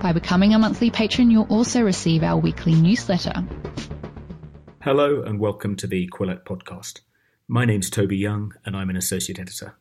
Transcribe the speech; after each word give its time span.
By 0.00 0.14
becoming 0.14 0.54
a 0.54 0.58
monthly 0.58 0.90
patron, 0.90 1.30
you'll 1.30 1.44
also 1.50 1.82
receive 1.82 2.22
our 2.22 2.38
weekly 2.38 2.74
newsletter. 2.74 3.44
Hello 4.80 5.22
and 5.22 5.38
welcome 5.38 5.76
to 5.76 5.86
the 5.86 6.08
Quillette 6.08 6.44
podcast. 6.44 7.00
My 7.46 7.66
name's 7.66 7.90
Toby 7.90 8.16
Young 8.16 8.54
and 8.64 8.74
I'm 8.74 8.88
an 8.88 8.96
associate 8.96 9.38
editor. 9.38 9.76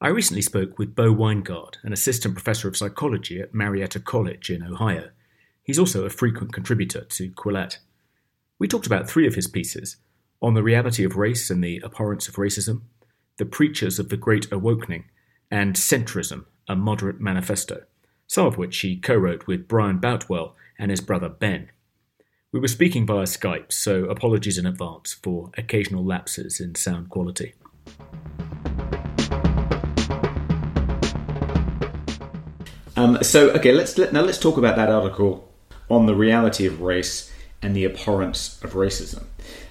I 0.00 0.08
recently 0.08 0.42
spoke 0.42 0.76
with 0.76 0.96
Bo 0.96 1.14
Winegard, 1.14 1.76
an 1.84 1.92
assistant 1.92 2.34
professor 2.34 2.66
of 2.66 2.76
psychology 2.76 3.40
at 3.40 3.54
Marietta 3.54 4.00
College 4.00 4.50
in 4.50 4.64
Ohio. 4.64 5.10
He's 5.62 5.78
also 5.78 6.04
a 6.04 6.10
frequent 6.10 6.52
contributor 6.52 7.04
to 7.04 7.30
Quillette. 7.30 7.78
We 8.58 8.66
talked 8.66 8.88
about 8.88 9.08
three 9.08 9.28
of 9.28 9.36
his 9.36 9.46
pieces 9.46 9.98
on 10.42 10.54
the 10.54 10.64
reality 10.64 11.04
of 11.04 11.14
race 11.14 11.48
and 11.48 11.62
the 11.62 11.80
abhorrence 11.84 12.26
of 12.26 12.34
racism, 12.34 12.82
the 13.36 13.46
preachers 13.46 14.00
of 14.00 14.08
the 14.08 14.16
Great 14.16 14.50
Awokening, 14.50 15.04
and 15.48 15.76
Centrism, 15.76 16.46
a 16.68 16.74
moderate 16.74 17.20
manifesto, 17.20 17.84
some 18.28 18.46
of 18.46 18.58
which 18.58 18.78
he 18.80 18.96
co 18.96 19.16
wrote 19.16 19.46
with 19.46 19.66
Brian 19.66 19.98
Boutwell 19.98 20.54
and 20.78 20.90
his 20.90 21.00
brother 21.00 21.28
Ben. 21.28 21.70
We 22.52 22.60
were 22.60 22.68
speaking 22.68 23.06
via 23.06 23.24
Skype, 23.24 23.72
so 23.72 24.04
apologies 24.04 24.58
in 24.58 24.66
advance 24.66 25.14
for 25.14 25.50
occasional 25.56 26.04
lapses 26.04 26.60
in 26.60 26.74
sound 26.76 27.08
quality. 27.08 27.54
Um, 32.96 33.22
so, 33.22 33.50
okay, 33.50 33.72
let's 33.72 33.96
let, 33.96 34.12
now 34.12 34.22
let's 34.22 34.38
talk 34.38 34.58
about 34.58 34.76
that 34.76 34.90
article 34.90 35.50
on 35.88 36.06
the 36.06 36.14
reality 36.14 36.66
of 36.66 36.80
race 36.80 37.32
and 37.62 37.74
the 37.74 37.84
abhorrence 37.84 38.62
of 38.62 38.74
racism, 38.74 39.24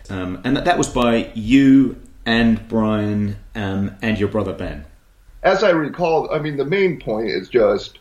um, 0.09 0.41
and 0.43 0.57
that, 0.57 0.65
that 0.65 0.77
was 0.77 0.87
by 0.87 1.31
you 1.35 2.01
and 2.25 2.67
Brian 2.67 3.37
um, 3.53 3.95
and 4.01 4.19
your 4.19 4.29
brother 4.29 4.53
Ben. 4.53 4.85
As 5.43 5.63
I 5.63 5.69
recall, 5.69 6.31
I 6.33 6.39
mean, 6.39 6.57
the 6.57 6.65
main 6.65 6.99
point 6.99 7.27
is 7.27 7.49
just 7.49 7.99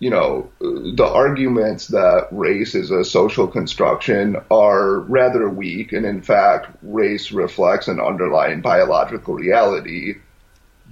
you 0.00 0.10
know, 0.10 0.48
the 0.60 1.06
arguments 1.06 1.88
that 1.88 2.28
race 2.30 2.74
is 2.74 2.90
a 2.90 3.04
social 3.04 3.48
construction 3.48 4.36
are 4.50 5.00
rather 5.00 5.48
weak, 5.48 5.92
and 5.92 6.06
in 6.06 6.22
fact, 6.22 6.68
race 6.82 7.32
reflects 7.32 7.88
an 7.88 8.00
underlying 8.00 8.60
biological 8.60 9.34
reality. 9.34 10.14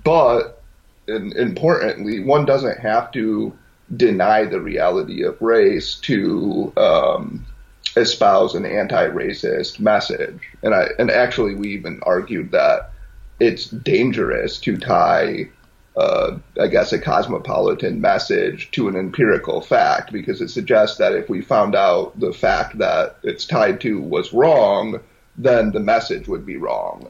But 0.02 0.62
importantly, 1.06 2.20
one 2.20 2.46
doesn't 2.46 2.80
have 2.80 3.12
to 3.12 3.56
deny 3.96 4.44
the 4.44 4.60
reality 4.60 5.22
of 5.22 5.40
race 5.40 5.94
to 6.00 6.72
um, 6.76 7.46
espouse 7.96 8.56
an 8.56 8.66
anti-racist 8.66 9.78
message. 9.78 10.40
And 10.64 10.74
I 10.74 10.88
and 10.98 11.12
actually, 11.12 11.54
we 11.54 11.68
even 11.68 12.00
argued 12.02 12.50
that 12.50 12.90
it's 13.38 13.66
dangerous 13.66 14.58
to 14.60 14.76
tie 14.76 15.48
uh, 15.96 16.36
I 16.60 16.66
guess, 16.66 16.92
a 16.92 16.98
cosmopolitan 16.98 18.00
message 18.00 18.70
to 18.72 18.88
an 18.88 18.96
empirical 18.96 19.60
fact 19.60 20.12
because 20.12 20.40
it 20.40 20.50
suggests 20.50 20.98
that 20.98 21.14
if 21.14 21.28
we 21.28 21.40
found 21.40 21.74
out 21.74 22.18
the 22.20 22.32
fact 22.32 22.78
that 22.78 23.16
it's 23.22 23.46
tied 23.46 23.80
to 23.80 24.00
was 24.00 24.32
wrong, 24.32 25.00
then 25.38 25.72
the 25.72 25.80
message 25.80 26.28
would 26.28 26.44
be 26.44 26.56
wrong. 26.56 27.08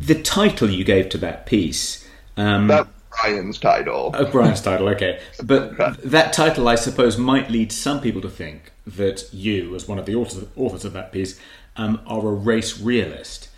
The 0.00 0.20
title 0.22 0.70
you 0.70 0.84
gave 0.84 1.08
to 1.10 1.18
that 1.18 1.46
piece. 1.46 2.08
Um, 2.36 2.68
that 2.68 2.88
Brian's 3.22 3.58
title. 3.58 4.12
Oh, 4.14 4.30
Brian's 4.30 4.62
title, 4.62 4.88
okay. 4.90 5.20
But 5.42 5.76
that 6.04 6.32
title, 6.32 6.68
I 6.68 6.74
suppose, 6.74 7.18
might 7.18 7.50
lead 7.50 7.72
some 7.72 8.00
people 8.00 8.20
to 8.22 8.30
think 8.30 8.72
that 8.86 9.32
you, 9.32 9.74
as 9.74 9.88
one 9.88 9.98
of 9.98 10.06
the 10.06 10.14
authors, 10.14 10.46
authors 10.56 10.84
of 10.84 10.92
that 10.94 11.12
piece, 11.12 11.38
um, 11.76 12.00
are 12.06 12.26
a 12.26 12.32
race 12.32 12.80
realist. 12.80 13.48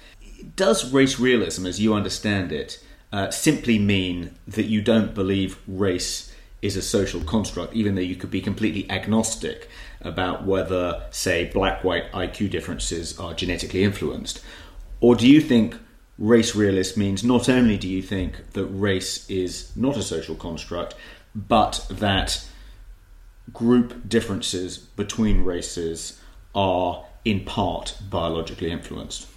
Does 0.56 0.93
race 0.93 1.19
realism, 1.19 1.66
as 1.66 1.81
you 1.81 1.94
understand 1.94 2.53
it, 2.53 2.82
uh, 3.12 3.30
simply 3.30 3.78
mean 3.78 4.34
that 4.46 4.66
you 4.66 4.82
don't 4.82 5.14
believe 5.14 5.58
race 5.66 6.32
is 6.60 6.76
a 6.76 6.82
social 6.82 7.20
construct, 7.22 7.74
even 7.74 7.94
though 7.94 8.00
you 8.00 8.16
could 8.16 8.30
be 8.30 8.41
completely 8.41 8.91
agnostic 8.91 9.69
about 10.00 10.44
whether, 10.44 11.02
say, 11.10 11.44
black 11.46 11.84
white 11.84 12.10
IQ 12.12 12.50
differences 12.50 13.19
are 13.19 13.34
genetically 13.34 13.84
influenced? 13.84 14.42
Or 15.00 15.14
do 15.14 15.28
you 15.28 15.41
think 15.41 15.76
race 16.19 16.54
realist 16.54 16.96
means 16.96 17.22
not 17.22 17.48
only 17.48 17.78
do 17.78 17.88
you 17.88 18.02
think 18.02 18.52
that 18.52 18.66
race 18.66 19.28
is 19.30 19.75
not 19.76 19.96
a 19.96 20.02
social 20.02 20.34
construct, 20.34 20.94
but 21.34 21.86
that 21.90 22.44
group 23.52 24.08
differences 24.08 24.76
between 24.78 25.44
races 25.44 26.20
are 26.54 27.04
in 27.25 27.44
part 27.44 27.96
biologically 28.10 28.70
influenced? 28.70 29.28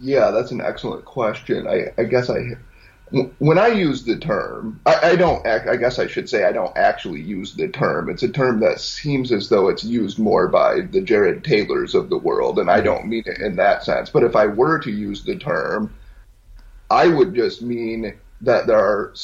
Yeah, 0.00 0.30
that's 0.30 0.50
an 0.50 0.60
excellent 0.60 1.04
question. 1.04 1.66
I, 1.66 1.92
I 2.00 2.04
guess 2.04 2.30
I 2.30 2.40
when 3.10 3.58
I 3.58 3.68
use 3.68 4.04
the 4.04 4.18
term, 4.18 4.80
I, 4.84 5.10
I 5.10 5.16
don't. 5.16 5.46
I 5.46 5.76
guess 5.76 5.98
I 5.98 6.06
should 6.06 6.28
say 6.28 6.44
I 6.44 6.52
don't 6.52 6.76
actually 6.76 7.20
use 7.20 7.54
the 7.54 7.68
term. 7.68 8.10
It's 8.10 8.22
a 8.22 8.28
term 8.28 8.60
that 8.60 8.80
seems 8.80 9.32
as 9.32 9.48
though 9.48 9.68
it's 9.68 9.84
used 9.84 10.18
more 10.18 10.48
by 10.48 10.80
the 10.80 11.00
Jared 11.00 11.44
Taylors 11.44 11.94
of 11.94 12.10
the 12.10 12.18
world, 12.18 12.58
and 12.58 12.70
I 12.70 12.80
don't 12.80 13.06
mean 13.06 13.24
it 13.26 13.40
in 13.40 13.56
that 13.56 13.84
sense. 13.84 14.10
But 14.10 14.24
if 14.24 14.36
I 14.36 14.46
were 14.46 14.78
to 14.80 14.90
use 14.90 15.24
the 15.24 15.36
term, 15.36 15.94
I 16.90 17.08
would 17.08 17.34
just 17.34 17.62
mean 17.62 18.14
that 18.42 18.66
there 18.66 18.78
are 18.78 19.14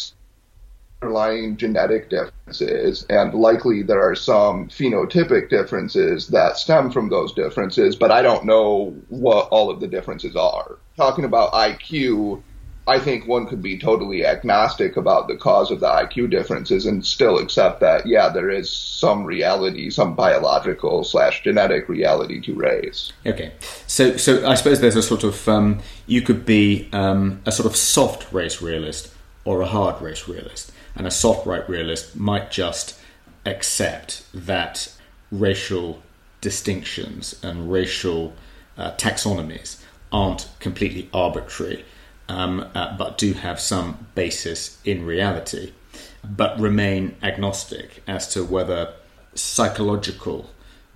underlying 1.03 1.56
genetic 1.56 2.09
differences, 2.09 3.05
and 3.11 3.34
likely 3.34 3.83
there 3.83 4.03
are 4.03 4.15
some 4.15 4.69
phenotypic 4.69 5.51
differences 5.51 6.28
that 6.28 6.56
stem 6.56 6.91
from 6.91 7.11
those 7.11 7.34
differences. 7.34 7.97
But 7.97 8.11
I 8.11 8.22
don't 8.22 8.47
know 8.47 8.97
what 9.09 9.49
all 9.49 9.69
of 9.71 9.81
the 9.81 9.89
differences 9.89 10.37
are. 10.37 10.78
Talking 10.97 11.25
about 11.25 11.53
IQ 11.53 12.43
I 12.87 12.99
think 12.99 13.27
one 13.27 13.47
could 13.47 13.62
be 13.62 13.78
totally 13.78 14.27
agnostic 14.27 14.99
about 14.99 15.27
the 15.27 15.37
cause 15.37 15.71
of 15.71 15.81
the 15.81 15.87
IQ 15.87 16.31
differences 16.31 16.84
and 16.84 17.05
still 17.05 17.39
accept 17.39 17.81
that, 17.81 18.06
yeah, 18.06 18.28
there 18.28 18.50
is 18.50 18.71
some 18.71 19.25
reality, 19.25 19.89
some 19.89 20.15
biological 20.15 21.03
slash 21.03 21.43
genetic 21.43 21.89
reality 21.89 22.43
to 22.43 22.55
race. 22.55 23.12
Okay, 23.25 23.53
so 23.87 24.19
so 24.19 24.47
I 24.47 24.55
suppose 24.55 24.81
there's 24.81 24.97
a 24.97 25.03
sort 25.03 25.25
of 25.25 25.49
um, 25.49 25.81
you 26.06 26.21
could 26.21 26.45
be 26.45 26.89
um, 26.93 27.41
a 27.47 27.53
sort 27.53 27.67
of 27.67 27.75
soft 27.75 28.31
race 28.33 28.61
realist 28.61 29.11
or 29.47 29.62
a 29.62 29.66
hard 29.66 30.03
race 30.03 30.28
realist, 30.28 30.71
and 30.95 31.06
a 31.06 31.11
soft 31.11 31.47
right 31.47 31.66
realist 31.69 32.15
might 32.16 32.51
just 32.51 33.01
accept 33.47 34.25
that 34.34 34.93
racial 35.31 36.03
distinctions 36.43 37.41
and 37.43 37.72
racial 37.72 38.34
uh, 38.77 38.93
taxonomies 38.97 39.83
aren't 40.12 40.49
completely 40.61 41.09
arbitrary 41.15 41.84
um, 42.28 42.68
uh, 42.74 42.96
but 42.96 43.18
do 43.18 43.34
have 43.34 43.60
some 43.60 44.06
basis 44.14 44.78
in 44.84 45.04
reality, 45.04 45.72
but 46.24 46.58
remain 46.58 47.16
agnostic 47.22 48.02
as 48.06 48.28
to 48.34 48.44
whether 48.44 48.94
psychological 49.34 50.50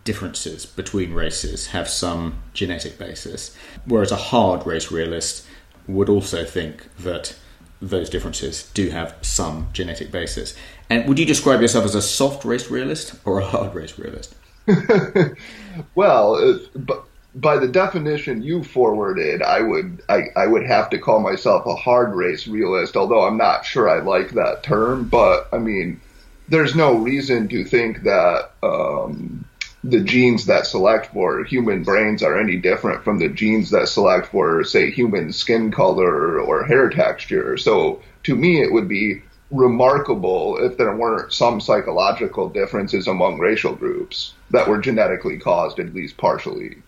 differences 0.04 0.64
between 0.64 1.12
races 1.12 1.68
have 1.68 1.88
some 1.88 2.40
genetic 2.54 2.98
basis. 2.98 3.54
Whereas 3.84 4.10
a 4.10 4.16
hard 4.16 4.66
race 4.66 4.90
realist 4.90 5.46
would 5.86 6.08
also 6.08 6.44
think 6.44 6.86
that 6.98 7.36
those 7.80 8.10
differences 8.10 8.70
do 8.74 8.90
have 8.90 9.14
some 9.22 9.68
genetic 9.72 10.10
basis. 10.10 10.56
And 10.90 11.06
would 11.06 11.18
you 11.18 11.26
describe 11.26 11.60
yourself 11.60 11.84
as 11.84 11.94
a 11.94 12.02
soft 12.02 12.44
race 12.44 12.70
realist 12.70 13.14
or 13.24 13.38
a 13.38 13.44
hard 13.44 13.74
race 13.74 13.98
realist? 13.98 14.34
well, 15.94 16.34
uh, 16.34 16.58
but 16.74 17.07
by 17.40 17.58
the 17.58 17.68
definition 17.68 18.42
you 18.42 18.64
forwarded, 18.64 19.42
I 19.42 19.60
would 19.60 20.02
I, 20.08 20.24
I 20.34 20.46
would 20.46 20.66
have 20.66 20.90
to 20.90 20.98
call 20.98 21.20
myself 21.20 21.66
a 21.66 21.76
hard 21.76 22.14
race 22.14 22.48
realist, 22.48 22.96
although 22.96 23.26
I'm 23.26 23.36
not 23.36 23.64
sure 23.64 23.88
I 23.88 24.00
like 24.00 24.30
that 24.30 24.64
term. 24.64 25.08
But 25.08 25.48
I 25.52 25.58
mean, 25.58 26.00
there's 26.48 26.74
no 26.74 26.94
reason 26.94 27.48
to 27.48 27.64
think 27.64 28.02
that 28.02 28.50
um, 28.62 29.44
the 29.84 30.00
genes 30.00 30.46
that 30.46 30.66
select 30.66 31.12
for 31.12 31.44
human 31.44 31.84
brains 31.84 32.22
are 32.24 32.38
any 32.38 32.56
different 32.56 33.04
from 33.04 33.20
the 33.20 33.28
genes 33.28 33.70
that 33.70 33.88
select 33.88 34.26
for, 34.26 34.64
say, 34.64 34.90
human 34.90 35.32
skin 35.32 35.70
color 35.70 36.40
or 36.40 36.64
hair 36.64 36.90
texture. 36.90 37.56
So 37.56 38.02
to 38.24 38.34
me, 38.34 38.60
it 38.60 38.72
would 38.72 38.88
be 38.88 39.22
remarkable 39.50 40.58
if 40.58 40.76
there 40.76 40.94
weren't 40.94 41.32
some 41.32 41.60
psychological 41.60 42.48
differences 42.48 43.06
among 43.06 43.38
racial 43.38 43.74
groups 43.74 44.34
that 44.50 44.68
were 44.68 44.80
genetically 44.80 45.38
caused, 45.38 45.78
at 45.78 45.94
least 45.94 46.16
partially 46.16 46.78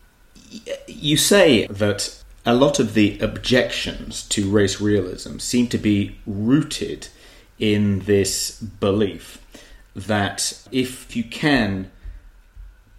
you 0.86 1.16
say 1.16 1.66
that 1.66 2.22
a 2.46 2.54
lot 2.54 2.80
of 2.80 2.94
the 2.94 3.18
objections 3.20 4.22
to 4.28 4.50
race 4.50 4.80
realism 4.80 5.38
seem 5.38 5.66
to 5.68 5.78
be 5.78 6.18
rooted 6.26 7.08
in 7.58 8.00
this 8.00 8.58
belief 8.60 9.44
that 9.94 10.66
if 10.72 11.14
you 11.14 11.24
can 11.24 11.90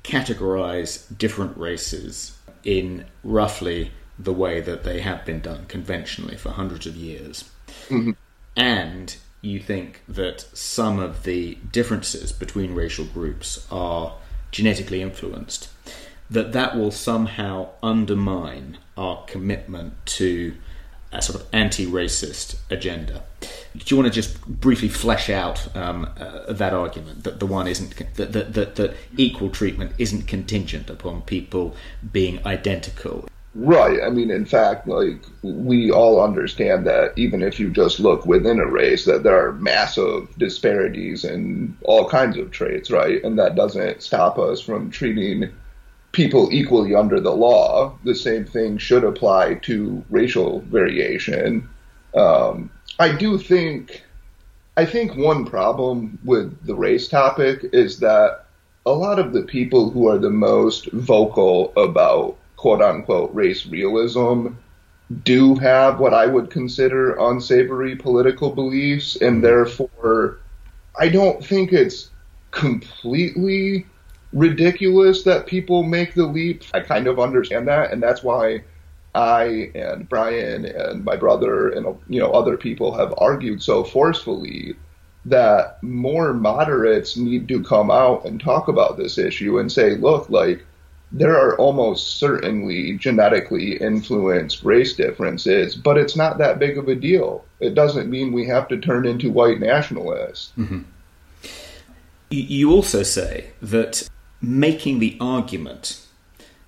categorize 0.03 1.05
different 1.17 1.57
races 1.57 2.37
in 2.63 3.05
roughly 3.23 3.91
the 4.17 4.33
way 4.33 4.61
that 4.61 4.83
they 4.83 5.01
have 5.01 5.25
been 5.25 5.39
done 5.39 5.65
conventionally 5.67 6.37
for 6.37 6.49
hundreds 6.49 6.85
of 6.85 6.95
years. 6.95 7.49
Mm-hmm. 7.89 8.11
And 8.55 9.15
you 9.41 9.59
think 9.59 10.03
that 10.07 10.41
some 10.55 10.99
of 10.99 11.23
the 11.23 11.55
differences 11.71 12.31
between 12.31 12.75
racial 12.75 13.05
groups 13.05 13.65
are 13.71 14.15
genetically 14.51 15.01
influenced, 15.01 15.69
that 16.31 16.53
that 16.53 16.77
will 16.77 16.91
somehow 16.91 17.69
undermine 17.83 18.77
our 18.97 19.23
commitment 19.25 19.93
to 20.05 20.55
a 21.11 21.21
sort 21.21 21.41
of 21.41 21.47
anti-racist 21.51 22.55
agenda. 22.69 23.21
Do 23.41 23.83
you 23.87 23.97
want 23.97 24.07
to 24.07 24.13
just 24.13 24.45
briefly 24.45 24.87
flesh 24.87 25.29
out 25.29 25.75
um, 25.75 26.09
uh, 26.17 26.53
that 26.53 26.73
argument 26.73 27.25
that 27.25 27.39
the 27.39 27.45
one 27.45 27.67
isn't 27.67 27.95
that, 28.15 28.31
that, 28.31 28.53
that, 28.53 28.75
that 28.75 28.95
equal 29.17 29.49
treatment 29.49 29.91
isn't 29.97 30.27
contingent 30.27 30.89
upon 30.89 31.21
people 31.23 31.75
being 32.13 32.39
identical? 32.45 33.27
Right. 33.53 33.99
I 34.01 34.09
mean, 34.09 34.31
in 34.31 34.45
fact, 34.45 34.87
like 34.87 35.19
we 35.41 35.91
all 35.91 36.23
understand 36.23 36.87
that 36.87 37.11
even 37.17 37.41
if 37.41 37.59
you 37.59 37.69
just 37.69 37.99
look 37.99 38.25
within 38.25 38.59
a 38.59 38.65
race, 38.65 39.03
that 39.03 39.23
there 39.23 39.45
are 39.45 39.51
massive 39.51 40.33
disparities 40.37 41.25
in 41.25 41.77
all 41.81 42.07
kinds 42.07 42.37
of 42.37 42.51
traits, 42.51 42.89
right? 42.89 43.21
And 43.21 43.37
that 43.37 43.55
doesn't 43.55 44.01
stop 44.01 44.39
us 44.39 44.61
from 44.61 44.89
treating 44.89 45.51
people 46.11 46.49
equally 46.51 46.93
under 46.93 47.19
the 47.19 47.33
law. 47.33 47.97
The 48.03 48.15
same 48.15 48.45
thing 48.45 48.77
should 48.77 49.03
apply 49.03 49.55
to 49.63 50.03
racial 50.09 50.59
variation. 50.61 51.67
Um, 52.15 52.69
I 52.99 53.15
do 53.15 53.37
think, 53.37 54.03
I 54.77 54.85
think 54.85 55.15
one 55.15 55.45
problem 55.45 56.19
with 56.23 56.65
the 56.65 56.75
race 56.75 57.07
topic 57.07 57.65
is 57.71 57.99
that 57.99 58.45
a 58.85 58.91
lot 58.91 59.19
of 59.19 59.31
the 59.31 59.43
people 59.43 59.89
who 59.89 60.07
are 60.07 60.17
the 60.17 60.29
most 60.29 60.91
vocal 60.91 61.71
about 61.77 62.37
quote 62.57 62.81
unquote 62.81 63.33
race 63.33 63.65
realism 63.65 64.47
do 65.23 65.55
have 65.55 65.99
what 65.99 66.13
I 66.13 66.25
would 66.25 66.49
consider 66.49 67.15
unsavory 67.15 67.95
political 67.95 68.51
beliefs, 68.51 69.17
and 69.17 69.43
therefore 69.43 70.39
I 70.99 71.09
don't 71.09 71.45
think 71.45 71.73
it's 71.73 72.09
completely 72.51 73.85
ridiculous 74.33 75.23
that 75.23 75.47
people 75.47 75.83
make 75.83 76.13
the 76.13 76.25
leap. 76.25 76.63
I 76.73 76.79
kind 76.81 77.07
of 77.07 77.19
understand 77.19 77.67
that, 77.67 77.91
and 77.91 78.01
that's 78.01 78.23
why 78.23 78.63
I 79.13 79.71
and 79.75 80.07
Brian 80.07 80.65
and 80.65 81.03
my 81.03 81.15
brother 81.15 81.69
and 81.69 81.85
you 82.07 82.19
know 82.19 82.31
other 82.31 82.57
people 82.57 82.95
have 82.97 83.13
argued 83.17 83.61
so 83.61 83.83
forcefully 83.83 84.75
that 85.25 85.81
more 85.83 86.33
moderates 86.33 87.17
need 87.17 87.47
to 87.47 87.63
come 87.63 87.91
out 87.91 88.25
and 88.25 88.41
talk 88.41 88.67
about 88.67 88.97
this 88.97 89.17
issue 89.17 89.59
and 89.59 89.71
say, 89.71 89.95
look, 89.95 90.29
like 90.29 90.65
there 91.11 91.35
are 91.35 91.55
almost 91.57 92.17
certainly 92.17 92.93
genetically 92.97 93.77
influenced 93.77 94.63
race 94.63 94.93
differences, 94.93 95.75
but 95.75 95.97
it's 95.97 96.15
not 96.15 96.37
that 96.37 96.57
big 96.57 96.77
of 96.77 96.87
a 96.87 96.95
deal. 96.95 97.43
It 97.59 97.75
doesn't 97.75 98.09
mean 98.09 98.31
we 98.31 98.47
have 98.47 98.67
to 98.69 98.77
turn 98.77 99.05
into 99.05 99.29
white 99.29 99.59
nationalists. 99.59 100.53
Mm-hmm. 100.57 100.81
You 102.29 102.71
also 102.71 103.03
say 103.03 103.51
that 103.61 104.09
making 104.41 104.99
the 104.99 105.17
argument 105.19 106.05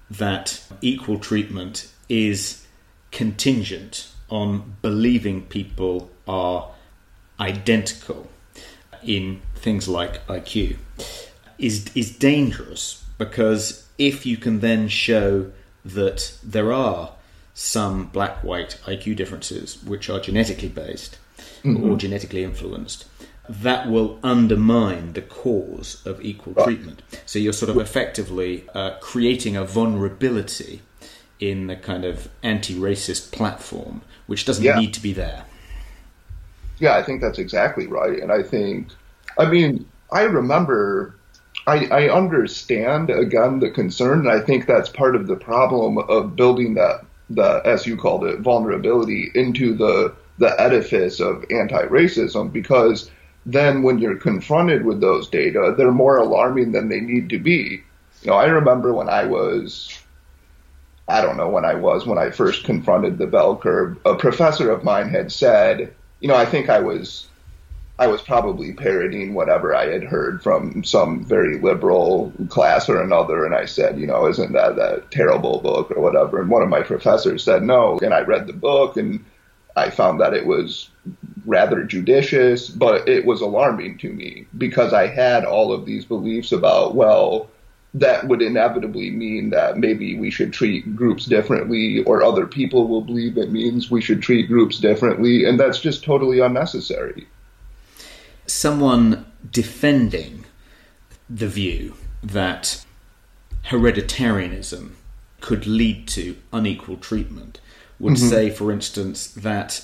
that 0.10 0.62
equal 0.82 1.18
treatment 1.18 1.92
is 2.08 2.66
contingent 3.12 4.10
on 4.30 4.76
believing 4.82 5.42
people 5.44 6.10
are 6.28 6.72
identical 7.40 8.30
in 9.04 9.42
things 9.56 9.88
like 9.88 10.26
IQ 10.28 10.78
is 11.58 11.90
is 11.96 12.16
dangerous 12.18 13.04
because 13.18 13.88
if 13.98 14.26
you 14.26 14.38
can 14.38 14.60
then 14.60 14.88
show 14.88 15.52
that 15.86 16.38
there 16.44 16.72
are 16.74 17.12
some 17.54 18.08
black 18.08 18.44
white 18.44 18.80
IQ 18.86 19.16
differences 19.16 19.82
which 19.84 20.10
are 20.10 20.20
genetically 20.20 20.70
based 20.70 21.18
mm-hmm. 21.64 21.84
or 21.84 21.98
genetically 21.98 22.44
influenced, 22.44 23.06
that 23.50 23.90
will 23.90 24.20
undermine 24.24 25.14
the 25.14 25.22
cause 25.22 26.02
of 26.06 26.24
equal 26.24 26.54
right. 26.54 26.66
treatment. 26.66 27.02
So 27.26 27.40
you're 27.40 27.54
sort 27.54 27.70
of 27.70 27.78
effectively 27.78 28.66
uh, 28.74 28.92
creating 29.02 29.58
a 29.58 29.66
vulnerability 29.66 30.82
in 31.40 31.68
the 31.68 31.76
kind 31.76 32.06
of 32.06 32.30
anti 32.42 32.74
racist 32.76 33.32
platform, 33.32 34.02
which 34.28 34.46
doesn't 34.46 34.64
yeah. 34.64 34.80
need 34.80 34.94
to 34.94 35.02
be 35.02 35.14
there. 35.14 35.46
Yeah, 36.80 36.96
I 36.96 37.04
think 37.04 37.22
that's 37.22 37.40
exactly 37.40 37.88
right. 37.88 38.20
And 38.20 38.32
I 38.32 38.44
think, 38.44 38.88
I 39.38 39.46
mean, 39.46 39.86
I 40.12 40.22
remember 40.24 41.16
I, 41.66 41.86
I 41.86 42.10
understand 42.10 43.10
again 43.10 43.60
the 43.60 43.70
concern, 43.70 44.20
and 44.20 44.30
I 44.30 44.40
think 44.40 44.66
that's 44.66 44.90
part 44.90 45.16
of 45.16 45.28
the 45.28 45.36
problem 45.36 45.98
of 45.98 46.36
building 46.36 46.74
that 46.76 47.06
the 47.30 47.62
as 47.66 47.88
you 47.88 47.96
called 47.96 48.26
it 48.26 48.40
vulnerability 48.40 49.32
into 49.34 49.74
the 49.74 50.14
the 50.40 50.60
edifice 50.60 51.20
of 51.20 51.46
anti-racism 51.52 52.52
because 52.52 53.10
then 53.46 53.84
when 53.84 54.00
you're 54.00 54.18
confronted 54.18 54.86
with 54.86 55.02
those 55.02 55.30
data, 55.30 55.74
they're 55.78 55.92
more 55.92 56.18
alarming 56.18 56.72
than 56.72 56.90
they 56.90 57.00
need 57.00 57.30
to 57.30 57.40
be. 57.40 57.84
You 58.22 58.32
know, 58.32 58.38
I 58.38 58.46
remember 58.46 58.94
when 58.94 59.10
I 59.10 59.26
was 59.26 60.04
I 61.08 61.22
don't 61.22 61.38
know 61.38 61.50
when 61.50 61.66
I 61.66 61.74
was 61.74 62.06
when 62.06 62.18
I 62.18 62.30
first 62.30 62.64
confronted 62.64 63.18
the 63.18 63.28
bell 63.28 63.58
curve, 63.58 63.98
a 64.06 64.16
professor 64.16 64.72
of 64.72 64.84
mine 64.84 65.10
had 65.10 65.32
said, 65.32 65.94
you 66.22 66.30
know, 66.30 66.36
I 66.36 66.46
think 66.46 66.70
I 66.70 66.80
was 66.80 67.28
I 68.00 68.08
was 68.08 68.22
probably 68.22 68.74
parodying 68.74 69.34
whatever 69.34 69.76
I 69.76 69.88
had 69.88 70.04
heard 70.04 70.42
from 70.42 70.84
some 70.84 71.24
very 71.24 71.60
liberal 71.60 72.34
class 72.50 72.90
or 72.90 73.02
another, 73.02 73.46
and 73.46 73.54
I 73.54 73.66
said, 73.66 74.00
you 74.00 74.08
know, 74.08 74.28
isn't 74.28 74.54
that 74.54 74.80
a 74.80 75.04
terrible 75.12 75.60
book 75.60 75.92
or 75.92 76.02
whatever? 76.02 76.42
And 76.42 76.50
one 76.50 76.64
of 76.64 76.70
my 76.70 76.82
professors 76.82 77.44
said 77.44 77.64
no, 77.64 78.00
and 78.00 78.14
I 78.14 78.22
read 78.22 78.48
the 78.48 78.54
book 78.54 78.98
and 78.98 79.24
I 79.76 79.90
found 79.90 80.22
that 80.22 80.34
it 80.34 80.46
was 80.46 80.90
rather 81.46 81.84
judicious, 81.84 82.70
but 82.70 83.08
it 83.08 83.26
was 83.26 83.42
alarming 83.42 83.98
to 84.00 84.12
me 84.12 84.46
because 84.58 84.94
I 84.94 85.08
had 85.08 85.46
all 85.46 85.72
of 85.72 85.86
these 85.86 86.06
beliefs 86.06 86.52
about, 86.52 86.96
well, 86.96 87.50
that 87.96 88.28
would 88.28 88.42
inevitably 88.42 89.12
mean 89.12 89.52
that 89.52 89.78
maybe 89.78 90.18
we 90.18 90.32
should 90.32 90.52
treat 90.52 90.96
groups 90.96 91.26
differently 91.26 92.04
or 92.06 92.24
other 92.24 92.48
people 92.48 92.88
will 92.88 93.02
believe 93.02 93.38
it 93.38 93.52
means 93.52 93.92
we 93.92 94.02
should 94.02 94.22
treat 94.22 94.48
groups 94.48 94.80
differently, 94.80 95.46
and 95.46 95.60
that's 95.60 95.80
just 95.80 96.04
totally 96.04 96.40
unnecessary 96.40 97.28
someone 98.46 99.26
defending 99.50 100.46
the 101.30 101.48
view 101.48 101.96
that 102.22 102.86
hereditarianism 103.68 104.92
could 105.42 105.66
lead 105.66 106.08
to 106.08 106.38
unequal 106.52 106.98
treatment 106.98 107.60
would 108.00 108.14
mm-hmm. 108.14 108.30
say, 108.30 108.50
for 108.50 108.72
instance, 108.72 109.28
that 109.28 109.84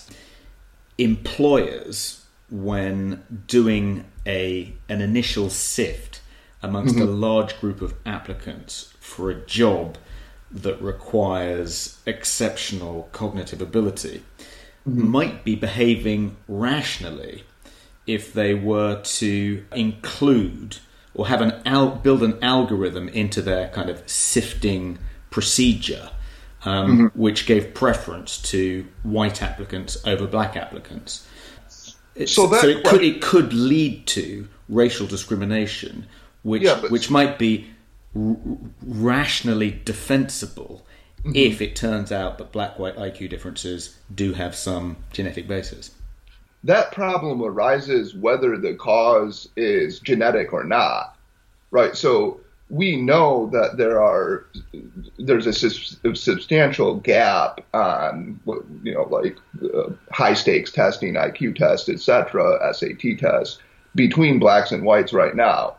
employers, 0.99 2.25
when 2.49 3.23
doing 3.47 4.05
a 4.25 4.73
an 4.87 5.01
initial 5.01 5.49
sift 5.49 6.21
amongst 6.61 6.95
mm-hmm. 6.95 7.07
a 7.07 7.11
large 7.11 7.59
group 7.59 7.81
of 7.81 7.93
applicants 8.05 8.93
for 8.99 9.29
a 9.29 9.45
job 9.45 9.97
that 10.51 10.81
requires 10.81 11.99
exceptional 12.05 13.07
cognitive 13.11 13.61
ability, 13.61 14.23
mm-hmm. 14.87 15.07
might 15.07 15.43
be 15.43 15.55
behaving 15.55 16.35
rationally 16.47 17.43
if 18.07 18.33
they 18.33 18.53
were 18.53 19.01
to 19.03 19.63
include 19.73 20.77
or 21.13 21.27
have 21.27 21.41
an 21.41 21.61
al- 21.65 21.95
build 21.95 22.23
an 22.23 22.37
algorithm 22.41 23.07
into 23.09 23.41
their 23.41 23.69
kind 23.69 23.89
of 23.89 24.01
sifting 24.09 24.97
procedure, 25.29 26.09
um, 26.65 27.09
mm-hmm. 27.09 27.19
which 27.19 27.45
gave 27.45 27.73
preference 27.73 28.41
to 28.41 28.87
white 29.03 29.41
applicants 29.41 30.05
over 30.05 30.27
black 30.27 30.55
applicants. 30.55 31.27
so, 32.25 32.47
that, 32.47 32.61
so 32.61 32.67
it 32.67 32.83
could 32.83 33.03
it 33.03 33.21
could 33.21 33.53
lead 33.53 34.05
to 34.07 34.47
racial 34.67 35.07
discrimination, 35.07 36.07
which 36.43 36.63
yeah, 36.63 36.79
which 36.87 37.09
might 37.09 37.39
be 37.39 37.67
r- 38.15 38.37
rationally 38.81 39.81
defensible 39.85 40.85
mm-hmm. 41.19 41.31
if 41.35 41.61
it 41.61 41.75
turns 41.75 42.11
out 42.11 42.37
that 42.37 42.51
black 42.51 42.77
white 42.77 42.95
IQ 42.97 43.29
differences 43.29 43.97
do 44.13 44.33
have 44.33 44.55
some 44.55 44.97
genetic 45.11 45.47
basis 45.47 45.91
that 46.63 46.91
problem 46.91 47.41
arises 47.41 48.15
whether 48.15 48.57
the 48.57 48.75
cause 48.75 49.49
is 49.55 49.99
genetic 49.99 50.51
or 50.53 50.63
not, 50.63 51.17
right? 51.71 51.95
So 51.95 52.41
we 52.69 52.95
know 52.95 53.49
that 53.51 53.77
there 53.77 54.01
are 54.01 54.45
there's 55.17 55.47
a, 55.47 56.15
substantial 56.15 56.95
gap 56.95 57.61
on 57.73 58.39
you 58.83 58.93
know 58.93 59.03
like 59.03 59.37
uh, 59.63 59.89
high 60.11 60.33
stakes 60.33 60.71
testing, 60.71 61.15
IQ 61.15 61.55
tests, 61.55 61.89
etc., 61.89 62.73
SAT 62.73 63.17
tests 63.17 63.59
between 63.95 64.39
blacks 64.39 64.71
and 64.71 64.83
whites 64.83 65.13
right 65.13 65.35
now. 65.35 65.75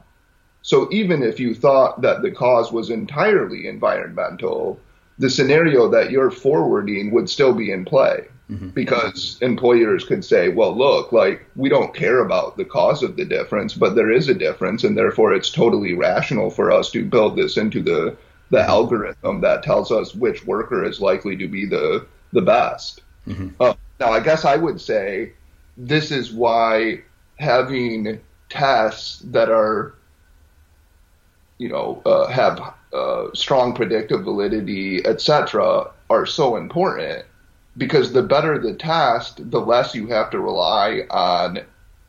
So 0.62 0.88
even 0.90 1.22
if 1.22 1.40
you 1.40 1.54
thought 1.54 2.02
that 2.02 2.22
the 2.22 2.30
cause 2.30 2.72
was 2.72 2.90
entirely 2.90 3.66
environmental, 3.66 4.78
the 5.18 5.30
scenario 5.30 5.88
that 5.88 6.10
you're 6.10 6.30
forwarding 6.30 7.12
would 7.12 7.30
still 7.30 7.54
be 7.54 7.70
in 7.70 7.84
play 7.84 8.26
Mm-hmm. 8.50 8.70
Because 8.70 9.38
employers 9.42 10.04
could 10.04 10.24
say, 10.24 10.48
well, 10.48 10.76
look, 10.76 11.12
like, 11.12 11.46
we 11.54 11.68
don't 11.68 11.94
care 11.94 12.18
about 12.18 12.56
the 12.56 12.64
cause 12.64 13.04
of 13.04 13.14
the 13.14 13.24
difference, 13.24 13.74
but 13.74 13.94
there 13.94 14.10
is 14.10 14.28
a 14.28 14.34
difference, 14.34 14.82
and 14.82 14.98
therefore 14.98 15.32
it's 15.32 15.50
totally 15.50 15.94
rational 15.94 16.50
for 16.50 16.72
us 16.72 16.90
to 16.90 17.04
build 17.04 17.36
this 17.36 17.56
into 17.56 17.80
the, 17.80 18.16
the 18.50 18.58
mm-hmm. 18.58 18.70
algorithm 18.70 19.40
that 19.42 19.62
tells 19.62 19.92
us 19.92 20.16
which 20.16 20.44
worker 20.46 20.84
is 20.84 21.00
likely 21.00 21.36
to 21.36 21.46
be 21.46 21.64
the, 21.64 22.04
the 22.32 22.42
best. 22.42 23.02
Mm-hmm. 23.28 23.50
Uh, 23.60 23.74
now, 24.00 24.10
I 24.10 24.18
guess 24.18 24.44
I 24.44 24.56
would 24.56 24.80
say 24.80 25.32
this 25.76 26.10
is 26.10 26.32
why 26.32 27.02
having 27.38 28.20
tests 28.48 29.20
that 29.26 29.48
are, 29.48 29.94
you 31.58 31.68
know, 31.68 32.02
uh, 32.04 32.26
have 32.26 32.74
uh, 32.92 33.28
strong 33.32 33.74
predictive 33.74 34.24
validity, 34.24 35.06
etc., 35.06 35.88
are 36.08 36.26
so 36.26 36.56
important 36.56 37.24
because 37.80 38.12
the 38.12 38.22
better 38.22 38.58
the 38.58 38.74
test, 38.74 39.50
the 39.50 39.60
less 39.60 39.94
you 39.94 40.06
have 40.08 40.30
to 40.30 40.38
rely 40.38 41.06
on 41.10 41.60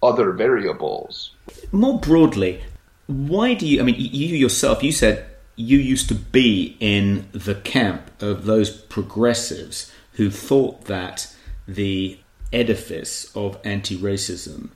other 0.03 0.33
variables. 0.33 1.31
More 1.71 1.99
broadly, 1.99 2.61
why 3.07 3.55
do 3.55 3.65
you? 3.65 3.79
I 3.79 3.83
mean, 3.83 3.95
you 3.97 4.35
yourself, 4.35 4.83
you 4.83 4.91
said 4.91 5.25
you 5.55 5.77
used 5.77 6.09
to 6.09 6.15
be 6.15 6.75
in 6.79 7.27
the 7.31 7.55
camp 7.55 8.11
of 8.21 8.45
those 8.45 8.69
progressives 8.69 9.91
who 10.13 10.29
thought 10.29 10.85
that 10.85 11.33
the 11.67 12.19
edifice 12.51 13.33
of 13.35 13.57
anti 13.63 13.97
racism 13.97 14.69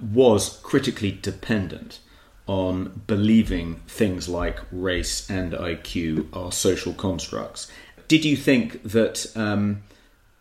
was 0.00 0.60
critically 0.62 1.12
dependent 1.12 2.00
on 2.46 3.02
believing 3.06 3.76
things 3.86 4.28
like 4.28 4.58
race 4.72 5.28
and 5.28 5.52
IQ 5.52 6.34
are 6.34 6.50
social 6.50 6.94
constructs. 6.94 7.70
Did 8.06 8.24
you 8.24 8.36
think 8.36 8.82
that 8.84 9.30
um, 9.36 9.82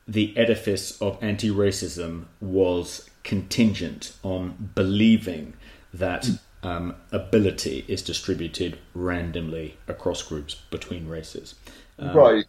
the 0.08 0.36
edifice 0.38 1.00
of 1.02 1.22
anti 1.22 1.50
racism 1.50 2.26
was 2.40 3.10
contingent 3.24 4.14
on 4.24 4.72
believing 4.76 5.54
that 5.94 6.30
um, 6.64 6.96
ability 7.12 7.86
is 7.88 8.02
distributed 8.02 8.78
randomly 8.94 9.78
across 9.88 10.22
groups 10.24 10.56
between 10.72 11.08
races? 11.08 11.56
Um, 12.00 12.16
right 12.16 12.46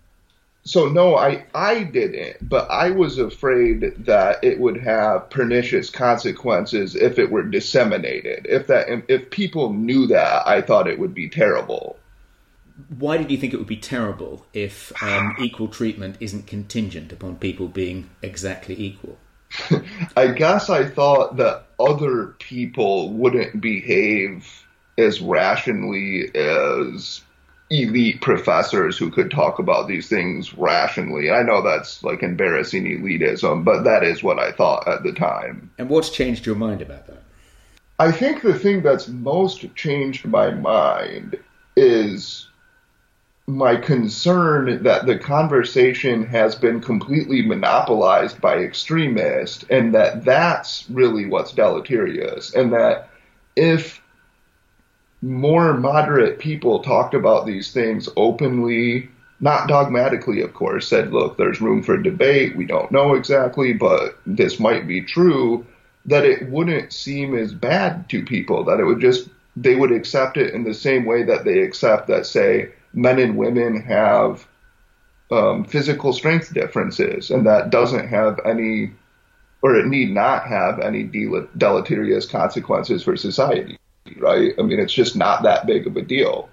so 0.69 0.87
no, 0.87 1.17
I 1.17 1.47
I 1.55 1.85
didn't, 1.85 2.47
but 2.47 2.71
I 2.71 2.91
was 2.91 3.19
afraid 3.19 3.95
that 4.05 4.45
it 4.45 4.61
would 4.61 4.77
have 4.79 5.31
pernicious 5.31 5.89
consequences 5.89 6.95
if 6.95 7.19
it 7.19 7.31
were 7.31 7.43
disseminated. 7.43 8.47
If 8.49 8.67
that 8.67 9.05
if 9.09 9.31
people 9.31 9.73
knew 9.73 10.07
that, 10.09 10.47
I 10.47 10.61
thought 10.61 10.87
it 10.87 10.99
would 10.99 11.15
be 11.15 11.29
terrible. 11.29 11.98
Why 12.99 13.17
did 13.17 13.31
you 13.31 13.37
think 13.37 13.53
it 13.53 13.57
would 13.57 13.67
be 13.67 13.77
terrible 13.77 14.47
if 14.53 14.93
um, 15.03 15.37
equal 15.41 15.69
treatment 15.69 16.17
isn't 16.21 16.47
contingent 16.47 17.13
upon 17.13 17.37
people 17.37 17.69
being 17.69 18.11
exactly 18.23 18.79
equal? 18.79 19.19
I 20.17 20.29
guess 20.29 20.69
I 20.69 20.85
thought 20.85 21.37
that 21.39 21.65
other 21.81 22.37
people 22.39 23.11
wouldn't 23.11 23.61
behave 23.61 24.47
as 24.99 25.21
rationally 25.21 26.31
as 26.35 27.23
elite 27.71 28.21
professors 28.21 28.97
who 28.97 29.11
could 29.11 29.31
talk 29.31 29.59
about 29.59 29.89
these 29.89 30.09
things 30.09 30.55
rationally. 30.55 31.31
I 31.31 31.43
know 31.43 31.63
that's 31.63 32.03
like 32.03 32.23
embarrassing 32.23 32.85
elitism, 32.85 33.65
but 33.65 33.83
that 33.85 34.03
is 34.03 34.23
what 34.23 34.39
I 34.39 34.53
thought 34.53 34.89
at 34.89 35.03
the 35.03 35.13
time. 35.13 35.71
And 35.79 35.89
what's 35.89 36.11
changed 36.11 36.47
your 36.47 36.57
mind 36.57 36.83
about 36.83 37.07
that? 37.07 37.23
I 37.99 38.13
think 38.13 38.43
the 38.43 38.59
thing 38.59 38.83
that's 38.83 39.09
most 39.09 39.75
changed 39.75 40.25
my 40.25 40.51
mind 40.51 41.37
is 41.77 42.48
my 43.49 43.75
concern 43.75 44.83
that 44.83 45.07
the 45.07 45.19
conversation 45.19 46.27
has 46.27 46.55
been 46.55 46.83
completely 46.83 47.41
monopolized 47.41 48.39
by 48.43 48.57
extremists 48.59 49.65
and 49.71 49.95
that 49.95 50.23
that's 50.23 50.85
really 50.91 51.25
what's 51.25 51.53
deleterious 51.53 52.55
and 52.55 52.75
that 52.75 53.09
if 53.57 54.03
more 55.23 55.73
moderate 55.73 56.39
people 56.39 56.83
talked 56.83 57.15
about 57.15 57.47
these 57.47 57.73
things 57.73 58.07
openly, 58.19 59.09
not 59.41 59.67
dogmatically, 59.67 60.43
of 60.43 60.53
course, 60.53 60.87
said, 60.87 61.11
look, 61.11 61.39
there's 61.39 61.63
room 61.63 61.83
for 61.83 61.97
debate. 61.97 62.55
We 62.55 62.67
don't 62.67 62.93
know 62.93 63.15
exactly, 63.15 63.73
but 63.73 64.19
this 64.27 64.61
might 64.61 64.87
be 64.87 65.01
true, 65.01 65.67
that 66.05 66.27
it 66.27 66.51
wouldn't 66.51 66.93
seem 66.93 67.35
as 67.35 67.55
bad 67.55 68.11
to 68.11 68.23
people, 68.27 68.65
that 68.65 68.79
it 68.79 68.85
would 68.85 69.01
just, 69.01 69.31
they 69.57 69.75
would 69.75 69.91
accept 69.91 70.37
it 70.37 70.53
in 70.53 70.65
the 70.65 70.75
same 70.75 71.07
way 71.07 71.23
that 71.23 71.47
they 71.47 71.61
accept 71.61 72.09
that, 72.09 72.27
say, 72.27 72.73
men 72.93 73.19
and 73.19 73.37
women 73.37 73.81
have 73.83 74.47
um, 75.31 75.65
physical 75.65 76.13
strength 76.13 76.53
differences, 76.53 77.31
and 77.31 77.47
that 77.47 77.71
doesn't 77.71 78.09
have 78.09 78.41
any, 78.45 78.93
or 79.63 79.77
it 79.77 79.87
need 79.87 80.11
not 80.11 80.47
have 80.47 80.81
any 80.81 81.03
deleterious 81.57 82.27
consequences 82.27 83.03
for 83.03 83.17
society 83.17 83.79
right? 84.17 84.55
I 84.59 84.63
mean, 84.63 84.79
it's 84.79 84.93
just 84.93 85.17
not 85.17 85.43
that 85.43 85.67
big 85.67 85.87
of 85.87 85.97
a 85.97 86.03
deal. 86.03 86.49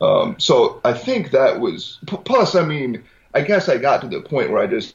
Um, 0.00 0.36
so 0.38 0.80
I 0.84 0.92
think 0.92 1.32
that 1.32 1.60
was, 1.60 1.98
plus, 2.06 2.54
I 2.54 2.64
mean, 2.64 3.04
I 3.34 3.42
guess 3.42 3.68
I 3.68 3.78
got 3.78 4.00
to 4.02 4.08
the 4.08 4.20
point 4.20 4.50
where 4.50 4.62
I 4.62 4.66
just 4.66 4.94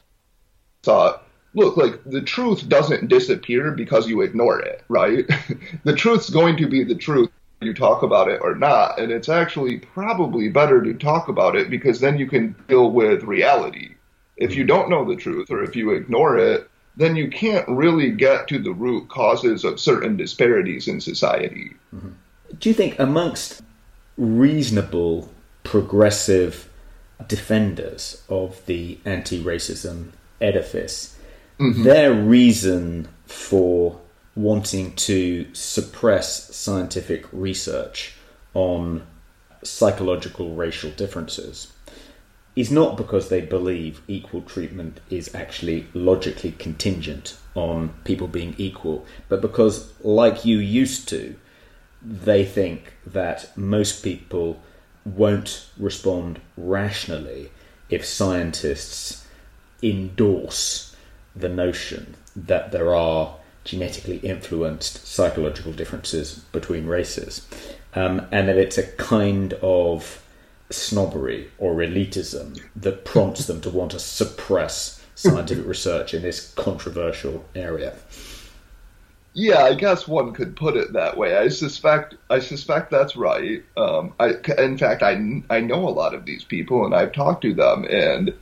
thought, 0.82 1.26
look, 1.54 1.76
like 1.76 2.02
the 2.04 2.22
truth 2.22 2.68
doesn't 2.68 3.08
disappear 3.08 3.70
because 3.72 4.08
you 4.08 4.22
ignore 4.22 4.60
it, 4.60 4.82
right? 4.88 5.28
the 5.84 5.94
truth's 5.94 6.30
going 6.30 6.56
to 6.56 6.68
be 6.68 6.84
the 6.84 6.94
truth, 6.94 7.30
you 7.60 7.74
talk 7.74 8.02
about 8.02 8.28
it 8.28 8.40
or 8.42 8.54
not. 8.54 8.98
And 8.98 9.10
it's 9.10 9.28
actually 9.28 9.78
probably 9.78 10.48
better 10.48 10.82
to 10.82 10.94
talk 10.94 11.28
about 11.28 11.56
it 11.56 11.70
because 11.70 12.00
then 12.00 12.18
you 12.18 12.26
can 12.26 12.54
deal 12.68 12.90
with 12.90 13.22
reality. 13.22 13.94
If 14.36 14.54
you 14.54 14.64
don't 14.64 14.90
know 14.90 15.04
the 15.04 15.16
truth 15.16 15.50
or 15.50 15.62
if 15.62 15.76
you 15.76 15.90
ignore 15.90 16.38
it, 16.38 16.68
then 16.96 17.16
you 17.16 17.28
can't 17.30 17.66
really 17.68 18.10
get 18.10 18.48
to 18.48 18.58
the 18.58 18.72
root 18.72 19.08
causes 19.08 19.64
of 19.64 19.80
certain 19.80 20.16
disparities 20.16 20.88
in 20.88 21.00
society. 21.00 21.72
Mm-hmm. 21.94 22.10
Do 22.58 22.68
you 22.68 22.74
think 22.74 22.98
amongst 22.98 23.62
reasonable, 24.16 25.32
progressive 25.64 26.68
defenders 27.26 28.22
of 28.28 28.64
the 28.66 28.98
anti 29.04 29.42
racism 29.42 30.10
edifice, 30.40 31.18
mm-hmm. 31.58 31.82
their 31.82 32.12
reason 32.12 33.08
for 33.26 34.00
wanting 34.36 34.94
to 34.96 35.46
suppress 35.54 36.54
scientific 36.54 37.26
research 37.32 38.14
on 38.52 39.06
psychological 39.62 40.54
racial 40.54 40.90
differences 40.90 41.72
is 42.56 42.70
not 42.70 42.96
because 42.96 43.28
they 43.28 43.40
believe 43.40 44.00
equal 44.06 44.42
treatment 44.42 45.00
is 45.10 45.34
actually 45.34 45.86
logically 45.92 46.52
contingent 46.52 47.36
on 47.54 47.92
people 48.04 48.28
being 48.28 48.54
equal, 48.58 49.04
but 49.28 49.40
because, 49.40 49.92
like 50.02 50.44
you 50.44 50.58
used 50.58 51.08
to, 51.08 51.34
they 52.02 52.44
think 52.44 52.94
that 53.06 53.56
most 53.56 54.04
people 54.04 54.60
won't 55.04 55.66
respond 55.78 56.40
rationally 56.56 57.50
if 57.90 58.04
scientists 58.04 59.26
endorse 59.82 60.94
the 61.34 61.48
notion 61.48 62.14
that 62.36 62.72
there 62.72 62.94
are 62.94 63.36
genetically 63.64 64.18
influenced 64.18 65.06
psychological 65.06 65.72
differences 65.72 66.40
between 66.52 66.86
races, 66.86 67.46
um, 67.94 68.26
and 68.30 68.48
that 68.48 68.58
it's 68.58 68.78
a 68.78 68.86
kind 68.92 69.54
of 69.54 70.22
snobbery 70.70 71.50
or 71.58 71.74
elitism 71.76 72.60
that 72.76 73.04
prompts 73.04 73.46
them 73.46 73.60
to 73.60 73.70
want 73.70 73.90
to 73.92 73.98
suppress 73.98 75.04
scientific 75.14 75.66
research 75.66 76.14
in 76.14 76.22
this 76.22 76.52
controversial 76.54 77.44
area. 77.54 77.94
Yeah, 79.36 79.64
I 79.64 79.74
guess 79.74 80.06
one 80.06 80.32
could 80.32 80.54
put 80.54 80.76
it 80.76 80.92
that 80.92 81.16
way. 81.16 81.36
I 81.36 81.48
suspect 81.48 82.14
I 82.30 82.38
suspect 82.38 82.90
that's 82.90 83.16
right. 83.16 83.64
Um, 83.76 84.14
I, 84.20 84.34
in 84.58 84.78
fact, 84.78 85.02
I, 85.02 85.42
I 85.50 85.60
know 85.60 85.88
a 85.88 85.90
lot 85.90 86.14
of 86.14 86.24
these 86.24 86.44
people, 86.44 86.84
and 86.84 86.94
I've 86.94 87.12
talked 87.12 87.42
to 87.42 87.52
them, 87.52 87.84
and 87.90 88.32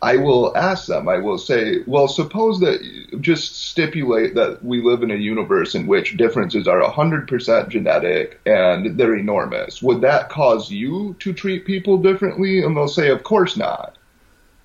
I 0.00 0.16
will 0.16 0.56
ask 0.56 0.86
them, 0.86 1.08
I 1.08 1.18
will 1.18 1.38
say, 1.38 1.82
well, 1.86 2.06
suppose 2.06 2.60
that 2.60 3.18
just 3.20 3.68
stipulate 3.68 4.36
that 4.36 4.64
we 4.64 4.80
live 4.80 5.02
in 5.02 5.10
a 5.10 5.16
universe 5.16 5.74
in 5.74 5.88
which 5.88 6.16
differences 6.16 6.68
are 6.68 6.80
100% 6.80 7.68
genetic 7.68 8.40
and 8.46 8.96
they're 8.96 9.16
enormous. 9.16 9.82
Would 9.82 10.02
that 10.02 10.28
cause 10.28 10.70
you 10.70 11.16
to 11.18 11.32
treat 11.32 11.66
people 11.66 11.98
differently? 11.98 12.62
And 12.62 12.76
they'll 12.76 12.86
say, 12.86 13.08
of 13.08 13.24
course 13.24 13.56
not. 13.56 13.96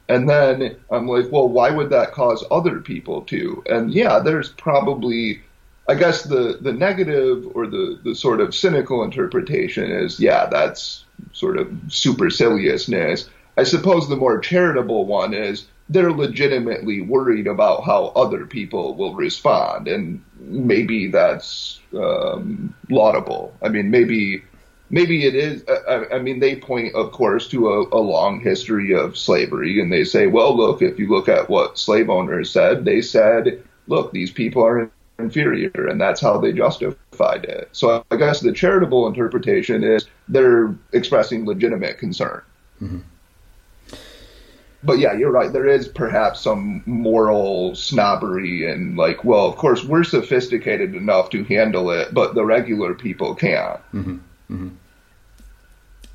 And 0.07 0.29
then 0.29 0.75
I'm 0.91 1.07
like, 1.07 1.31
well, 1.31 1.47
why 1.47 1.71
would 1.71 1.89
that 1.89 2.11
cause 2.11 2.45
other 2.51 2.79
people 2.79 3.21
to? 3.23 3.63
And 3.67 3.91
yeah, 3.91 4.19
there's 4.19 4.49
probably, 4.49 5.41
I 5.89 5.95
guess 5.95 6.23
the, 6.23 6.59
the 6.61 6.73
negative 6.73 7.47
or 7.55 7.65
the, 7.65 7.99
the 8.03 8.13
sort 8.13 8.39
of 8.39 8.53
cynical 8.53 9.03
interpretation 9.03 9.89
is, 9.89 10.19
yeah, 10.19 10.45
that's 10.45 11.05
sort 11.31 11.57
of 11.57 11.67
superciliousness 11.87 13.29
I 13.57 13.63
suppose 13.63 14.09
the 14.09 14.15
more 14.15 14.39
charitable 14.39 15.05
one 15.05 15.33
is 15.33 15.65
they're 15.89 16.11
legitimately 16.11 17.01
worried 17.01 17.47
about 17.47 17.83
how 17.83 18.07
other 18.15 18.45
people 18.45 18.95
will 18.95 19.15
respond, 19.15 19.87
and 19.87 20.23
maybe 20.39 21.07
that's 21.07 21.79
um, 21.93 22.73
laudable. 22.89 23.53
I 23.61 23.69
mean, 23.69 23.91
maybe 23.91 24.43
maybe 24.89 25.25
it 25.25 25.35
is. 25.35 25.63
I, 25.67 26.15
I, 26.15 26.19
mean, 26.19 26.39
they 26.39 26.55
point, 26.55 26.95
of 26.95 27.11
course, 27.11 27.47
to 27.49 27.69
a, 27.69 27.87
a, 27.95 27.99
long 27.99 28.39
history 28.39 28.93
of 28.93 29.17
slavery, 29.17 29.81
and 29.81 29.91
they 29.91 30.03
say, 30.03 30.27
well, 30.27 30.55
look, 30.55 30.81
if 30.81 30.97
you 30.97 31.09
look 31.09 31.27
at 31.27 31.49
what 31.49 31.77
slave 31.77 32.09
owners 32.09 32.51
said, 32.51 32.85
they 32.85 33.01
said, 33.01 33.63
look, 33.87 34.11
these 34.11 34.31
people 34.31 34.63
are 34.63 34.89
inferior, 35.19 35.87
and 35.87 35.99
that's 35.99 36.21
how 36.21 36.39
they 36.39 36.53
justified 36.53 37.45
it. 37.45 37.69
So 37.71 38.05
I 38.09 38.15
guess 38.15 38.39
the 38.39 38.51
charitable 38.51 39.07
interpretation 39.07 39.83
is 39.83 40.07
they're 40.27 40.75
expressing 40.91 41.45
legitimate 41.45 41.97
concern. 41.97 42.41
Mm-hmm. 42.81 42.99
But 44.83 44.99
yeah, 44.99 45.13
you're 45.13 45.31
right. 45.31 45.51
There 45.51 45.67
is 45.67 45.87
perhaps 45.87 46.41
some 46.41 46.83
moral 46.85 47.75
snobbery 47.75 48.69
and 48.69 48.97
like, 48.97 49.23
well, 49.23 49.45
of 49.45 49.55
course 49.55 49.83
we're 49.83 50.03
sophisticated 50.03 50.93
enough 50.93 51.29
to 51.31 51.43
handle 51.45 51.89
it, 51.91 52.13
but 52.13 52.35
the 52.35 52.45
regular 52.45 52.93
people 52.93 53.33
can't. 53.35 53.79
Mm-hmm. 53.93 54.17
Mm-hmm. 54.51 54.69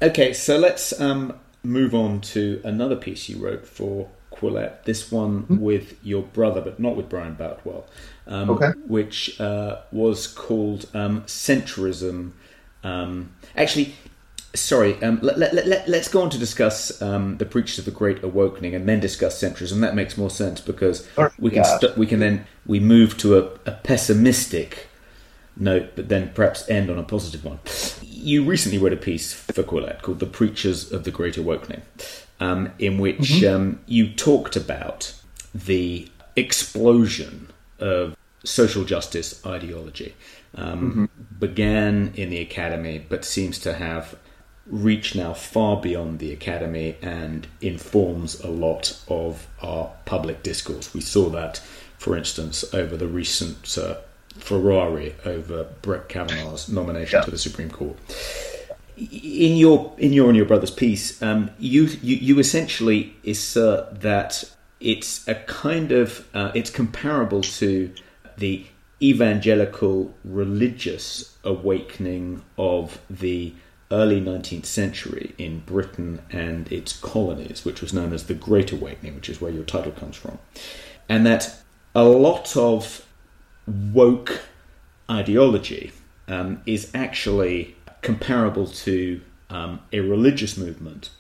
Okay, 0.01 0.33
so 0.33 0.59
let's 0.59 0.99
um, 1.01 1.39
move 1.65 1.95
on 1.95 2.21
to 2.21 2.61
another 2.65 2.95
piece 2.95 3.29
you 3.29 3.45
wrote 3.45 3.67
for 3.67 4.09
Quillette. 4.31 4.85
This 4.85 5.11
one 5.11 5.43
mm-hmm. 5.43 5.59
with 5.59 5.97
your 6.05 6.23
brother, 6.23 6.61
but 6.61 6.79
not 6.79 6.97
with 6.97 7.09
Brian 7.09 7.35
Boutwell, 7.35 7.87
um, 8.27 8.51
okay. 8.51 8.71
which 8.87 9.41
uh, 9.41 9.81
was 9.91 10.27
called 10.27 10.87
um, 10.95 11.23
Centrism. 11.23 12.33
Um, 12.85 13.33
actually, 13.57 13.95
sorry, 14.55 15.01
um, 15.03 15.21
let, 15.23 15.37
us 15.37 15.55
let, 15.67 15.89
let, 15.89 16.11
go 16.11 16.23
on 16.23 16.31
to 16.31 16.39
discuss 16.39 17.01
um, 17.03 17.37
the 17.39 17.47
preachers 17.47 17.79
of 17.79 17.85
the 17.85 17.91
Great 17.91 18.23
Awokening 18.23 18.75
and 18.75 18.89
then 18.89 19.01
discuss 19.01 19.41
centrism. 19.41 19.81
That 19.81 19.95
makes 19.95 20.17
more 20.17 20.31
sense 20.31 20.61
because 20.61 21.07
we 21.39 21.51
can 21.51 21.63
yeah. 21.63 21.79
st- 21.79 21.97
we 21.97 22.07
can 22.07 22.21
then 22.21 22.47
we 22.67 22.81
move 22.81 23.17
to 23.19 23.39
a, 23.39 23.43
a, 23.67 23.73
pessimistic 23.73 24.89
note, 25.57 25.91
but 25.97 26.09
then 26.09 26.31
perhaps 26.35 26.69
end 26.69 26.91
on 26.91 26.99
a 26.99 27.03
positive 27.03 27.45
one. 27.45 27.61
You 28.03 28.45
recently 28.45 28.79
wrote 28.79 28.93
a 28.93 28.97
piece 28.97 29.33
for 29.33 29.63
Quillette 29.63 30.03
called 30.03 30.21
"The 30.21 30.27
Preachers 30.27 30.93
of 30.93 31.05
the 31.05 31.11
Great 31.11 31.37
Awokening," 31.37 31.83
um, 32.41 32.73
in 32.79 32.99
which 32.99 33.19
mm-hmm. 33.19 33.55
Um, 33.55 33.81
you 33.87 34.13
talked 34.13 34.57
about 34.57 35.15
the 35.55 36.09
explosion 36.37 37.49
of 37.79 38.17
social 38.45 38.85
justice 38.85 39.45
ideology. 39.45 40.15
Um, 40.55 40.91
mm-hmm. 40.91 41.05
began 41.39 42.13
in 42.17 42.31
the 42.31 42.41
academy, 42.41 43.05
but 43.07 43.23
seems 43.25 43.59
to 43.61 43.75
have 43.75 44.17
reach 44.71 45.15
now 45.15 45.33
far 45.33 45.81
beyond 45.81 46.19
the 46.19 46.33
academy 46.33 46.97
and 47.03 47.47
informs 47.61 48.41
a 48.41 48.49
lot 48.49 49.01
of 49.09 49.47
our 49.63 49.91
public 50.05 50.43
discourse. 50.43 50.93
We 50.95 51.01
saw 51.01 51.31
that, 51.31 51.59
for 51.97 52.17
instance, 52.17 52.65
over 52.75 52.97
the 52.97 53.09
recent 53.09 53.77
uh, 53.79 53.97
furore 54.39 55.13
over 55.25 55.65
Brett 55.83 56.09
Kavanaugh's 56.09 56.69
nomination 56.69 57.19
yeah. 57.19 57.25
to 57.25 57.31
the 57.31 57.39
Supreme 57.39 57.71
Court. 57.71 57.97
In 58.97 59.57
your 59.57 59.95
in 59.97 60.13
your 60.13 60.29
and 60.29 60.37
your 60.37 60.47
brother's 60.47 60.73
piece, 60.73 61.23
um, 61.23 61.51
you, 61.59 61.85
you 62.03 62.17
you 62.17 62.39
essentially 62.41 63.15
assert 63.25 64.01
that 64.01 64.45
it's 64.81 65.27
a 65.29 65.37
kind 65.37 65.93
of 65.93 66.27
uh, 66.35 66.51
it's 66.55 66.71
comparable 66.71 67.43
to 67.43 67.93
the 68.39 68.67
evangelical 69.01 70.13
religious 70.25 71.37
awakening 71.45 72.43
of 72.57 73.01
the 73.09 73.53
early 73.91 74.21
19th 74.21 74.67
century 74.67 75.35
in 75.39 75.61
Britain 75.61 76.21
and 76.31 76.71
its 76.71 76.99
colonies, 76.99 77.65
which 77.65 77.81
was 77.81 77.93
known 77.93 78.13
as 78.13 78.25
the 78.25 78.35
Great 78.35 78.73
Awakening, 78.73 79.15
which 79.15 79.31
is 79.31 79.41
where 79.41 79.51
your 79.51 79.65
title 79.65 79.93
comes 79.93 80.17
from. 80.17 80.39
And 81.09 81.25
that 81.27 81.57
a 81.95 82.05
lot 82.05 82.57
of 82.57 83.07
woke 83.67 84.43
ideology 85.11 85.93
um, 86.27 86.61
is 86.67 86.91
actually 86.95 87.77
comparable 88.03 88.67
to 88.67 89.21
um, 89.51 89.81
a 89.93 90.01
religious 90.01 90.57
movement. 90.57 91.11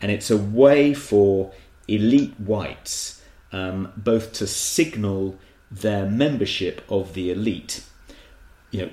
And 0.00 0.12
it's 0.12 0.30
a 0.30 0.36
way 0.36 0.94
for 0.94 1.52
elite 1.88 2.34
whites 2.38 3.22
um, 3.52 3.92
both 3.96 4.32
to 4.34 4.46
signal 4.46 5.38
their 5.70 6.06
membership 6.06 6.82
of 6.88 7.14
the 7.14 7.30
elite 7.30 7.84
you 8.70 8.82
know, 8.82 8.90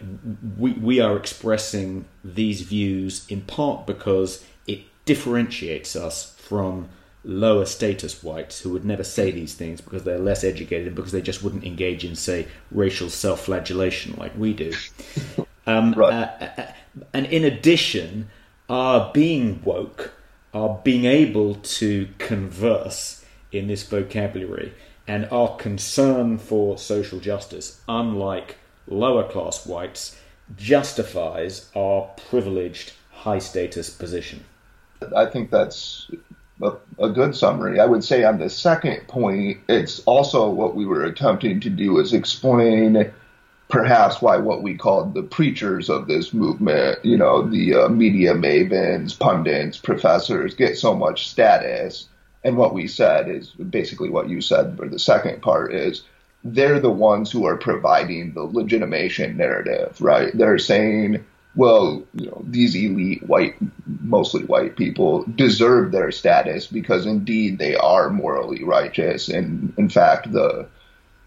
we, 0.58 0.72
we 0.74 1.00
are 1.00 1.18
expressing 1.18 2.06
these 2.24 2.62
views 2.62 3.26
in 3.30 3.42
part 3.42 3.86
because 3.86 4.46
it 4.68 4.82
differentiates 5.06 5.96
us 5.96 6.36
from 6.38 6.90
lower 7.24 7.66
status 7.66 8.24
whites 8.24 8.62
who 8.62 8.70
would 8.70 8.86
never 8.86 9.04
say 9.04 9.32
these 9.32 9.56
things 9.56 9.82
because 9.82 10.04
they're 10.04 10.20
less 10.20 10.44
educated 10.44 10.88
and 10.88 10.96
because 10.96 11.12
they 11.12 11.22
just 11.22 11.44
wouldn't 11.44 11.64
engage 11.64 12.06
in, 12.06 12.16
say, 12.16 12.48
racial 12.72 13.10
self 13.10 13.46
flagellation 13.46 14.16
like 14.18 14.38
we 14.38 14.54
do. 14.54 14.72
Um, 15.68 15.94
right. 15.94 16.14
Uh, 16.14 16.46
uh, 16.58 16.72
and 17.14 17.26
in 17.26 17.44
addition, 17.44 18.30
our 18.70 19.12
being 19.14 19.64
woke, 19.64 20.14
our 20.54 20.80
being 20.84 21.06
able 21.06 21.56
to 21.56 22.08
converse 22.18 23.26
in 23.52 23.68
this 23.68 23.82
vocabulary, 23.82 24.74
and 25.08 25.26
our 25.32 25.56
concern 25.56 26.38
for 26.38 26.78
social 26.78 27.20
justice, 27.20 27.82
unlike 27.88 28.58
lower 28.88 29.24
class 29.24 29.66
whites 29.66 30.20
justifies 30.56 31.70
our 31.76 32.10
privileged 32.30 32.94
high 33.12 33.40
status 33.40 33.90
position. 33.90 34.44
I 35.16 35.26
think 35.26 35.50
that's 35.50 36.10
a, 36.62 36.74
a, 37.00 37.10
good 37.10 37.36
summary. 37.36 37.80
I 37.80 37.86
would 37.86 38.04
say 38.04 38.24
on 38.24 38.38
the 38.38 38.50
second 38.50 39.08
point, 39.08 39.60
it's 39.68 40.00
also 40.06 40.50
what 40.50 40.76
we 40.76 40.86
were 40.86 41.04
attempting 41.04 41.60
to 41.62 41.70
do 41.70 42.00
is 42.00 42.14
explain 42.14 43.12
perhaps 43.68 44.22
why 44.22 44.38
what 44.38 44.62
we 44.62 44.78
called 44.78 45.14
the 45.14 45.24
preachers 45.24 45.90
of 45.90 46.08
this 46.08 46.34
movement, 46.34 47.04
you 47.04 47.18
know, 47.18 47.48
the 47.48 47.76
uh, 47.76 47.90
media 47.90 48.34
mavens, 48.34 49.18
pundits, 49.18 49.78
professors 49.78 50.54
get 50.54 50.78
so 50.78 50.96
much 50.96 51.28
status. 51.28 52.08
And 52.44 52.58
what 52.58 52.74
we 52.74 52.88
said 52.88 53.28
is 53.28 53.50
basically 53.50 54.10
what 54.10 54.30
you 54.30 54.40
said 54.40 54.78
for 54.78 54.88
the 54.88 55.00
second 55.00 55.42
part 55.42 55.74
is 55.74 56.04
they're 56.46 56.80
the 56.80 56.92
ones 56.92 57.32
who 57.32 57.46
are 57.46 57.58
providing 57.58 58.34
the 58.34 58.44
legitimation 58.44 59.36
narrative, 59.36 60.00
right? 60.00 60.32
They're 60.38 60.60
saying, 60.60 61.26
well, 61.56 62.04
you 62.14 62.28
know, 62.28 62.44
these 62.46 62.76
elite 62.76 63.28
white, 63.28 63.56
mostly 64.02 64.44
white 64.44 64.78
people 64.78 65.24
deserve 65.24 65.92
their 65.92 66.12
status 66.12 66.68
because 66.68 67.08
indeed 67.08 67.58
they 67.58 67.76
are 67.76 68.12
morally 68.12 68.64
righteous. 68.64 69.28
And 69.28 69.74
in 69.78 69.90
fact, 69.90 70.32
the, 70.32 70.68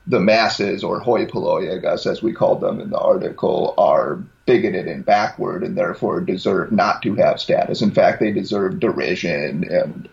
the 0.07 0.21
masses 0.21 0.85
or 0.85 1.01
hoi 1.01 1.27
polloi, 1.27 1.75
I 1.75 1.79
guess, 1.79 2.07
as 2.07 2.23
we 2.23 2.33
called 2.33 2.61
them 2.61 2.81
in 2.81 2.91
the 2.91 2.99
article, 2.99 3.75
are 3.77 4.23
bigoted 4.47 4.87
and 4.87 5.05
backward 5.05 5.65
and 5.65 5.77
therefore 5.77 6.21
deserve 6.21 6.71
not 6.71 7.03
to 7.03 7.17
have 7.17 7.41
status. 7.41 7.83
In 7.83 7.91
fact, 7.91 8.21
they 8.21 8.31
deserve 8.31 8.79
derision 8.79 9.65
and 9.69 10.09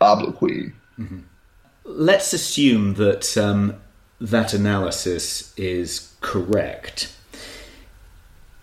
obloquy. 0.00 0.72
Mm-hmm 0.98 1.18
let's 1.84 2.32
assume 2.32 2.94
that 2.94 3.36
um, 3.36 3.80
that 4.20 4.54
analysis 4.54 5.52
is 5.56 6.14
correct. 6.20 7.14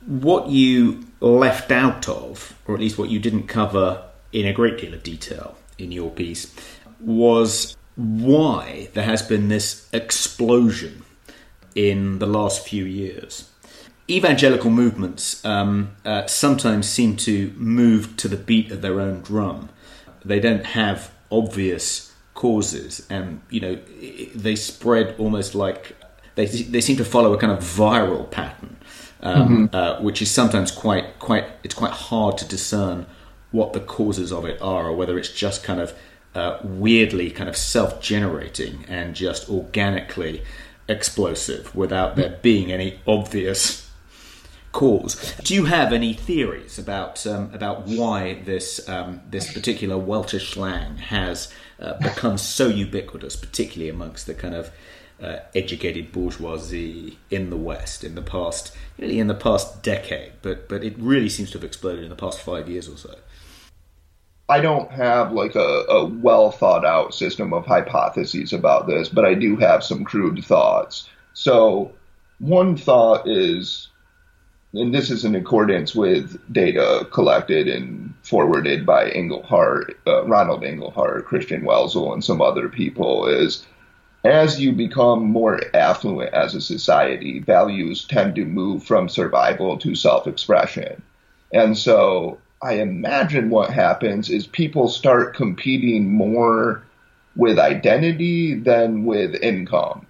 What 0.05 0.49
you 0.49 1.05
left 1.19 1.71
out 1.71 2.07
of, 2.07 2.57
or 2.65 2.75
at 2.75 2.81
least 2.81 2.97
what 2.97 3.09
you 3.09 3.19
didn't 3.19 3.47
cover 3.47 4.03
in 4.31 4.45
a 4.45 4.53
great 4.53 4.77
deal 4.77 4.93
of 4.93 5.03
detail 5.03 5.57
in 5.77 5.91
your 5.91 6.09
piece, 6.09 6.53
was 6.99 7.75
why 7.95 8.89
there 8.93 9.03
has 9.03 9.21
been 9.21 9.49
this 9.49 9.89
explosion 9.91 11.03
in 11.75 12.19
the 12.19 12.25
last 12.25 12.65
few 12.65 12.85
years. 12.85 13.49
Evangelical 14.09 14.71
movements 14.71 15.43
um, 15.45 15.95
uh, 16.03 16.25
sometimes 16.25 16.89
seem 16.89 17.15
to 17.15 17.53
move 17.57 18.17
to 18.17 18.27
the 18.27 18.37
beat 18.37 18.71
of 18.71 18.81
their 18.81 18.99
own 18.99 19.21
drum. 19.21 19.69
They 20.25 20.39
don't 20.39 20.65
have 20.65 21.11
obvious 21.31 22.08
causes, 22.39 23.05
and 23.09 23.41
you 23.49 23.59
know 23.59 23.77
they 24.33 24.55
spread 24.55 25.13
almost 25.19 25.55
like 25.55 25.97
they 26.35 26.45
they 26.45 26.79
seem 26.79 26.95
to 26.95 27.03
follow 27.03 27.33
a 27.33 27.37
kind 27.37 27.51
of 27.51 27.59
viral 27.59 28.31
pattern, 28.31 28.77
um, 29.19 29.35
mm-hmm. 29.35 29.75
uh, 29.75 30.01
which 30.01 30.21
is 30.21 30.31
sometimes 30.31 30.71
quite 30.71 31.19
quite 31.19 31.45
it's 31.63 31.75
quite 31.75 31.91
hard 31.91 32.37
to 32.37 32.45
discern 32.47 33.05
what 33.51 33.73
the 33.73 33.81
causes 33.81 34.31
of 34.31 34.45
it 34.45 34.57
are, 34.61 34.87
or 34.87 34.95
whether 34.95 35.19
it's 35.19 35.33
just 35.33 35.65
kind 35.65 35.81
of 35.81 35.93
uh, 36.33 36.59
weirdly 36.63 37.29
kind 37.29 37.49
of 37.49 37.57
self-generating 37.57 38.85
and 38.87 39.15
just 39.15 39.49
organically 39.49 40.41
explosive 40.87 41.75
without 41.75 42.15
there 42.15 42.39
being 42.41 42.71
any 42.71 42.99
obvious 43.05 43.89
cause. 44.71 45.35
Do 45.43 45.53
you 45.53 45.65
have 45.65 45.91
any 45.91 46.13
theories 46.13 46.79
about 46.79 47.27
um, 47.27 47.53
about 47.53 47.85
why 47.85 48.41
this 48.45 48.87
um, 48.87 49.19
this 49.29 49.51
particular 49.51 49.97
Weltanschauung 49.97 50.99
has 50.99 51.51
uh, 51.81 51.93
becomes 51.99 52.41
so 52.41 52.67
ubiquitous, 52.67 53.35
particularly 53.35 53.89
amongst 53.89 54.27
the 54.27 54.33
kind 54.33 54.55
of 54.55 54.71
uh, 55.21 55.39
educated 55.53 56.11
bourgeoisie 56.11 57.17
in 57.29 57.49
the 57.49 57.57
West 57.57 58.03
in 58.03 58.15
the 58.15 58.21
past, 58.21 58.75
really 58.97 59.19
in 59.19 59.27
the 59.27 59.35
past 59.35 59.83
decade, 59.83 60.33
but 60.41 60.69
but 60.69 60.83
it 60.83 60.95
really 60.97 61.29
seems 61.29 61.51
to 61.51 61.57
have 61.57 61.65
exploded 61.65 62.03
in 62.03 62.09
the 62.09 62.15
past 62.15 62.41
five 62.41 62.69
years 62.69 62.87
or 62.87 62.97
so. 62.97 63.15
I 64.47 64.61
don't 64.61 64.89
have 64.91 65.31
like 65.31 65.55
a, 65.55 65.85
a 65.89 66.05
well 66.05 66.51
thought 66.51 66.83
out 66.83 67.13
system 67.13 67.53
of 67.53 67.65
hypotheses 67.65 68.51
about 68.51 68.87
this, 68.87 69.07
but 69.09 69.25
I 69.25 69.35
do 69.35 69.55
have 69.57 69.83
some 69.83 70.03
crude 70.03 70.43
thoughts. 70.43 71.07
So 71.33 71.91
one 72.39 72.75
thought 72.75 73.27
is 73.27 73.88
and 74.73 74.93
this 74.93 75.09
is 75.09 75.25
in 75.25 75.35
accordance 75.35 75.95
with 75.95 76.39
data 76.53 77.07
collected 77.11 77.67
and 77.67 78.13
forwarded 78.21 78.85
by 78.85 79.09
Inglehart, 79.09 79.95
uh, 80.05 80.25
Ronald 80.25 80.63
Inglehart, 80.63 81.25
Christian 81.25 81.63
Welzel, 81.63 82.13
and 82.13 82.23
some 82.23 82.41
other 82.41 82.69
people, 82.69 83.27
is 83.27 83.65
as 84.23 84.59
you 84.59 84.73
become 84.73 85.23
more 85.23 85.61
affluent 85.73 86.33
as 86.33 86.53
a 86.53 86.61
society, 86.61 87.39
values 87.39 88.05
tend 88.05 88.35
to 88.35 88.45
move 88.45 88.83
from 88.83 89.09
survival 89.09 89.77
to 89.79 89.95
self 89.95 90.27
expression. 90.27 91.01
And 91.53 91.77
so 91.77 92.37
I 92.61 92.73
imagine 92.73 93.49
what 93.49 93.71
happens 93.71 94.29
is 94.29 94.45
people 94.45 94.89
start 94.89 95.35
competing 95.35 96.11
more 96.11 96.83
with 97.35 97.57
identity 97.57 98.53
than 98.55 99.05
with 99.05 99.33
income. 99.35 100.05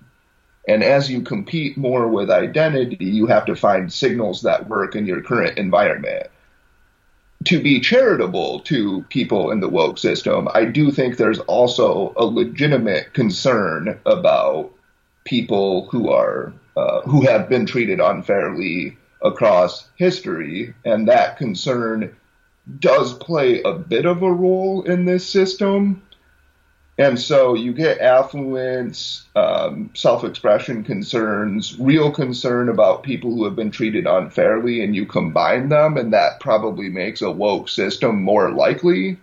And 0.69 0.83
as 0.83 1.09
you 1.09 1.21
compete 1.21 1.77
more 1.77 2.07
with 2.07 2.29
identity, 2.29 3.03
you 3.03 3.25
have 3.25 3.45
to 3.45 3.55
find 3.55 3.91
signals 3.91 4.43
that 4.43 4.69
work 4.69 4.95
in 4.95 5.07
your 5.07 5.19
current 5.19 5.57
environment. 5.57 6.27
To 7.45 7.59
be 7.59 7.79
charitable 7.79 8.59
to 8.61 9.03
people 9.09 9.49
in 9.49 9.61
the 9.61 9.67
woke 9.67 9.97
system, 9.97 10.47
I 10.53 10.65
do 10.65 10.91
think 10.91 11.17
there's 11.17 11.39
also 11.39 12.13
a 12.15 12.23
legitimate 12.23 13.13
concern 13.13 13.99
about 14.05 14.71
people 15.25 15.87
who 15.89 16.09
are 16.09 16.53
uh, 16.77 17.01
who 17.01 17.21
have 17.21 17.49
been 17.49 17.65
treated 17.65 17.99
unfairly 17.99 18.95
across 19.23 19.89
history, 19.95 20.75
and 20.85 21.07
that 21.07 21.37
concern 21.37 22.15
does 22.79 23.15
play 23.15 23.63
a 23.63 23.73
bit 23.73 24.05
of 24.05 24.21
a 24.21 24.31
role 24.31 24.83
in 24.83 25.05
this 25.05 25.27
system. 25.27 26.03
And 26.99 27.17
so 27.17 27.53
you 27.53 27.71
get 27.71 28.01
affluence, 28.01 29.25
um, 29.33 29.89
self 29.93 30.25
expression 30.25 30.83
concerns, 30.83 31.79
real 31.79 32.11
concern 32.11 32.67
about 32.67 33.03
people 33.03 33.33
who 33.33 33.45
have 33.45 33.55
been 33.55 33.71
treated 33.71 34.05
unfairly, 34.05 34.83
and 34.83 34.93
you 34.93 35.05
combine 35.05 35.69
them, 35.69 35.95
and 35.95 36.11
that 36.11 36.41
probably 36.41 36.89
makes 36.89 37.21
a 37.21 37.31
woke 37.31 37.69
system 37.69 38.21
more 38.21 38.51
likely. 38.51 39.17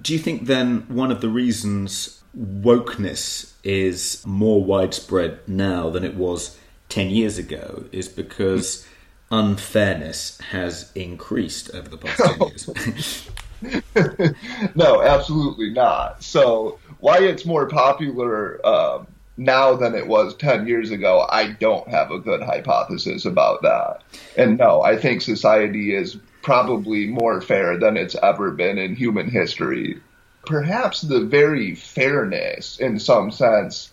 Do 0.00 0.14
you 0.14 0.18
think 0.18 0.46
then 0.46 0.86
one 0.88 1.12
of 1.12 1.20
the 1.20 1.28
reasons 1.28 2.22
wokeness 2.34 3.52
is 3.62 4.24
more 4.24 4.64
widespread 4.64 5.40
now 5.46 5.90
than 5.90 6.04
it 6.04 6.14
was 6.14 6.58
10 6.88 7.10
years 7.10 7.36
ago 7.36 7.84
is 7.92 8.08
because 8.08 8.86
unfairness 9.30 10.40
has 10.40 10.90
increased 10.94 11.70
over 11.74 11.90
the 11.90 11.98
past 11.98 12.22
10 12.22 12.48
years? 12.48 13.30
no, 14.74 15.02
absolutely 15.02 15.70
not. 15.70 16.22
So 16.22 16.78
why 17.00 17.18
it's 17.18 17.44
more 17.44 17.68
popular 17.68 18.64
um, 18.66 19.06
now 19.36 19.74
than 19.74 19.94
it 19.94 20.06
was 20.06 20.34
10 20.36 20.66
years 20.66 20.90
ago, 20.90 21.26
I 21.30 21.52
don't 21.52 21.88
have 21.88 22.10
a 22.10 22.18
good 22.18 22.42
hypothesis 22.42 23.24
about 23.24 23.62
that. 23.62 24.02
And 24.36 24.58
no, 24.58 24.82
I 24.82 24.96
think 24.96 25.22
society 25.22 25.94
is 25.94 26.16
probably 26.42 27.06
more 27.06 27.40
fair 27.40 27.78
than 27.78 27.96
it's 27.96 28.16
ever 28.22 28.50
been 28.50 28.78
in 28.78 28.96
human 28.96 29.30
history. 29.30 30.00
Perhaps 30.44 31.02
the 31.02 31.20
very 31.20 31.74
fairness, 31.74 32.78
in 32.78 32.98
some 32.98 33.30
sense, 33.30 33.92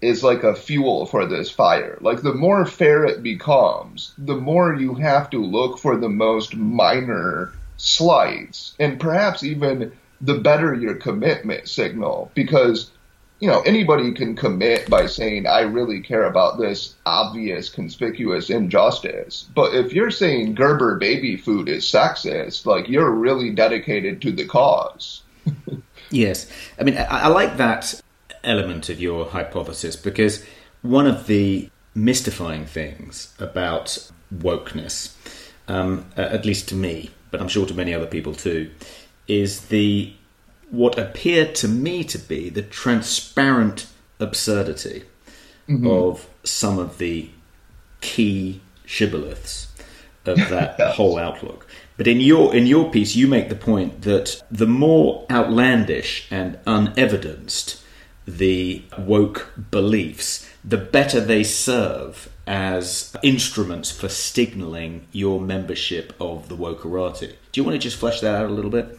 is 0.00 0.22
like 0.22 0.44
a 0.44 0.54
fuel 0.54 1.06
for 1.06 1.26
this 1.26 1.50
fire. 1.50 1.98
Like 2.00 2.22
the 2.22 2.34
more 2.34 2.64
fair 2.66 3.04
it 3.04 3.22
becomes, 3.22 4.12
the 4.18 4.36
more 4.36 4.74
you 4.74 4.94
have 4.94 5.30
to 5.30 5.42
look 5.42 5.78
for 5.78 5.96
the 5.96 6.08
most 6.08 6.54
minor 6.56 7.52
slights 7.78 8.74
and 8.78 9.00
perhaps 9.00 9.42
even 9.42 9.92
the 10.20 10.34
better 10.34 10.74
your 10.74 10.96
commitment 10.96 11.68
signal 11.68 12.30
because 12.34 12.90
you 13.38 13.48
know 13.48 13.60
anybody 13.60 14.12
can 14.12 14.34
commit 14.34 14.90
by 14.90 15.06
saying 15.06 15.46
i 15.46 15.60
really 15.60 16.00
care 16.00 16.24
about 16.24 16.58
this 16.58 16.96
obvious 17.06 17.68
conspicuous 17.68 18.50
injustice. 18.50 19.46
But 19.54 19.74
if 19.74 19.92
you're 19.92 20.10
saying 20.10 20.56
gerber 20.56 20.98
baby 20.98 21.36
food 21.36 21.68
is 21.68 21.84
sexist 21.84 22.66
like 22.66 22.88
you're 22.88 23.10
really 23.10 23.50
dedicated 23.50 24.20
to 24.22 24.32
the 24.32 24.44
cause. 24.44 25.22
Yes. 26.10 26.50
I 26.80 26.84
mean 26.84 26.96
I, 26.96 27.04
I 27.04 27.28
like 27.28 27.58
that 27.58 28.00
element 28.42 28.88
of 28.88 28.98
your 28.98 29.26
hypothesis 29.26 29.94
because 29.94 30.44
one 30.80 31.06
of 31.06 31.26
the 31.26 31.70
mystifying 31.94 32.64
things 32.64 33.34
about 33.38 34.10
wokeness 34.34 35.14
um, 35.68 36.06
at 36.16 36.46
least 36.46 36.68
to 36.70 36.74
me 36.74 37.10
but 37.30 37.40
I'm 37.40 37.48
sure 37.48 37.66
to 37.66 37.74
many 37.74 37.94
other 37.94 38.06
people 38.06 38.34
too, 38.34 38.70
is 39.26 39.68
the 39.68 40.12
what 40.70 40.98
appeared 40.98 41.54
to 41.56 41.68
me 41.68 42.04
to 42.04 42.18
be 42.18 42.50
the 42.50 42.62
transparent 42.62 43.86
absurdity 44.20 45.04
mm-hmm. 45.68 45.86
of 45.86 46.28
some 46.44 46.78
of 46.78 46.98
the 46.98 47.30
key 48.00 48.60
shibboleths 48.86 49.66
of 50.26 50.36
that 50.50 50.76
yes. 50.78 50.96
whole 50.96 51.18
outlook. 51.18 51.66
But 51.96 52.06
in 52.06 52.20
your 52.20 52.54
in 52.54 52.66
your 52.66 52.90
piece, 52.90 53.16
you 53.16 53.26
make 53.26 53.48
the 53.48 53.56
point 53.56 54.02
that 54.02 54.42
the 54.50 54.66
more 54.66 55.26
outlandish 55.30 56.28
and 56.30 56.58
unevidenced 56.66 57.82
the 58.28 58.82
woke 58.98 59.52
beliefs, 59.70 60.48
the 60.64 60.76
better 60.76 61.20
they 61.20 61.42
serve 61.42 62.30
as 62.46 63.16
instruments 63.22 63.90
for 63.90 64.08
signaling 64.08 65.06
your 65.12 65.40
membership 65.40 66.14
of 66.20 66.48
the 66.48 66.56
Wokerati. 66.56 67.34
Do 67.52 67.60
you 67.60 67.64
want 67.64 67.74
to 67.74 67.78
just 67.78 67.96
flesh 67.96 68.20
that 68.20 68.34
out 68.34 68.46
a 68.46 68.52
little 68.52 68.70
bit? 68.70 68.98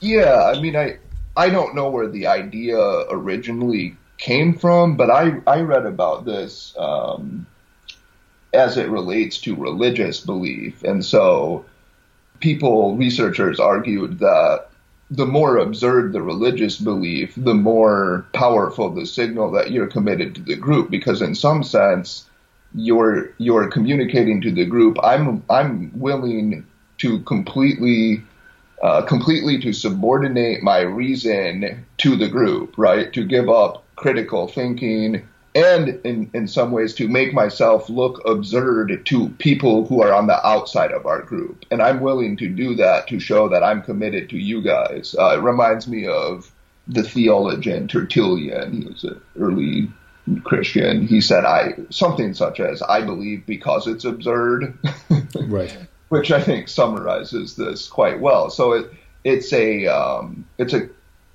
Yeah, 0.00 0.52
I 0.54 0.60
mean, 0.60 0.76
I 0.76 0.98
I 1.36 1.50
don't 1.50 1.74
know 1.74 1.90
where 1.90 2.08
the 2.08 2.26
idea 2.28 2.78
originally 3.10 3.96
came 4.18 4.56
from, 4.56 4.96
but 4.96 5.10
I 5.10 5.40
I 5.46 5.60
read 5.60 5.86
about 5.86 6.24
this 6.24 6.74
um, 6.78 7.46
as 8.52 8.76
it 8.76 8.88
relates 8.88 9.38
to 9.42 9.56
religious 9.56 10.20
belief, 10.20 10.82
and 10.84 11.04
so 11.04 11.64
people 12.40 12.96
researchers 12.96 13.58
argued 13.58 14.18
that 14.20 14.68
the 15.16 15.26
more 15.26 15.58
absurd 15.58 16.12
the 16.12 16.22
religious 16.22 16.78
belief, 16.78 17.34
the 17.36 17.54
more 17.54 18.26
powerful 18.32 18.90
the 18.90 19.06
signal 19.06 19.50
that 19.52 19.70
you're 19.70 19.86
committed 19.86 20.34
to 20.34 20.42
the 20.42 20.56
group, 20.56 20.90
because 20.90 21.22
in 21.22 21.34
some 21.34 21.62
sense 21.62 22.28
you're 22.74 23.32
you're 23.38 23.70
communicating 23.70 24.40
to 24.40 24.50
the 24.50 24.64
group. 24.64 24.98
I'm 25.02 25.42
I'm 25.48 25.92
willing 25.94 26.66
to 26.98 27.20
completely 27.20 28.22
uh, 28.82 29.02
completely 29.02 29.58
to 29.60 29.72
subordinate 29.72 30.62
my 30.62 30.80
reason 30.80 31.86
to 31.98 32.16
the 32.16 32.28
group, 32.28 32.74
right? 32.76 33.12
To 33.12 33.24
give 33.24 33.48
up 33.48 33.84
critical 33.96 34.48
thinking 34.48 35.26
and 35.54 36.00
in, 36.04 36.30
in 36.34 36.48
some 36.48 36.72
ways 36.72 36.94
to 36.94 37.08
make 37.08 37.32
myself 37.32 37.88
look 37.88 38.20
absurd 38.26 39.06
to 39.06 39.28
people 39.38 39.86
who 39.86 40.02
are 40.02 40.12
on 40.12 40.26
the 40.26 40.46
outside 40.46 40.90
of 40.90 41.06
our 41.06 41.22
group. 41.22 41.64
And 41.70 41.80
I'm 41.80 42.00
willing 42.00 42.36
to 42.38 42.48
do 42.48 42.74
that 42.76 43.06
to 43.08 43.20
show 43.20 43.48
that 43.48 43.62
I'm 43.62 43.82
committed 43.82 44.30
to 44.30 44.38
you 44.38 44.62
guys. 44.62 45.14
Uh, 45.18 45.38
it 45.38 45.42
reminds 45.42 45.86
me 45.86 46.06
of 46.06 46.50
the 46.88 47.02
theologian 47.02 47.88
Tertullian. 47.88 48.82
He 48.82 48.88
was 48.88 49.04
an 49.04 49.20
early 49.38 49.90
Christian, 50.42 51.06
he 51.06 51.20
said 51.20 51.44
I 51.44 51.74
something 51.90 52.32
such 52.32 52.58
as 52.58 52.80
I 52.80 53.02
believe 53.04 53.44
because 53.46 53.86
it's 53.86 54.04
absurd. 54.04 54.78
right. 55.46 55.76
Which 56.08 56.30
I 56.30 56.40
think 56.40 56.68
summarizes 56.68 57.56
this 57.56 57.88
quite 57.88 58.20
well. 58.20 58.48
So 58.50 58.72
it 58.72 58.90
it's 59.22 59.52
a 59.52 59.86
um, 59.86 60.46
it's 60.56 60.72
a 60.72 60.88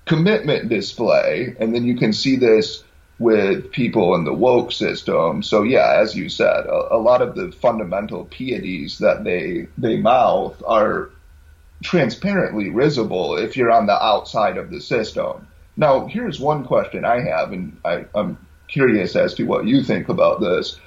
commitment 0.06 0.70
display, 0.70 1.56
and 1.60 1.74
then 1.74 1.86
you 1.86 1.98
can 1.98 2.14
see 2.14 2.36
this 2.36 2.84
with 3.20 3.72
people 3.72 4.16
in 4.16 4.24
the 4.24 4.34
woke 4.34 4.72
system. 4.72 5.44
So 5.44 5.64
yeah, 5.64 6.00
as 6.02 6.16
you 6.16 6.30
said, 6.30 6.66
a, 6.66 6.96
a 6.96 6.98
lot 6.98 7.22
of 7.22 7.36
the 7.36 7.52
fundamental 7.52 8.26
pieties 8.26 8.98
that 9.00 9.24
they 9.24 9.68
they 9.78 9.98
mouth 9.98 10.62
are 10.66 11.10
transparently 11.84 12.70
risible 12.70 13.38
if 13.38 13.56
you're 13.56 13.72
on 13.72 13.86
the 13.86 14.04
outside 14.04 14.58
of 14.58 14.70
the 14.72 14.82
system. 14.82 15.48
Now, 15.78 16.08
here's 16.08 16.40
one 16.40 16.66
question 16.66 17.06
I 17.06 17.22
have, 17.22 17.54
and 17.54 17.78
I, 17.86 18.06
I'm 18.14 18.38
curious 18.68 19.16
as 19.16 19.34
to 19.36 19.46
what 19.46 19.66
you 19.66 19.84
think 19.84 20.10
about 20.10 20.42
this. 20.42 20.80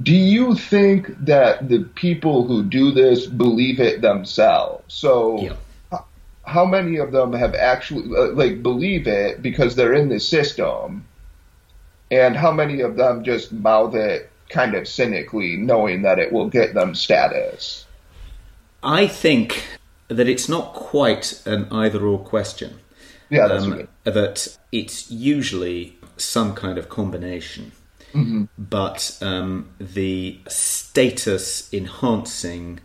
Do 0.00 0.14
you 0.14 0.54
think 0.54 1.24
that 1.26 1.68
the 1.68 1.84
people 1.84 2.46
who 2.46 2.64
do 2.64 2.92
this 2.92 3.26
believe 3.26 3.78
it 3.78 4.00
themselves? 4.00 4.82
So, 4.88 5.42
yeah. 5.42 5.52
How 6.44 6.64
many 6.64 6.96
of 6.96 7.12
them 7.12 7.32
have 7.32 7.54
actually 7.54 8.14
uh, 8.16 8.32
like 8.32 8.62
believe 8.62 9.06
it 9.06 9.42
because 9.42 9.76
they're 9.76 9.94
in 9.94 10.08
the 10.08 10.20
system, 10.20 11.06
and 12.10 12.36
how 12.36 12.52
many 12.52 12.80
of 12.80 12.96
them 12.96 13.24
just 13.24 13.52
mouth 13.52 13.94
it 13.94 14.30
kind 14.48 14.74
of 14.74 14.86
cynically, 14.86 15.56
knowing 15.56 16.02
that 16.02 16.18
it 16.18 16.32
will 16.32 16.48
get 16.48 16.74
them 16.74 16.94
status? 16.94 17.86
I 18.82 19.06
think 19.06 19.64
that 20.08 20.28
it's 20.28 20.48
not 20.48 20.74
quite 20.74 21.40
an 21.46 21.68
either 21.70 22.04
or 22.04 22.18
question. 22.18 22.78
Yeah, 23.30 23.48
that's 23.48 23.64
um, 23.64 23.88
that 24.04 24.58
it's 24.72 25.10
usually 25.10 25.96
some 26.16 26.54
kind 26.54 26.76
of 26.76 26.88
combination. 26.88 27.72
Mm-hmm. 28.12 28.44
But 28.58 29.16
um, 29.22 29.70
the 29.78 30.38
status 30.48 31.72
enhancing 31.72 32.80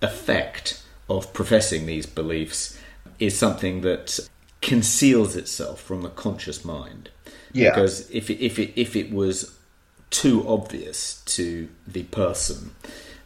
effect 0.00 0.83
of 1.08 1.32
professing 1.32 1.86
these 1.86 2.06
beliefs 2.06 2.78
is 3.18 3.38
something 3.38 3.82
that 3.82 4.18
conceals 4.60 5.36
itself 5.36 5.80
from 5.80 6.02
the 6.02 6.08
conscious 6.08 6.64
mind. 6.64 7.10
Yeah. 7.52 7.70
Because 7.70 8.10
if 8.10 8.30
it, 8.30 8.44
if 8.44 8.58
it 8.58 8.72
if 8.80 8.96
it 8.96 9.12
was 9.12 9.56
too 10.10 10.46
obvious 10.48 11.22
to 11.26 11.68
the 11.86 12.04
person, 12.04 12.72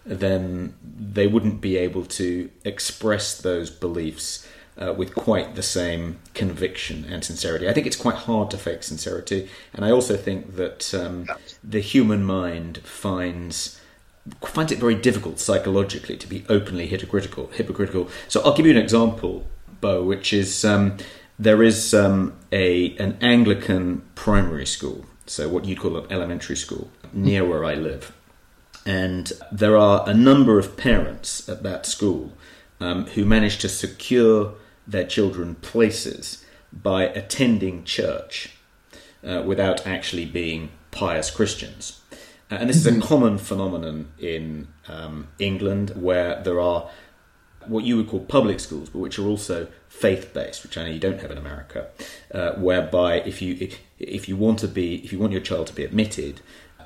then 0.04 0.74
they 0.82 1.26
wouldn't 1.26 1.60
be 1.60 1.76
able 1.76 2.04
to 2.04 2.50
express 2.64 3.38
those 3.40 3.70
beliefs 3.70 4.46
uh, 4.78 4.92
with 4.92 5.14
quite 5.14 5.54
the 5.54 5.62
same 5.62 6.18
conviction 6.34 7.04
and 7.04 7.24
sincerity. 7.24 7.68
I 7.68 7.72
think 7.72 7.86
it's 7.86 7.96
quite 7.96 8.14
hard 8.14 8.50
to 8.52 8.58
fake 8.58 8.82
sincerity, 8.82 9.48
and 9.72 9.84
I 9.84 9.90
also 9.90 10.16
think 10.16 10.56
that 10.56 10.94
um, 10.94 11.26
the 11.62 11.80
human 11.80 12.24
mind 12.24 12.78
finds 12.78 13.77
finds 14.44 14.72
it 14.72 14.78
very 14.78 14.94
difficult 14.94 15.38
psychologically 15.38 16.16
to 16.16 16.26
be 16.26 16.44
openly 16.48 16.86
hypocritical. 16.86 17.48
Hypocritical. 17.48 18.08
So 18.28 18.42
I'll 18.42 18.54
give 18.54 18.66
you 18.66 18.72
an 18.72 18.78
example, 18.78 19.46
Bo, 19.80 20.02
which 20.02 20.32
is 20.32 20.64
um, 20.64 20.96
there 21.38 21.62
is 21.62 21.94
um, 21.94 22.34
a 22.50 22.96
an 22.96 23.16
Anglican 23.20 24.02
primary 24.14 24.66
school, 24.66 25.04
so 25.26 25.48
what 25.48 25.64
you'd 25.64 25.78
call 25.78 25.96
an 25.96 26.06
elementary 26.10 26.56
school, 26.56 26.90
near 27.12 27.44
where 27.44 27.64
I 27.64 27.74
live, 27.74 28.12
and 28.84 29.32
there 29.52 29.76
are 29.76 30.08
a 30.08 30.14
number 30.14 30.58
of 30.58 30.76
parents 30.76 31.48
at 31.48 31.62
that 31.62 31.86
school 31.86 32.32
um, 32.80 33.06
who 33.06 33.24
managed 33.24 33.60
to 33.60 33.68
secure 33.68 34.54
their 34.86 35.04
children 35.04 35.54
places 35.56 36.44
by 36.72 37.04
attending 37.04 37.84
church 37.84 38.50
uh, 39.24 39.42
without 39.44 39.86
actually 39.86 40.24
being 40.24 40.70
pious 40.90 41.30
Christians. 41.30 41.97
Uh, 42.50 42.56
and 42.56 42.70
this 42.70 42.76
is 42.76 42.86
a 42.86 43.00
common 43.00 43.36
phenomenon 43.38 44.10
in 44.18 44.68
um, 44.88 45.28
England 45.38 45.90
where 45.90 46.42
there 46.42 46.60
are 46.60 46.88
what 47.66 47.84
you 47.84 47.96
would 47.96 48.08
call 48.08 48.20
public 48.20 48.60
schools, 48.60 48.88
but 48.88 48.98
which 48.98 49.18
are 49.18 49.26
also 49.26 49.68
faith 49.88 50.32
based, 50.32 50.62
which 50.62 50.76
I 50.78 50.84
know 50.84 50.90
you 50.90 51.00
don't 51.00 51.20
have 51.20 51.30
in 51.30 51.38
America, 51.38 51.88
uh, 52.32 52.52
whereby 52.52 53.16
if 53.20 53.42
you 53.42 53.68
if, 53.98 54.28
you 54.28 54.36
want 54.36 54.58
to 54.60 54.68
be 54.68 54.96
if 55.04 55.12
you 55.12 55.18
want 55.18 55.32
your 55.32 55.42
child 55.42 55.66
to 55.66 55.74
be 55.74 55.84
admitted, 55.84 56.40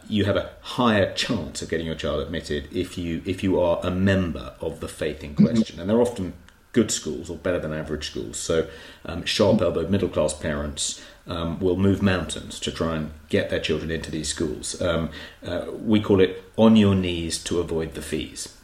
you 0.09 0.25
have 0.25 0.37
a 0.37 0.51
higher 0.61 1.13
chance 1.15 1.63
of 1.63 1.69
getting 1.69 1.87
your 1.87 1.95
child 1.95 2.21
admitted 2.21 2.69
if 2.73 2.99
you 2.99 3.23
if 3.25 3.45
you 3.45 3.61
are 3.61 3.79
a 3.85 3.91
member 3.91 4.55
of 4.61 4.81
the 4.81 4.89
faith 4.89 5.23
in 5.23 5.35
question, 5.35 5.79
and 5.79 5.89
they're 5.89 6.01
often 6.01 6.33
good 6.73 6.91
schools 6.91 7.29
or 7.31 7.37
better 7.37 7.59
than 7.59 7.73
average 7.73 8.11
schools. 8.11 8.39
So, 8.39 8.67
um, 9.05 9.25
sharp 9.25 9.61
elbowed 9.61 9.91
middle 9.91 10.09
class 10.09 10.33
parents 10.33 11.03
um, 11.27 11.61
will 11.61 11.77
move 11.77 12.03
mountains 12.03 12.59
to 12.61 12.73
try 12.73 12.97
and 12.97 13.11
get 13.29 13.51
their 13.51 13.61
children 13.61 13.91
into 13.91 14.11
these 14.11 14.29
schools. 14.29 14.81
Um, 14.81 15.11
uh, 15.45 15.67
we 15.73 16.01
call 16.01 16.21
it 16.21 16.43
on 16.57 16.77
your 16.77 16.95
knees 16.95 17.43
to 17.45 17.61
avoid 17.61 17.95
the 17.95 18.03
fees. 18.03 18.57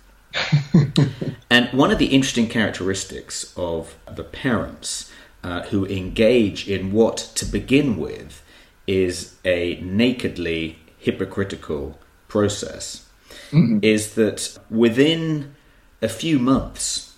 and 1.50 1.68
one 1.72 1.90
of 1.90 1.98
the 1.98 2.06
interesting 2.06 2.48
characteristics 2.48 3.52
of 3.56 3.96
the 4.12 4.24
parents 4.24 5.10
uh, 5.42 5.62
who 5.64 5.86
engage 5.86 6.68
in 6.68 6.92
what, 6.92 7.16
to 7.36 7.44
begin 7.44 7.96
with, 7.96 8.42
is 8.86 9.36
a 9.44 9.80
nakedly 9.80 10.78
hypocritical 10.98 11.98
process 12.26 13.06
mm-hmm. 13.50 13.78
is 13.82 14.14
that 14.14 14.58
within 14.70 15.54
a 16.02 16.08
few 16.08 16.38
months, 16.38 17.14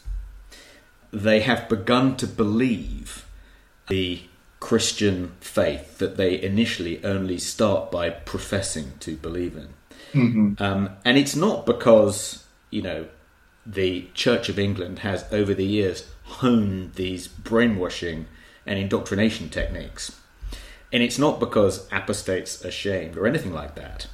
they 1.12 1.40
have 1.40 1.68
begun 1.68 2.16
to 2.16 2.26
believe 2.26 3.26
the 3.88 4.22
Christian 4.60 5.32
faith 5.40 5.98
that 5.98 6.16
they 6.16 6.40
initially 6.40 7.02
only 7.04 7.38
start 7.38 7.90
by 7.90 8.10
professing 8.10 8.92
to 9.00 9.16
believe 9.16 9.56
in. 9.56 9.68
Mm-hmm. 10.12 10.62
Um, 10.62 10.90
and 11.04 11.16
it's 11.16 11.34
not 11.34 11.66
because, 11.66 12.44
you 12.70 12.82
know, 12.82 13.06
the 13.66 14.08
Church 14.14 14.48
of 14.48 14.58
England 14.58 15.00
has 15.00 15.24
over 15.32 15.54
the 15.54 15.64
years 15.64 16.06
honed 16.24 16.94
these 16.94 17.26
brainwashing 17.26 18.26
and 18.66 18.78
indoctrination 18.78 19.48
techniques. 19.48 20.16
And 20.92 21.02
it's 21.02 21.18
not 21.18 21.40
because 21.40 21.88
apostates 21.92 22.64
are 22.64 22.70
shamed 22.70 23.16
or 23.16 23.26
anything 23.26 23.52
like 23.52 23.74
that. 23.76 24.06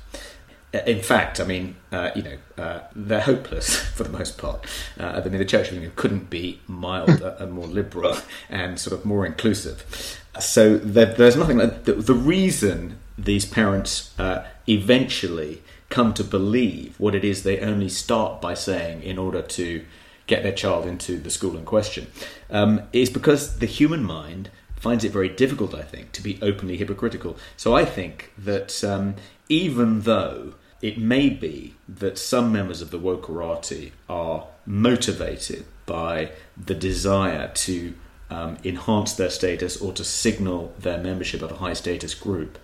Uh, 0.76 0.82
in 0.86 1.00
fact, 1.00 1.40
I 1.40 1.44
mean, 1.44 1.76
uh, 1.92 2.10
you 2.14 2.22
know, 2.22 2.38
uh, 2.58 2.80
they're 2.94 3.20
hopeless 3.20 3.76
for 3.94 4.04
the 4.04 4.10
most 4.10 4.38
part. 4.38 4.66
Uh, 4.98 5.22
I 5.24 5.28
mean, 5.28 5.38
the 5.38 5.44
Church 5.44 5.68
of 5.68 5.74
England 5.74 5.96
couldn't 5.96 6.30
be 6.30 6.60
milder 6.66 7.36
and 7.38 7.52
more 7.52 7.66
liberal 7.66 8.16
and 8.50 8.78
sort 8.78 8.98
of 8.98 9.04
more 9.04 9.24
inclusive. 9.24 10.20
So 10.40 10.76
there, 10.76 11.06
there's 11.06 11.36
nothing 11.36 11.58
like 11.58 11.84
the, 11.84 11.94
the, 11.94 12.14
reason 12.14 12.98
these 13.16 13.46
parents 13.46 14.12
uh, 14.18 14.44
eventually 14.68 15.62
come 15.88 16.12
to 16.14 16.24
believe 16.24 16.98
what 16.98 17.14
it 17.14 17.24
is 17.24 17.42
they 17.42 17.60
only 17.60 17.88
start 17.88 18.40
by 18.42 18.52
saying 18.52 19.02
in 19.02 19.18
order 19.18 19.40
to 19.40 19.84
get 20.26 20.42
their 20.42 20.52
child 20.52 20.84
into 20.84 21.16
the 21.16 21.30
school 21.30 21.56
in 21.56 21.64
question 21.64 22.08
um, 22.50 22.82
is 22.92 23.08
because 23.08 23.60
the 23.60 23.66
human 23.66 24.02
mind 24.04 24.50
finds 24.74 25.04
it 25.04 25.12
very 25.12 25.28
difficult, 25.28 25.74
I 25.74 25.82
think, 25.82 26.12
to 26.12 26.22
be 26.22 26.38
openly 26.42 26.76
hypocritical. 26.76 27.36
So 27.56 27.74
I 27.74 27.84
think 27.84 28.32
that 28.36 28.84
um, 28.84 29.14
even 29.48 30.02
though 30.02 30.54
it 30.82 30.98
may 30.98 31.28
be 31.28 31.74
that 31.88 32.18
some 32.18 32.52
members 32.52 32.82
of 32.82 32.90
the 32.90 32.98
wokerati 32.98 33.92
are 34.08 34.46
motivated 34.66 35.64
by 35.86 36.32
the 36.56 36.74
desire 36.74 37.50
to 37.54 37.94
um, 38.30 38.58
enhance 38.64 39.14
their 39.14 39.30
status 39.30 39.80
or 39.80 39.92
to 39.92 40.04
signal 40.04 40.74
their 40.78 40.98
membership 40.98 41.42
of 41.42 41.52
a 41.52 41.56
high 41.56 41.72
status 41.72 42.14
group, 42.14 42.58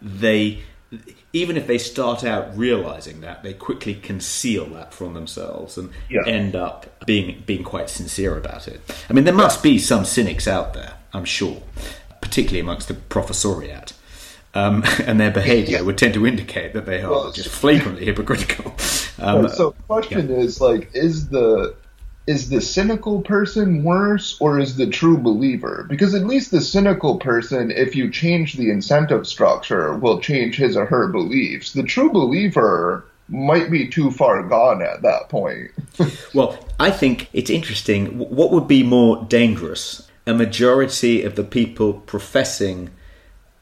they 0.00 0.62
even 1.34 1.58
if 1.58 1.66
they 1.66 1.76
start 1.76 2.24
out 2.24 2.56
realizing 2.56 3.20
that, 3.20 3.42
they 3.42 3.52
quickly 3.52 3.94
conceal 3.94 4.64
that 4.66 4.94
from 4.94 5.12
themselves 5.12 5.76
and 5.76 5.90
yeah. 6.08 6.20
end 6.26 6.56
up 6.56 7.04
being 7.04 7.42
being 7.46 7.62
quite 7.62 7.90
sincere 7.90 8.36
about 8.36 8.66
it. 8.68 8.80
I 9.08 9.12
mean, 9.12 9.24
there 9.24 9.34
must 9.34 9.62
be 9.62 9.78
some 9.78 10.04
cynics 10.04 10.48
out 10.48 10.72
there, 10.74 10.94
I'm 11.12 11.26
sure, 11.26 11.62
particularly 12.20 12.60
amongst 12.60 12.88
the 12.88 12.94
professoriate, 12.94 13.92
um, 14.58 14.84
and 15.06 15.20
their 15.20 15.30
behaviour 15.30 15.78
yeah. 15.78 15.82
would 15.82 15.98
tend 15.98 16.14
to 16.14 16.26
indicate 16.26 16.72
that 16.72 16.86
they 16.86 17.02
are 17.02 17.10
well, 17.10 17.32
just 17.32 17.48
flagrantly 17.48 18.04
hypocritical. 18.04 18.74
Um, 19.20 19.48
so, 19.48 19.70
the 19.70 19.82
question 19.82 20.28
yeah. 20.28 20.36
is 20.36 20.60
like, 20.60 20.90
is 20.94 21.28
the 21.28 21.74
is 22.28 22.50
the 22.50 22.60
cynical 22.60 23.20
person 23.22 23.82
worse 23.82 24.40
or 24.40 24.60
is 24.60 24.76
the 24.76 24.86
true 24.86 25.18
believer? 25.18 25.86
Because 25.88 26.14
at 26.14 26.24
least 26.24 26.52
the 26.52 26.60
cynical 26.60 27.16
person, 27.16 27.72
if 27.72 27.96
you 27.96 28.12
change 28.12 28.54
the 28.54 28.70
incentive 28.70 29.26
structure, 29.26 29.96
will 29.96 30.20
change 30.20 30.54
his 30.54 30.76
or 30.76 30.86
her 30.86 31.08
beliefs. 31.08 31.72
The 31.72 31.82
true 31.82 32.12
believer 32.12 33.06
might 33.28 33.72
be 33.72 33.88
too 33.88 34.12
far 34.12 34.40
gone 34.44 34.82
at 34.82 35.02
that 35.02 35.28
point. 35.28 35.72
well, 36.32 36.56
I 36.78 36.92
think 36.92 37.28
it's 37.32 37.50
interesting. 37.50 38.18
What 38.18 38.52
would 38.52 38.68
be 38.68 38.84
more 38.84 39.24
dangerous? 39.24 40.08
A 40.28 40.32
majority 40.34 41.24
of 41.24 41.34
the 41.34 41.42
people 41.42 41.94
professing 41.94 42.90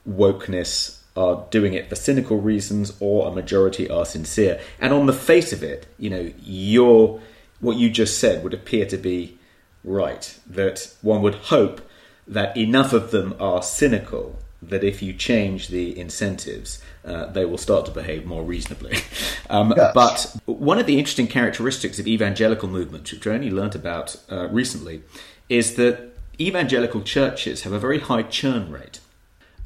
wokeness 0.08 1.00
are 1.16 1.46
doing 1.50 1.72
it 1.72 1.88
for 1.88 1.94
cynical 1.94 2.38
reasons 2.38 2.92
or 3.00 3.28
a 3.28 3.32
majority 3.32 3.88
are 3.88 4.04
sincere. 4.04 4.60
And 4.78 4.92
on 4.92 5.06
the 5.06 5.12
face 5.12 5.52
of 5.52 5.62
it, 5.62 5.86
you 5.98 6.10
know, 6.10 6.30
your 6.42 7.20
what 7.60 7.76
you 7.76 7.88
just 7.88 8.18
said 8.18 8.44
would 8.44 8.52
appear 8.52 8.84
to 8.86 8.98
be 8.98 9.38
right. 9.82 10.38
That 10.46 10.94
one 11.00 11.22
would 11.22 11.34
hope 11.34 11.80
that 12.26 12.56
enough 12.56 12.92
of 12.92 13.12
them 13.12 13.34
are 13.40 13.62
cynical 13.62 14.38
that 14.62 14.82
if 14.82 15.02
you 15.02 15.12
change 15.12 15.68
the 15.68 15.96
incentives, 15.98 16.82
uh, 17.04 17.26
they 17.26 17.44
will 17.44 17.58
start 17.58 17.86
to 17.86 17.92
behave 17.92 18.26
more 18.26 18.42
reasonably. 18.42 18.98
Um, 19.48 19.72
yes. 19.76 19.92
But 19.94 20.36
one 20.46 20.80
of 20.80 20.86
the 20.86 20.98
interesting 20.98 21.28
characteristics 21.28 22.00
of 22.00 22.08
evangelical 22.08 22.68
movements, 22.68 23.12
which 23.12 23.28
I 23.28 23.30
only 23.30 23.48
learnt 23.48 23.76
about 23.76 24.16
uh, 24.28 24.48
recently, 24.48 25.04
is 25.48 25.76
that 25.76 26.16
evangelical 26.40 27.02
churches 27.02 27.62
have 27.62 27.72
a 27.72 27.78
very 27.78 28.00
high 28.00 28.24
churn 28.24 28.72
rate. 28.72 28.98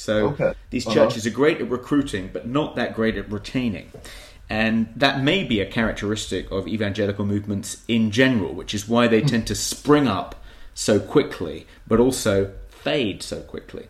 So 0.01 0.29
okay. 0.29 0.55
these 0.71 0.87
uh-huh. 0.87 0.95
churches 0.95 1.27
uh-huh. 1.27 1.33
are 1.33 1.37
great 1.37 1.61
at 1.61 1.71
recruiting, 1.71 2.31
but 2.33 2.47
not 2.47 2.77
that 2.77 2.95
great 2.95 3.17
at 3.17 3.31
retaining. 3.31 3.93
And 4.49 4.93
that 4.97 5.23
may 5.23 5.45
be 5.45 5.61
a 5.61 5.67
characteristic 5.67 6.51
of 6.51 6.67
evangelical 6.67 7.25
movements 7.25 7.85
in 7.87 8.11
general, 8.11 8.53
which 8.53 8.75
is 8.75 8.89
why 8.89 9.07
they 9.07 9.21
hmm. 9.21 9.27
tend 9.27 9.47
to 9.47 9.55
spring 9.55 10.09
up 10.09 10.43
so 10.75 10.99
quickly, 10.99 11.67
but 11.87 12.01
also 12.01 12.53
fade 12.69 13.23
so 13.23 13.43
quickly. 13.43 13.87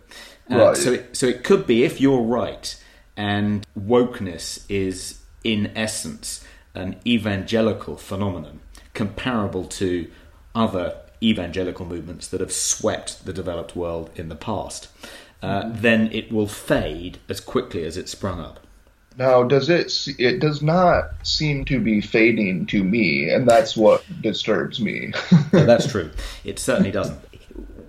Uh, 0.51 0.57
right. 0.57 0.77
So, 0.77 0.93
it, 0.93 1.17
so 1.17 1.27
it 1.27 1.45
could 1.45 1.67
be, 1.67 1.85
if 1.85 2.01
you're 2.01 2.23
right, 2.23 2.83
and 3.17 3.67
wokeness 3.79 4.65
is 4.69 5.21
in 5.45 5.73
essence 5.75 6.45
an 6.75 6.97
evangelical 7.07 7.97
phenomenon 7.97 8.61
comparable 8.93 9.65
to 9.65 10.11
other 10.55 10.97
evangelical 11.23 11.87
movements 11.87 12.29
that 12.29 12.41
have 12.41 12.53
swept 12.53 13.25
the 13.25 13.33
developed 13.33 13.77
world 13.77 14.11
in 14.17 14.29
the 14.29 14.35
past 14.35 14.89
uh, 15.43 15.71
then 15.73 16.11
it 16.13 16.33
will 16.33 16.47
fade 16.47 17.19
as 17.29 17.41
quickly 17.41 17.85
as 17.85 17.97
it 17.97 18.09
sprung 18.09 18.41
up. 18.41 18.61
Now, 19.17 19.43
does 19.43 19.69
it? 19.69 19.93
It 20.19 20.41
does 20.41 20.63
not 20.63 21.27
seem 21.27 21.65
to 21.67 21.81
be 21.81 22.01
fading 22.01 22.67
to 22.67 22.85
me, 22.85 23.29
and 23.29 23.47
that's 23.47 23.77
what 23.77 24.05
disturbs 24.23 24.81
me. 24.81 25.13
that's 25.51 25.87
true. 25.91 26.11
It 26.45 26.59
certainly 26.59 26.91
doesn't. 26.91 27.19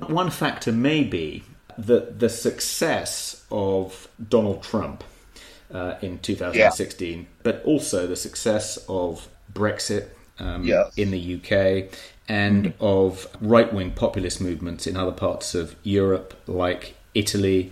One 0.08 0.30
factor 0.30 0.72
may 0.72 1.04
be 1.04 1.44
that 1.78 2.20
the 2.20 2.30
success 2.30 3.46
of 3.52 4.08
Donald 4.30 4.64
Trump 4.64 5.04
uh, 5.74 5.96
in 6.02 6.20
2016, 6.20 7.20
yeah. 7.20 7.26
but 7.44 7.64
also 7.64 8.08
the 8.08 8.16
success 8.16 8.78
of 8.90 9.30
Brexit 9.54 10.10
um, 10.40 10.64
yes. 10.64 10.92
in 10.98 11.12
the 11.12 11.36
UK 11.36 11.94
and 12.28 12.66
mm-hmm. 12.66 12.84
of 12.84 13.28
right 13.40 13.72
wing 13.74 13.92
populist 13.92 14.42
movements 14.42 14.88
in 14.88 14.98
other 14.98 15.12
parts 15.12 15.54
of 15.56 15.76
Europe, 15.84 16.34
like 16.48 16.96
Italy, 17.13 17.71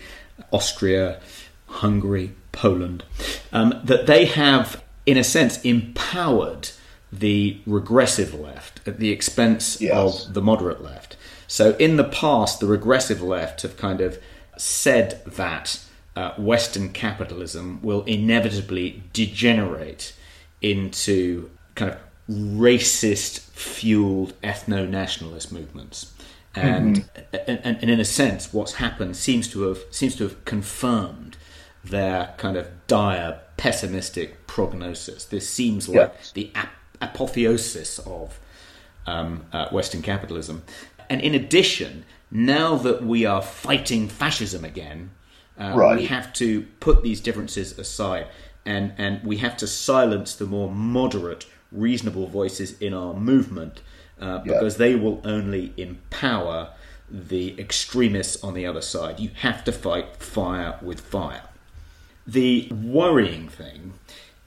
Austria, 0.51 1.19
Hungary, 1.67 2.31
Poland, 2.51 3.03
um, 3.51 3.79
that 3.83 4.05
they 4.07 4.25
have, 4.25 4.83
in 5.05 5.17
a 5.17 5.23
sense, 5.23 5.61
empowered 5.61 6.69
the 7.11 7.59
regressive 7.65 8.33
left 8.33 8.87
at 8.87 8.99
the 8.99 9.09
expense 9.09 9.81
Yes. 9.81 9.93
of 10.25 10.33
the 10.33 10.41
moderate 10.41 10.83
left. 10.83 11.17
So 11.47 11.75
in 11.77 11.97
the 11.97 12.03
past, 12.03 12.59
the 12.59 12.67
regressive 12.67 13.21
left 13.21 13.63
have 13.63 13.77
kind 13.77 14.01
of 14.01 14.19
said 14.57 15.21
that 15.25 15.79
uh, 16.15 16.33
Western 16.37 16.89
capitalism 16.89 17.79
will 17.81 18.03
inevitably 18.03 19.03
degenerate 19.13 20.13
into 20.61 21.49
kind 21.75 21.91
of 21.91 21.97
racist 22.29 23.39
fueled 23.51 24.39
ethno 24.43 24.87
nationalist 24.87 25.51
movements. 25.51 26.13
And, 26.61 27.09
and, 27.47 27.77
and 27.81 27.89
in 27.89 27.99
a 27.99 28.05
sense, 28.05 28.53
what's 28.53 28.73
happened 28.73 29.15
seems 29.15 29.47
to 29.49 29.63
have 29.63 29.79
seems 29.91 30.15
to 30.17 30.23
have 30.23 30.43
confirmed 30.45 31.37
their 31.83 32.33
kind 32.37 32.57
of 32.57 32.67
dire 32.87 33.39
pessimistic 33.57 34.45
prognosis. 34.47 35.25
This 35.25 35.47
seems 35.49 35.87
like 35.87 36.13
Yes. 36.15 36.31
the 36.33 36.51
ap- 36.55 36.73
apotheosis 37.01 37.99
of 37.99 38.39
um, 39.07 39.45
uh, 39.53 39.69
Western 39.69 40.01
capitalism. 40.01 40.63
And 41.09 41.21
in 41.21 41.33
addition, 41.33 42.05
now 42.29 42.75
that 42.75 43.03
we 43.03 43.25
are 43.25 43.41
fighting 43.41 44.07
fascism 44.07 44.63
again, 44.63 45.11
uh, 45.57 45.73
we 45.97 46.05
have 46.05 46.31
to 46.33 46.63
put 46.79 47.01
these 47.03 47.19
differences 47.19 47.77
aside 47.77 48.27
and, 48.65 48.93
and 48.97 49.23
we 49.23 49.37
have 49.37 49.57
to 49.57 49.67
silence 49.67 50.35
the 50.35 50.45
more 50.45 50.69
moderate, 50.71 51.45
reasonable 51.71 52.27
voices 52.27 52.79
in 52.79 52.93
our 52.93 53.13
movement 53.13 53.81
uh, 54.21 54.41
Yeah. 54.45 54.53
because 54.53 54.77
they 54.77 54.95
will 54.95 55.21
only 55.23 55.73
empower 55.77 56.69
the 57.09 57.59
extremists 57.59 58.43
on 58.43 58.53
the 58.53 58.65
other 58.65 58.81
side. 58.81 59.19
You 59.19 59.31
have 59.41 59.63
to 59.63 59.71
fight 59.71 60.17
fire 60.17 60.77
with 60.81 60.99
fire. 61.01 61.41
The 62.27 62.67
worrying 62.71 63.49
thing 63.49 63.93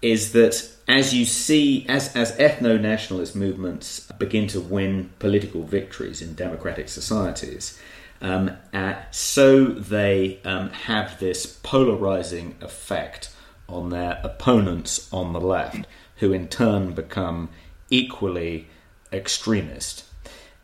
is 0.01 0.33
that 0.33 0.69
as 0.89 1.15
you 1.15 1.25
see, 1.25 1.87
as, 1.89 2.15
as 2.15 2.33
ethno 2.39 2.81
nationalist 2.81 3.35
movements 3.35 4.01
begin 4.19 4.47
to 4.49 4.61
win 4.61 5.11
political 5.19 5.63
victories 5.63 6.21
in 6.23 6.35
democratic 6.35 6.89
societies, 6.89 7.79
um, 8.21 8.53
uh, 8.73 8.95
so 9.11 9.65
they 9.67 10.39
um, 10.45 10.71
have 10.71 11.19
this 11.19 11.47
polarizing 11.63 12.55
effect 12.61 13.31
on 13.69 13.91
their 13.91 14.21
opponents 14.23 15.09
on 15.13 15.33
the 15.33 15.41
left, 15.41 15.87
who 16.17 16.33
in 16.33 16.47
turn 16.47 16.93
become 16.93 17.49
equally 17.91 18.69
extremist. 19.13 20.05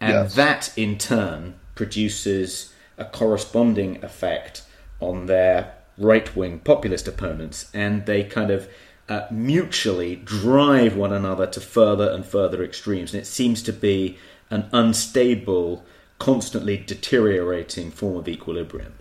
And 0.00 0.12
Yes. 0.12 0.34
that 0.34 0.72
in 0.76 0.98
turn 0.98 1.54
produces 1.74 2.72
a 2.96 3.04
corresponding 3.04 4.02
effect 4.04 4.62
on 5.00 5.26
their 5.26 5.74
right 5.96 6.34
wing 6.36 6.60
populist 6.60 7.08
opponents, 7.08 7.68
and 7.74 8.06
they 8.06 8.24
kind 8.24 8.50
of 8.50 8.68
uh, 9.08 9.22
mutually 9.30 10.16
drive 10.16 10.94
one 10.96 11.12
another 11.12 11.46
to 11.46 11.60
further 11.60 12.10
and 12.10 12.24
further 12.24 12.62
extremes. 12.62 13.14
And 13.14 13.22
it 13.22 13.26
seems 13.26 13.62
to 13.62 13.72
be 13.72 14.18
an 14.50 14.68
unstable, 14.72 15.84
constantly 16.18 16.76
deteriorating 16.76 17.90
form 17.90 18.16
of 18.16 18.28
equilibrium. 18.28 18.94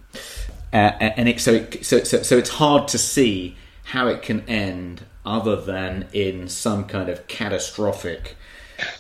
Uh, 0.74 0.92
and 1.00 1.30
it, 1.30 1.40
so, 1.40 1.54
it, 1.54 1.86
so, 1.86 2.04
so, 2.04 2.22
so 2.24 2.38
it's 2.38 2.52
hard 2.52 2.88
to 2.90 2.98
see 2.98 3.56
how 3.86 4.08
it 4.08 4.22
can 4.22 4.42
end 4.42 5.04
other 5.26 5.56
than 5.56 6.08
in 6.14 6.48
some 6.48 6.86
kind 6.86 7.10
of 7.10 7.28
catastrophic 7.28 8.36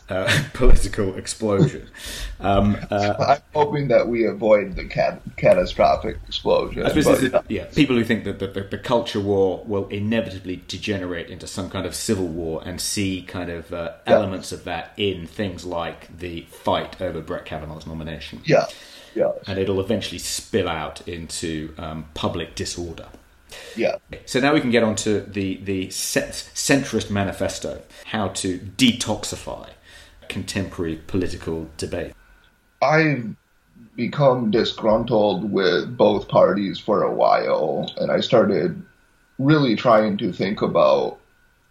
uh, 0.09 0.43
political 0.53 1.15
explosion. 1.17 1.87
Um, 2.39 2.77
uh, 2.91 3.13
I'm 3.19 3.41
hoping 3.53 3.87
that 3.89 4.07
we 4.07 4.25
avoid 4.25 4.75
the 4.75 4.85
cat- 4.85 5.21
catastrophic 5.37 6.17
explosion. 6.27 6.83
But, 6.83 7.49
yeah, 7.49 7.65
people 7.65 7.95
who 7.95 8.03
think 8.03 8.23
that 8.25 8.39
the, 8.39 8.47
the, 8.47 8.61
the 8.61 8.77
culture 8.77 9.19
war 9.19 9.63
will 9.65 9.87
inevitably 9.89 10.63
degenerate 10.67 11.29
into 11.29 11.47
some 11.47 11.69
kind 11.69 11.85
of 11.85 11.95
civil 11.95 12.27
war 12.27 12.61
and 12.65 12.79
see 12.79 13.21
kind 13.23 13.49
of 13.49 13.73
uh, 13.73 13.91
Yeah. 14.07 14.13
elements 14.15 14.51
of 14.51 14.63
that 14.65 14.93
in 14.97 15.27
things 15.27 15.65
like 15.65 16.15
the 16.17 16.41
fight 16.51 17.01
over 17.01 17.21
Brett 17.21 17.45
Kavanaugh's 17.45 17.87
nomination. 17.87 18.41
yeah, 18.45 18.65
yeah, 19.15 19.31
And 19.47 19.57
it'll 19.57 19.79
eventually 19.79 20.19
spill 20.19 20.69
out 20.69 21.07
into 21.07 21.73
um, 21.77 22.05
public 22.13 22.53
disorder. 22.55 23.07
yeah. 23.75 23.95
So 24.25 24.39
now 24.39 24.53
we 24.53 24.61
can 24.61 24.69
get 24.71 24.83
on 24.83 24.95
to 24.97 25.21
the, 25.21 25.55
the 25.63 25.87
centrist 25.87 27.09
manifesto, 27.09 27.81
how 28.05 28.27
to 28.29 28.59
detoxify 28.59 29.69
contemporary 30.29 31.01
political 31.07 31.69
debate. 31.77 32.13
I've 32.81 33.35
become 33.95 34.51
disgruntled 34.51 35.51
with 35.51 35.97
both 35.97 36.27
parties 36.27 36.79
for 36.79 37.03
a 37.03 37.13
while, 37.13 37.91
and 37.97 38.11
I 38.11 38.19
started 38.19 38.81
really 39.39 39.75
trying 39.75 40.17
to 40.17 40.31
think 40.31 40.61
about 40.61 41.19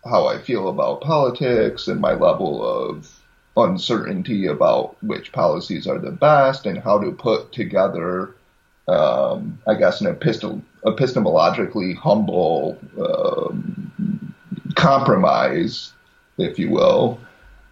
how 0.05 0.27
I 0.27 0.39
feel 0.39 0.69
about 0.69 1.01
politics 1.01 1.89
and 1.89 2.01
my 2.01 2.15
level 2.15 2.65
of 2.65 3.13
uncertainty 3.57 4.47
about 4.47 4.97
which 5.03 5.33
policies 5.33 5.87
are 5.87 5.99
the 5.99 6.11
best 6.11 6.67
and 6.67 6.79
how 6.79 6.99
to 6.99 7.11
put 7.13 7.53
together, 7.53 8.35
um, 8.87 9.59
I 9.67 9.75
guess, 9.75 10.01
an 10.01 10.15
epistem- 10.15 10.63
epistemologically 10.85 11.97
humble 11.97 12.79
um, 13.01 14.35
compromise, 14.75 15.93
if 16.39 16.59
you 16.59 16.71
will. 16.71 17.19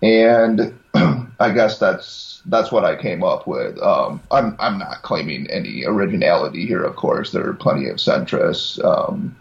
And 0.04 0.78
I 1.40 1.50
guess 1.50 1.78
that's 1.78 2.42
that's 2.44 2.70
what 2.70 2.84
I 2.84 2.94
came 2.94 3.24
up 3.24 3.46
with. 3.46 3.80
Um, 3.80 4.20
I'm 4.30 4.54
I'm 4.58 4.78
not 4.78 5.00
claiming 5.00 5.50
any 5.50 5.84
originality 5.86 6.66
here, 6.66 6.84
of 6.84 6.94
course. 6.94 7.32
There 7.32 7.48
are 7.48 7.54
plenty 7.54 7.88
of 7.88 7.96
centrists, 7.96 8.84
um, 8.84 9.34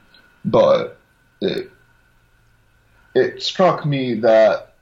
but 0.45 0.97
it 1.41 1.69
it 3.13 3.43
struck 3.43 3.85
me 3.85 4.13
that, 4.15 4.75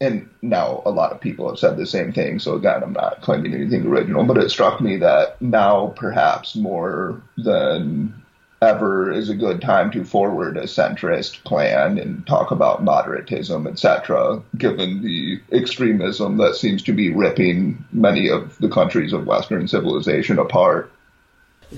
and 0.00 0.30
now 0.40 0.82
a 0.86 0.90
lot 0.90 1.10
of 1.10 1.20
people 1.20 1.48
have 1.48 1.58
said 1.58 1.76
the 1.76 1.84
same 1.84 2.12
thing. 2.12 2.38
So 2.38 2.54
again, 2.54 2.84
I'm 2.84 2.92
not 2.92 3.22
claiming 3.22 3.54
anything 3.54 3.86
original, 3.86 4.22
but 4.22 4.38
it 4.38 4.50
struck 4.50 4.80
me 4.80 4.98
that 4.98 5.42
now 5.42 5.94
perhaps 5.96 6.54
more 6.54 7.20
than 7.36 8.14
ever 8.62 9.12
is 9.12 9.28
a 9.28 9.34
good 9.34 9.60
time 9.60 9.90
to 9.90 10.04
forward 10.04 10.56
a 10.56 10.62
centrist 10.62 11.42
plan 11.44 11.98
and 11.98 12.26
talk 12.26 12.50
about 12.50 12.84
moderatism, 12.84 13.68
etc., 13.68 14.42
given 14.56 15.02
the 15.02 15.40
extremism 15.52 16.38
that 16.38 16.56
seems 16.56 16.82
to 16.82 16.92
be 16.92 17.12
ripping 17.12 17.84
many 17.92 18.28
of 18.28 18.56
the 18.58 18.68
countries 18.68 19.12
of 19.12 19.26
Western 19.26 19.68
civilization 19.68 20.38
apart. 20.38 20.90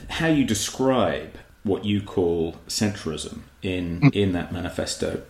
how 0.09 0.29
you 0.29 0.45
describe 0.45 1.37
what 1.65 1.85
you 1.85 2.01
call 2.01 2.57
centrism 2.69 3.41
in 3.63 4.11
in 4.13 4.33
that 4.33 4.53
manifesto 4.53 5.23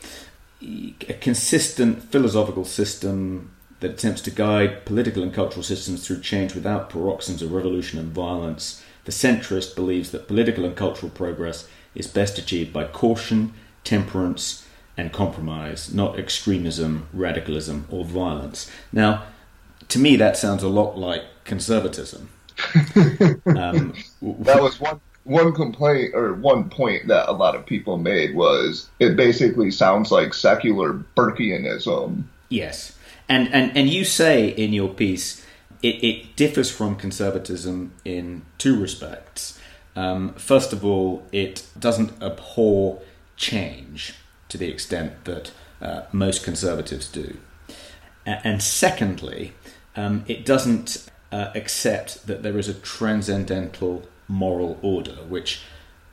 a 0.61 1.15
consistent 1.21 2.03
philosophical 2.03 2.65
system 2.65 3.51
that 3.81 3.93
attempts 3.93 4.21
to 4.21 4.31
guide 4.31 4.85
political 4.85 5.23
and 5.23 5.33
cultural 5.33 5.63
systems 5.63 6.07
through 6.07 6.21
change 6.21 6.55
without 6.55 6.91
paroxysms 6.91 7.43
of 7.43 7.53
revolution 7.53 7.99
and 7.99 8.13
violence 8.13 8.83
the 9.09 9.13
centrist 9.13 9.75
believes 9.75 10.11
that 10.11 10.29
political 10.29 10.67
and 10.67 10.77
cultural 10.77 11.11
progress 11.11 11.67
is 11.95 12.07
best 12.07 12.37
achieved 12.39 12.75
by 12.75 12.85
caution 12.85 13.55
temperance 13.83 14.67
and 14.99 15.15
compromise 15.15 15.95
not 15.95 16.19
extremism 16.19 17.09
radicalism 17.15 17.87
or 17.89 18.05
violence. 18.05 18.71
Now 18.93 19.23
to 19.89 19.99
me 19.99 20.17
that 20.17 20.37
sounds 20.37 20.63
a 20.63 20.69
lot 20.69 20.99
like 20.99 21.23
conservatism. 21.45 22.29
Um, 23.47 23.95
That 24.21 24.61
was 24.61 24.79
one 24.79 25.01
one 25.25 25.55
complaint 25.55 26.15
or 26.15 26.35
one 26.35 26.69
point 26.69 27.09
that 27.09 27.31
a 27.31 27.33
lot 27.33 27.55
of 27.57 27.65
people 27.65 27.97
made 27.97 28.35
was 28.35 28.91
it 29.01 29.17
basically 29.17 29.71
sounds 29.71 30.13
like 30.13 30.35
secular 30.35 30.93
Burkeanism. 31.17 32.25
Yes, 32.51 32.95
and 33.27 33.49
and 33.55 33.75
and 33.75 33.89
you 33.89 34.05
say 34.05 34.49
in 34.49 34.75
your 34.75 34.91
piece 34.91 35.47
it, 35.83 36.03
it 36.05 36.37
differs 36.37 36.71
from 36.71 36.97
conservatism 36.97 37.93
in 38.05 38.43
two 38.59 38.81
respects. 38.81 39.59
Um, 39.97 40.35
first 40.35 40.73
of 40.73 40.85
all, 40.85 41.25
it 41.33 41.67
doesn't 41.79 42.23
abhor 42.23 43.01
change 43.37 44.15
to 44.49 44.59
the 44.59 44.69
extent 44.69 45.25
that 45.25 45.51
uh, 45.81 46.03
most 46.13 46.45
conservatives 46.45 47.11
do, 47.11 47.39
and 48.27 48.63
secondly, 48.63 49.55
um, 49.97 50.25
it 50.27 50.45
doesn't 50.45 51.09
uh, 51.33 51.51
accept 51.55 52.27
that 52.27 52.43
there 52.43 52.59
is 52.59 52.69
a 52.69 52.75
transcendental 52.75 54.05
moral 54.29 54.79
order, 54.83 55.17
which 55.29 55.63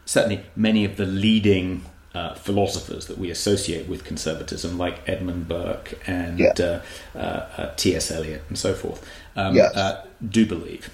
certainly 0.05 0.45
many 0.55 0.85
of 0.85 0.97
the 0.97 1.05
leading 1.05 1.83
uh, 2.15 2.33
philosophers 2.35 3.07
that 3.07 3.17
we 3.17 3.29
associate 3.29 3.87
with 3.89 4.03
conservatism, 4.05 4.77
like 4.77 5.07
Edmund 5.07 5.47
Burke 5.47 5.99
and 6.07 6.39
Yeah. 6.39 6.53
uh, 6.59 6.79
uh, 7.17 7.19
uh, 7.57 7.71
T.S. 7.75 8.09
Eliot 8.09 8.41
and 8.49 8.57
so 8.57 8.73
forth, 8.73 9.05
um, 9.35 9.55
Yes. 9.55 9.75
uh, 9.75 10.01
do 10.27 10.45
believe. 10.45 10.89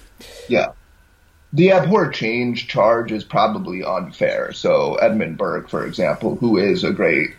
Yeah. 0.48 0.72
The 1.52 1.70
abhor 1.72 2.08
change 2.10 2.66
charge 2.66 3.12
is 3.12 3.24
probably 3.24 3.84
unfair. 3.84 4.52
So 4.52 4.94
Edmund 4.96 5.36
Burke, 5.38 5.68
for 5.68 5.86
example, 5.86 6.36
who 6.36 6.56
is 6.58 6.82
a 6.82 6.90
great 6.92 7.30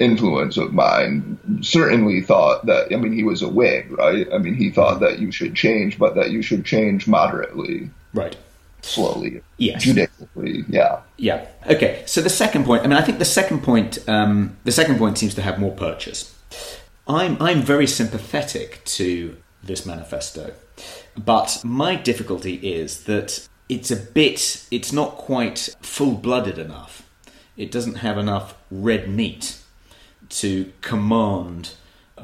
influence 0.00 0.56
of 0.56 0.72
mine, 0.72 1.38
certainly 1.62 2.20
thought 2.22 2.66
that 2.66 2.92
I 2.92 2.96
mean 2.96 3.12
he 3.12 3.22
was 3.22 3.42
a 3.42 3.48
Whig, 3.48 3.90
right? 3.92 4.26
I 4.32 4.38
mean 4.38 4.54
he 4.54 4.70
thought 4.70 5.00
that 5.00 5.18
you 5.18 5.30
should 5.30 5.54
change, 5.54 5.98
but 5.98 6.14
that 6.16 6.30
you 6.30 6.42
should 6.42 6.64
change 6.64 7.06
moderately. 7.06 7.90
Right. 8.12 8.34
Slowly, 8.82 9.42
Yes. 9.58 9.82
judiciously. 9.82 10.64
Yeah. 10.68 11.00
Yeah. 11.16 11.46
Okay. 11.68 12.02
So 12.06 12.20
the 12.20 12.30
second 12.30 12.64
point. 12.64 12.82
I 12.84 12.86
mean, 12.86 12.98
I 12.98 13.02
think 13.02 13.18
the 13.18 13.24
second 13.24 13.62
point. 13.62 13.98
Um, 14.08 14.56
the 14.64 14.72
second 14.72 14.98
point 14.98 15.18
seems 15.18 15.34
to 15.34 15.42
have 15.42 15.58
more 15.58 15.72
purchase. 15.72 16.34
I'm 17.06 17.36
I'm 17.40 17.62
very 17.62 17.86
sympathetic 17.86 18.82
to 18.84 19.36
this 19.62 19.84
manifesto, 19.84 20.52
but 21.16 21.60
my 21.64 21.94
difficulty 21.96 22.54
is 22.56 23.04
that 23.04 23.48
it's 23.68 23.90
a 23.90 23.96
bit. 23.96 24.66
It's 24.70 24.92
not 24.92 25.16
quite 25.16 25.74
full 25.82 26.14
blooded 26.14 26.58
enough. 26.58 27.06
It 27.56 27.70
doesn't 27.70 27.96
have 27.96 28.16
enough 28.16 28.54
red 28.70 29.08
meat 29.08 29.58
to 30.30 30.72
command 30.80 31.74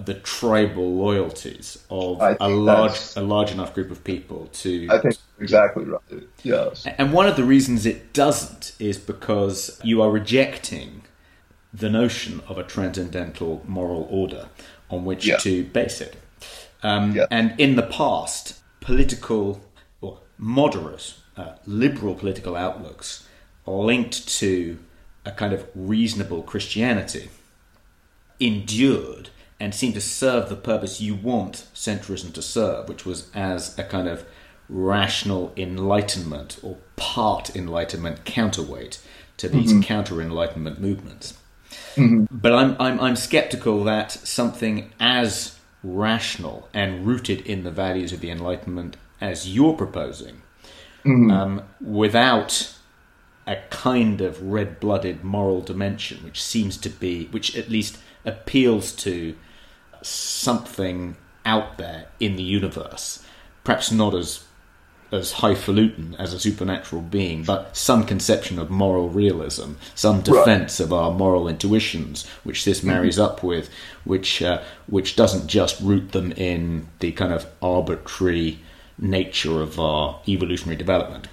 the 0.04 0.14
tribal 0.14 0.94
loyalties 0.94 1.84
of 1.90 2.18
a 2.40 2.48
large 2.48 2.98
a 3.16 3.22
large 3.22 3.50
enough 3.50 3.72
group 3.74 3.90
of 3.90 4.02
people 4.04 4.48
to 4.52 4.86
I 4.90 4.98
think 4.98 5.16
exactly 5.40 5.84
right. 5.84 6.00
Yes. 6.42 6.86
and 6.98 7.12
one 7.12 7.26
of 7.28 7.36
the 7.36 7.44
reasons 7.44 7.86
it 7.86 8.12
doesn't 8.12 8.72
is 8.78 8.98
because 8.98 9.80
you 9.82 10.02
are 10.02 10.10
rejecting 10.10 11.02
the 11.72 11.88
notion 11.90 12.40
of 12.48 12.58
a 12.58 12.62
transcendental 12.64 13.62
moral 13.66 14.06
order 14.10 14.48
on 14.90 15.04
which 15.04 15.26
Yeah. 15.26 15.36
to 15.38 15.64
base 15.64 16.00
it. 16.00 16.16
Um, 16.82 17.14
Yeah. 17.14 17.26
And 17.30 17.54
in 17.58 17.76
the 17.76 17.82
past, 17.82 18.60
political 18.80 19.60
or 20.00 20.18
moderate, 20.38 21.14
uh, 21.36 21.54
liberal 21.66 22.14
political 22.14 22.54
outlooks 22.56 23.26
linked 23.66 24.28
to 24.38 24.78
a 25.24 25.32
kind 25.32 25.52
of 25.52 25.66
reasonable 25.74 26.42
Christianity 26.42 27.28
endured 28.38 29.30
and 29.58 29.74
seemed 29.74 29.94
to 29.94 30.00
serve 30.00 30.48
the 30.48 30.56
purpose 30.56 31.00
you 31.00 31.14
want 31.14 31.66
centrism 31.74 32.32
to 32.34 32.42
serve, 32.42 32.88
which 32.88 33.06
was 33.06 33.30
as 33.34 33.78
a 33.78 33.84
kind 33.84 34.08
of 34.08 34.26
rational 34.68 35.52
enlightenment 35.56 36.58
or 36.62 36.76
part 36.96 37.54
enlightenment 37.54 38.24
counterweight 38.24 39.00
to 39.36 39.48
these 39.48 39.70
mm-hmm. 39.70 39.82
counter 39.82 40.20
enlightenment 40.20 40.80
movements. 40.80 41.38
Mm-hmm. 41.94 42.24
But 42.30 42.52
I'm, 42.52 42.76
I'm, 42.78 43.00
I'm 43.00 43.16
skeptical 43.16 43.84
that 43.84 44.12
something 44.12 44.92
as 45.00 45.58
rational 45.82 46.68
and 46.74 47.06
rooted 47.06 47.40
in 47.42 47.64
the 47.64 47.70
values 47.70 48.12
of 48.12 48.20
the 48.20 48.30
Enlightenment 48.30 48.96
as 49.20 49.54
you're 49.54 49.74
proposing, 49.74 50.42
mm-hmm. 51.04 51.30
um, 51.30 51.62
without 51.80 52.74
a 53.46 53.56
kind 53.70 54.20
of 54.20 54.42
red 54.42 54.80
blooded 54.80 55.22
moral 55.22 55.60
dimension, 55.60 56.22
which 56.24 56.42
seems 56.42 56.76
to 56.78 56.88
be, 56.88 57.26
which 57.26 57.56
at 57.56 57.68
least 57.68 57.98
appeals 58.24 58.92
to 58.92 59.36
something 60.02 61.16
out 61.44 61.78
there 61.78 62.06
in 62.18 62.36
the 62.36 62.42
universe, 62.42 63.24
perhaps 63.64 63.90
not 63.90 64.14
as 64.14 64.44
as 65.12 65.34
highfalutin 65.34 66.16
as 66.18 66.32
a 66.32 66.40
supernatural 66.40 67.00
being, 67.00 67.44
but 67.44 67.76
some 67.76 68.04
conception 68.04 68.58
of 68.58 68.70
moral 68.70 69.08
realism, 69.08 69.72
some 69.94 70.20
defense 70.20 70.80
of 70.80 70.92
our 70.92 71.12
moral 71.12 71.46
intuitions, 71.46 72.26
which 72.42 72.64
this 72.64 72.82
marries 72.82 73.18
up 73.18 73.42
with, 73.42 73.70
which 74.04 74.42
uh, 74.42 74.60
which 74.88 75.16
doesn't 75.16 75.46
just 75.46 75.80
root 75.80 76.12
them 76.12 76.32
in 76.32 76.88
the 76.98 77.12
kind 77.12 77.32
of 77.32 77.46
arbitrary 77.62 78.58
nature 78.98 79.62
of 79.62 79.78
our 79.78 80.20
evolutionary 80.26 80.76
development. 80.76 81.28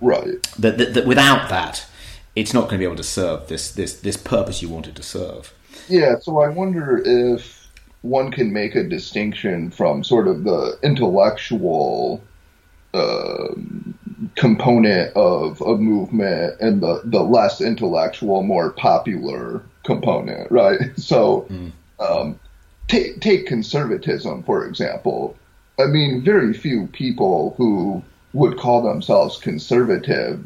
Right. 0.00 0.46
That, 0.58 0.78
that, 0.78 0.94
that 0.94 1.06
without 1.06 1.48
that, 1.48 1.86
it's 2.34 2.52
not 2.52 2.62
going 2.62 2.74
to 2.74 2.78
be 2.78 2.84
able 2.84 2.96
to 2.96 3.02
serve 3.02 3.48
this 3.48 3.72
this 3.72 3.98
this 4.00 4.16
purpose 4.16 4.62
you 4.62 4.68
wanted 4.68 4.94
to 4.96 5.02
serve. 5.02 5.52
Yeah, 5.88 6.18
so 6.20 6.38
I 6.40 6.48
wonder 6.48 7.02
if 7.04 7.55
one 8.06 8.30
can 8.30 8.52
make 8.52 8.74
a 8.74 8.84
distinction 8.84 9.70
from 9.70 10.04
sort 10.04 10.28
of 10.28 10.44
the 10.44 10.78
intellectual 10.82 12.22
um 12.94 13.98
component 14.34 15.14
of 15.16 15.60
a 15.60 15.76
movement 15.76 16.60
and 16.60 16.82
the, 16.82 17.02
the 17.04 17.22
less 17.22 17.60
intellectual, 17.60 18.42
more 18.42 18.70
popular 18.70 19.62
component, 19.84 20.50
right? 20.50 20.78
So, 20.96 21.46
um, 22.00 22.38
take, 22.88 23.20
take 23.20 23.46
conservatism, 23.46 24.42
for 24.42 24.66
example. 24.66 25.36
I 25.78 25.86
mean, 25.86 26.22
very 26.22 26.52
few 26.52 26.86
people 26.88 27.54
who 27.56 28.02
would 28.32 28.58
call 28.58 28.82
themselves 28.82 29.38
conservative 29.38 30.44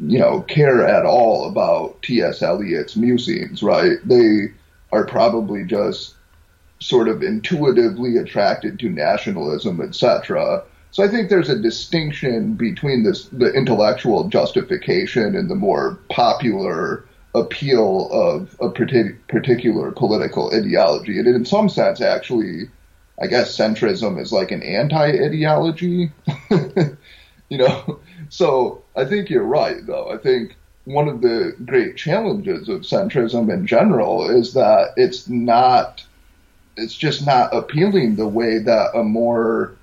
you 0.00 0.18
know, 0.18 0.40
care 0.42 0.84
at 0.84 1.06
all 1.06 1.48
about 1.48 2.02
T.S. 2.02 2.42
Eliot's 2.42 2.96
musings, 2.96 3.62
right? 3.62 3.98
They 4.04 4.52
are 4.92 5.06
probably 5.06 5.64
just 5.64 6.14
sort 6.80 7.08
of 7.08 7.22
intuitively 7.22 8.16
attracted 8.16 8.78
to 8.80 8.88
nationalism, 8.88 9.80
etc. 9.80 10.62
So 10.90 11.04
I 11.04 11.08
think 11.08 11.28
there's 11.28 11.48
a 11.48 11.58
distinction 11.58 12.54
between 12.54 13.04
this, 13.04 13.26
the 13.26 13.52
intellectual 13.52 14.28
justification 14.28 15.36
and 15.36 15.48
the 15.48 15.54
more 15.54 15.98
popular 16.10 17.04
appeal 17.34 18.08
of 18.10 18.56
a 18.60 18.70
partic- 18.70 19.16
particular 19.28 19.92
political 19.92 20.52
ideology. 20.52 21.18
And 21.18 21.28
in 21.28 21.44
some 21.44 21.68
sense, 21.68 22.00
actually, 22.00 22.70
I 23.20 23.26
guess 23.26 23.56
centrism 23.56 24.20
is 24.20 24.32
like 24.32 24.50
an 24.50 24.62
anti-ideology. 24.62 26.10
you 27.48 27.58
know, 27.58 28.00
so 28.30 28.82
I 28.96 29.04
think 29.04 29.30
you're 29.30 29.44
right, 29.44 29.84
though. 29.86 30.10
I 30.10 30.16
think 30.16 30.56
one 30.84 31.08
of 31.08 31.20
the 31.20 31.54
great 31.64 31.96
challenges 31.96 32.68
of 32.68 32.80
centrism 32.80 33.52
in 33.52 33.66
general 33.66 34.28
is 34.28 34.54
that 34.54 34.94
it's 34.96 35.28
not, 35.28 36.02
it's 36.80 36.96
just 36.96 37.26
not 37.26 37.54
appealing 37.54 38.16
the 38.16 38.26
way 38.26 38.58
that 38.58 38.90
a 38.94 39.02
more, 39.02 39.74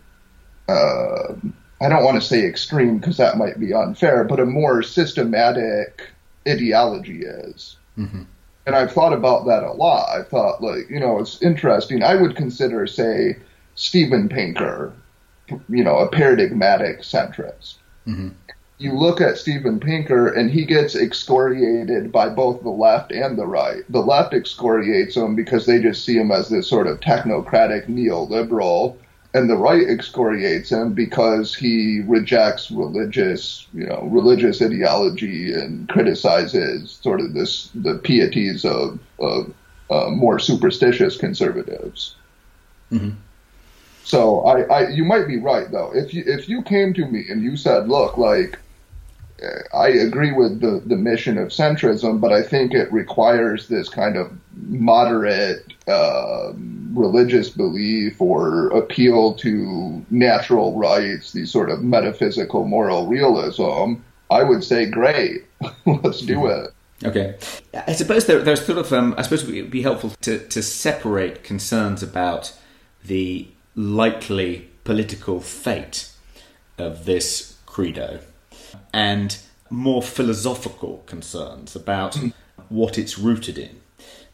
uh, 0.67 1.33
I 1.81 1.89
don't 1.89 2.03
want 2.03 2.21
to 2.21 2.27
say 2.27 2.45
extreme 2.45 2.97
because 2.97 3.17
that 3.17 3.37
might 3.37 3.59
be 3.59 3.73
unfair, 3.73 4.23
but 4.23 4.39
a 4.39 4.45
more 4.45 4.81
systematic 4.83 6.09
ideology 6.47 7.21
is. 7.23 7.77
And 8.65 8.75
I've 8.75 8.91
thought 8.91 9.13
about 9.13 9.45
that 9.45 9.63
a 9.63 9.71
lot. 9.71 10.09
I 10.09 10.23
thought, 10.23 10.61
like, 10.61 10.89
you 10.89 10.99
know, 10.99 11.19
it's 11.19 11.41
interesting. 11.41 12.03
I 12.03 12.15
would 12.15 12.35
consider, 12.35 12.85
say, 12.85 13.37
Steven 13.75 14.27
Pinker, 14.27 14.91
you 15.69 15.83
know, 15.83 15.97
a 15.99 16.09
paradigmatic 16.09 17.01
centrist. 17.01 17.75
You 18.79 18.93
look 18.93 19.21
at 19.21 19.39
Steven 19.39 19.79
Pinker, 19.79 20.27
and 20.27 20.51
he 20.51 20.63
gets 20.63 20.95
excoriated 20.95 22.11
by 22.11 22.29
both 22.29 22.61
the 22.61 22.69
left 22.69 23.11
and 23.11 23.35
the 23.35 23.47
right. 23.47 23.83
The 23.89 24.01
left 24.01 24.35
excoriates 24.35 25.15
him 25.15 25.35
because 25.35 25.65
they 25.65 25.81
just 25.81 26.05
see 26.05 26.15
him 26.15 26.31
as 26.31 26.49
this 26.49 26.67
sort 26.67 26.85
of 26.85 26.99
technocratic 26.99 27.87
neoliberal, 27.87 28.97
and 29.33 29.49
the 29.49 29.57
right 29.57 29.87
excoriates 29.87 30.71
him 30.71 30.93
because 30.93 31.55
he 31.55 32.03
rejects 32.05 32.69
religious, 32.69 33.65
you 33.73 33.87
know, 33.87 34.07
religious 34.11 34.61
ideology 34.61 35.53
and 35.53 35.89
criticizes 35.89 36.99
sort 37.01 37.19
of 37.19 37.33
this 37.33 37.71
the 37.73 37.95
pieties 37.95 38.63
of, 38.63 38.99
of 39.19 39.53
uh, 39.89 40.09
more 40.11 40.37
superstitious 40.37 41.17
conservatives. 41.17 42.15
So 44.03 44.41
I, 44.45 44.61
I, 44.61 44.87
you 44.89 45.03
might 45.03 45.27
be 45.27 45.37
right 45.37 45.69
though. 45.69 45.91
If 45.93 46.13
you 46.13 46.23
if 46.25 46.47
you 46.47 46.61
came 46.61 46.93
to 46.93 47.05
me 47.05 47.25
and 47.29 47.43
you 47.43 47.57
said, 47.57 47.89
look, 47.89 48.17
like 48.17 48.57
I 49.77 49.89
agree 49.89 50.31
with 50.31 50.59
the 50.61 50.81
the 50.85 50.95
mission 50.95 51.37
of 51.37 51.49
centrism, 51.49 52.19
but 52.19 52.31
I 52.31 52.41
think 52.41 52.73
it 52.73 52.91
requires 52.91 53.67
this 53.67 53.89
kind 53.89 54.17
of 54.17 54.31
moderate 54.53 55.73
uh, 55.87 56.53
religious 56.93 57.49
belief 57.49 58.19
or 58.19 58.67
appeal 58.69 59.35
to 59.35 60.05
natural 60.09 60.77
rights, 60.77 61.31
these 61.31 61.51
sort 61.51 61.69
of 61.69 61.83
metaphysical 61.83 62.65
moral 62.65 63.07
realism. 63.07 63.95
I 64.29 64.43
would 64.43 64.63
say, 64.63 64.85
great, 64.85 65.45
let's 65.85 66.21
do 66.21 66.47
it. 66.47 66.73
Okay, 67.05 67.37
I 67.73 67.93
suppose 67.93 68.25
there, 68.25 68.39
there's 68.39 68.65
sort 68.65 68.79
of 68.79 68.91
um, 68.91 69.13
I 69.17 69.21
suppose 69.21 69.47
it 69.47 69.61
would 69.61 69.71
be 69.71 69.83
helpful 69.83 70.09
to, 70.21 70.39
to 70.39 70.63
separate 70.63 71.43
concerns 71.43 72.01
about 72.01 72.53
the 73.05 73.47
likely 73.75 74.69
political 74.83 75.39
fate 75.39 76.09
of 76.79 77.05
this 77.05 77.57
credo 77.65 78.19
and 78.93 79.37
more 79.69 80.01
philosophical 80.01 81.03
concerns 81.05 81.75
about 81.75 82.15
hmm. 82.15 82.29
what 82.69 82.97
it's 82.97 83.17
rooted 83.17 83.57
in. 83.57 83.81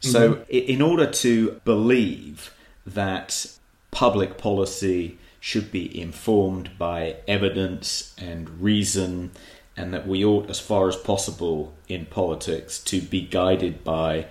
So, 0.00 0.34
mm-hmm. 0.34 0.42
i 0.52 0.56
in 0.56 0.82
order 0.82 1.06
to 1.06 1.60
believe 1.64 2.54
that 2.86 3.46
public 3.90 4.36
policy 4.36 5.18
should 5.40 5.70
be 5.70 6.00
informed 6.00 6.70
by 6.78 7.16
evidence 7.28 8.14
and 8.18 8.62
reason, 8.62 9.30
and 9.76 9.92
that 9.92 10.06
we 10.06 10.24
ought, 10.24 10.48
as 10.48 10.60
far 10.60 10.88
as 10.88 10.96
possible 10.96 11.74
in 11.88 12.06
politics, 12.06 12.78
to 12.80 13.00
be 13.00 13.20
guided 13.20 13.84
by 13.84 14.26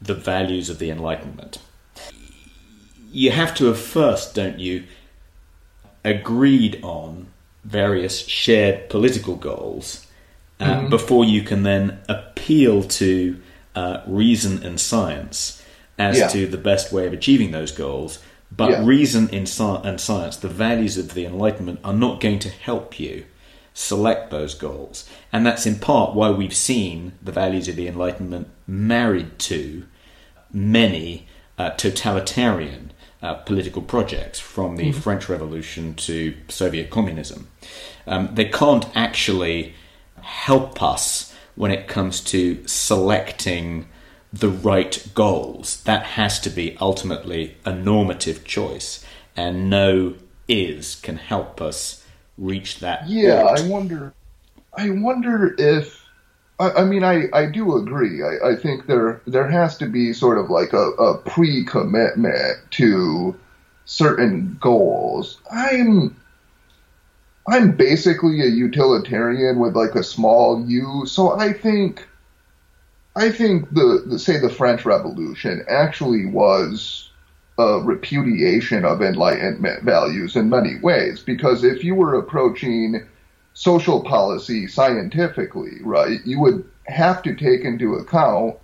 the 0.00 0.14
values 0.14 0.68
of 0.70 0.78
the 0.78 0.90
Enlightenment. 0.90 1.58
You 3.10 3.30
have 3.30 3.54
to 3.56 3.66
have 3.66 3.80
first, 3.80 4.34
don't 4.34 4.58
you, 4.58 4.84
agreed 6.04 6.78
on 6.82 7.28
various 7.64 8.18
shared 8.26 8.88
political 8.88 9.36
goals 9.36 10.06
uh, 10.60 10.88
before 10.88 11.24
you 11.24 11.42
can 11.42 11.62
then 11.62 11.98
appeal 12.08 12.82
to 12.82 13.38
uh, 13.74 14.02
reason 14.06 14.62
and 14.64 14.80
science 14.80 15.62
as 15.98 16.18
Yeah. 16.18 16.28
to 16.28 16.46
the 16.46 16.56
best 16.56 16.92
way 16.92 17.06
of 17.06 17.12
achieving 17.12 17.52
those 17.52 17.70
goals. 17.70 18.18
But 18.50 18.70
Yeah. 18.70 18.84
reason 18.84 19.28
in 19.28 19.42
sci- 19.42 19.80
and 19.84 20.00
science, 20.00 20.36
the 20.36 20.48
values 20.48 20.96
of 20.96 21.14
the 21.14 21.24
Enlightenment, 21.24 21.80
are 21.84 21.92
not 21.92 22.20
going 22.20 22.38
to 22.40 22.48
help 22.48 22.98
you 22.98 23.24
select 23.74 24.30
those 24.30 24.54
goals. 24.54 25.04
And 25.32 25.46
that's 25.46 25.66
in 25.66 25.76
part 25.76 26.14
why 26.14 26.30
we've 26.30 26.56
seen 26.56 27.12
the 27.22 27.30
values 27.30 27.68
of 27.68 27.76
the 27.76 27.86
Enlightenment 27.86 28.48
married 28.66 29.38
to 29.40 29.84
many 30.52 31.26
uh, 31.58 31.70
totalitarian 31.70 32.92
uh, 33.22 33.34
political 33.34 33.82
projects, 33.82 34.38
from 34.38 34.76
the 34.76 34.90
mm-hmm. 34.90 35.00
French 35.00 35.28
Revolution 35.28 35.94
to 35.94 36.34
Soviet 36.48 36.88
communism. 36.88 37.48
Um, 38.06 38.30
they 38.32 38.44
can't 38.44 38.86
actually 38.94 39.74
help 40.28 40.82
us 40.82 41.34
when 41.56 41.70
it 41.70 41.88
comes 41.88 42.20
to 42.20 42.62
selecting 42.66 43.88
the 44.30 44.50
right 44.50 45.06
goals. 45.14 45.82
That 45.84 46.02
has 46.04 46.38
to 46.40 46.50
be 46.50 46.76
ultimately 46.80 47.56
a 47.64 47.74
normative 47.74 48.44
choice, 48.44 49.04
and 49.34 49.70
no 49.70 50.14
is 50.46 50.96
can 50.96 51.16
help 51.16 51.62
us 51.62 52.04
reach 52.36 52.80
that. 52.80 53.08
Yeah, 53.08 53.42
I 53.44 53.66
wonder. 53.66 54.12
I 54.76 54.90
wonder 54.90 55.54
if. 55.58 56.04
I, 56.60 56.82
I 56.82 56.84
mean, 56.84 57.04
I, 57.04 57.28
I 57.32 57.46
do 57.46 57.76
agree. 57.76 58.22
I, 58.22 58.50
I 58.50 58.56
think 58.56 58.86
there 58.86 59.22
there 59.26 59.48
has 59.48 59.78
to 59.78 59.86
be 59.86 60.12
sort 60.12 60.38
of 60.38 60.50
like 60.50 60.74
a, 60.74 60.90
a 60.92 61.18
pre 61.18 61.64
commitment 61.64 62.58
to 62.72 63.34
certain 63.86 64.58
goals. 64.60 65.38
I'm 65.50 66.14
I'm 67.48 67.72
basically 67.72 68.42
a 68.42 68.46
utilitarian 68.46 69.58
with 69.58 69.74
like 69.74 69.94
a 69.94 70.02
small 70.02 70.64
u, 70.68 71.04
so 71.06 71.38
I 71.38 71.52
think 71.52 72.06
I 73.16 73.30
think 73.30 73.70
the, 73.70 74.04
the 74.06 74.18
say 74.18 74.38
the 74.38 74.50
French 74.50 74.84
Revolution 74.84 75.64
actually 75.66 76.26
was 76.26 77.10
a 77.58 77.80
repudiation 77.80 78.84
of 78.84 79.02
Enlightenment 79.02 79.82
values 79.82 80.36
in 80.36 80.50
many 80.50 80.78
ways 80.80 81.20
because 81.20 81.64
if 81.64 81.82
you 81.82 81.94
were 81.94 82.14
approaching 82.14 83.02
social 83.54 84.04
policy 84.04 84.66
scientifically, 84.66 85.78
right, 85.82 86.20
you 86.24 86.38
would 86.38 86.64
have 86.86 87.22
to 87.22 87.34
take 87.34 87.62
into 87.62 87.94
account 87.94 88.56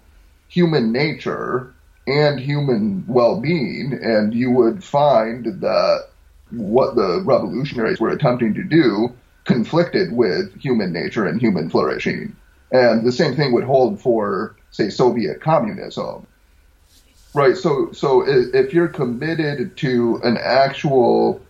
human 0.49 0.93
nature 0.93 1.75
and 2.07 2.39
human 2.39 3.05
well-being, 3.09 3.99
and 4.01 4.35
you 4.35 4.51
would 4.51 4.85
find 4.85 5.61
that 5.63 6.09
what 6.57 6.95
the 6.97 7.23
revolutionaries 7.25 8.01
were 8.01 8.11
attempting 8.11 8.55
to 8.55 8.63
do 8.63 9.13
conflicted 9.45 10.13
with 10.13 10.59
human 10.61 10.93
nature 10.93 11.27
and 11.27 11.41
human 11.41 11.69
flourishing. 11.69 12.35
And 12.73 13.07
the 13.07 13.13
same 13.13 13.37
thing 13.37 13.53
would 13.53 13.65
hold 13.65 14.01
for, 14.01 14.57
say, 14.71 14.91
Soviet 14.91 15.41
communism. 15.41 16.27
Right. 17.35 17.57
So, 17.57 17.93
so 17.93 18.25
if 18.27 18.73
you're 18.73 18.89
committed 18.89 19.77
to 19.79 20.21
an 20.23 20.39
actual 20.41 21.41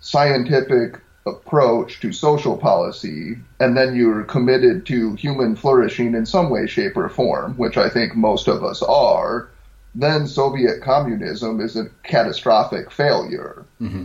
scientific 0.00 1.00
approach 1.26 2.00
to 2.00 2.12
social 2.12 2.56
policy, 2.56 3.36
and 3.60 3.76
then 3.76 3.94
you're 3.94 4.24
committed 4.24 4.84
to 4.86 5.14
human 5.14 5.56
flourishing 5.56 6.14
in 6.14 6.26
some 6.26 6.50
way, 6.50 6.66
shape, 6.66 6.96
or 6.96 7.08
form, 7.08 7.54
which 7.56 7.76
I 7.76 7.88
think 7.88 8.14
most 8.14 8.48
of 8.48 8.62
us 8.62 8.82
are, 8.82 9.48
then 9.94 10.26
Soviet 10.26 10.82
communism 10.82 11.60
is 11.60 11.76
a 11.76 11.88
catastrophic 12.02 12.90
failure. 12.90 13.64
Mm-hmm. 13.80 14.04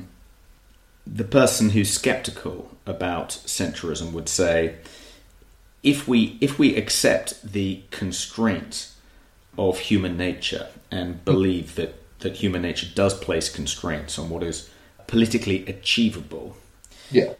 The 1.05 1.23
person 1.23 1.71
who's 1.71 1.91
skeptical 1.91 2.77
about 2.85 3.29
centrism 3.45 4.11
would 4.11 4.29
say, 4.29 4.75
if 5.81 6.07
we 6.07 6.37
if 6.41 6.59
we 6.59 6.75
accept 6.75 7.41
the 7.41 7.81
constraint 7.91 8.91
of 9.57 9.79
human 9.79 10.17
nature 10.17 10.67
and 10.91 11.23
believe 11.25 11.75
that 11.75 11.95
that 12.19 12.37
human 12.37 12.61
nature 12.61 12.87
does 12.93 13.17
place 13.17 13.49
constraints 13.49 14.19
on 14.19 14.29
what 14.29 14.43
is 14.43 14.69
politically 15.07 15.65
achievable, 15.67 16.55
yeah, 17.09 17.33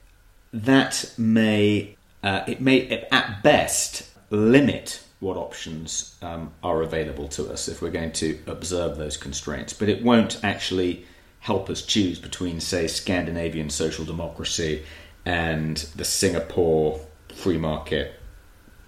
that 0.54 1.14
may 1.18 1.96
uh, 2.24 2.44
it 2.48 2.62
may 2.62 3.06
at 3.12 3.44
best 3.44 4.10
limit 4.30 5.04
what 5.20 5.36
options 5.36 6.16
um, 6.22 6.52
are 6.64 6.82
available 6.82 7.28
to 7.28 7.52
us 7.52 7.68
if 7.68 7.82
we're 7.82 7.92
going 7.92 8.12
to 8.14 8.40
observe 8.48 8.98
those 8.98 9.18
constraints, 9.18 9.74
but 9.74 9.90
it 9.90 10.04
won't 10.04 10.42
actually 10.44 11.06
help 11.40 11.70
us 11.70 11.82
choose 11.82 12.20
between, 12.20 12.60
say, 12.60 12.88
Scandinavian 12.88 13.70
social 13.70 14.06
democracy 14.06 14.84
and 15.26 15.78
the 15.96 16.06
Singapore 16.06 17.00
free 17.34 17.58
market 17.58 18.14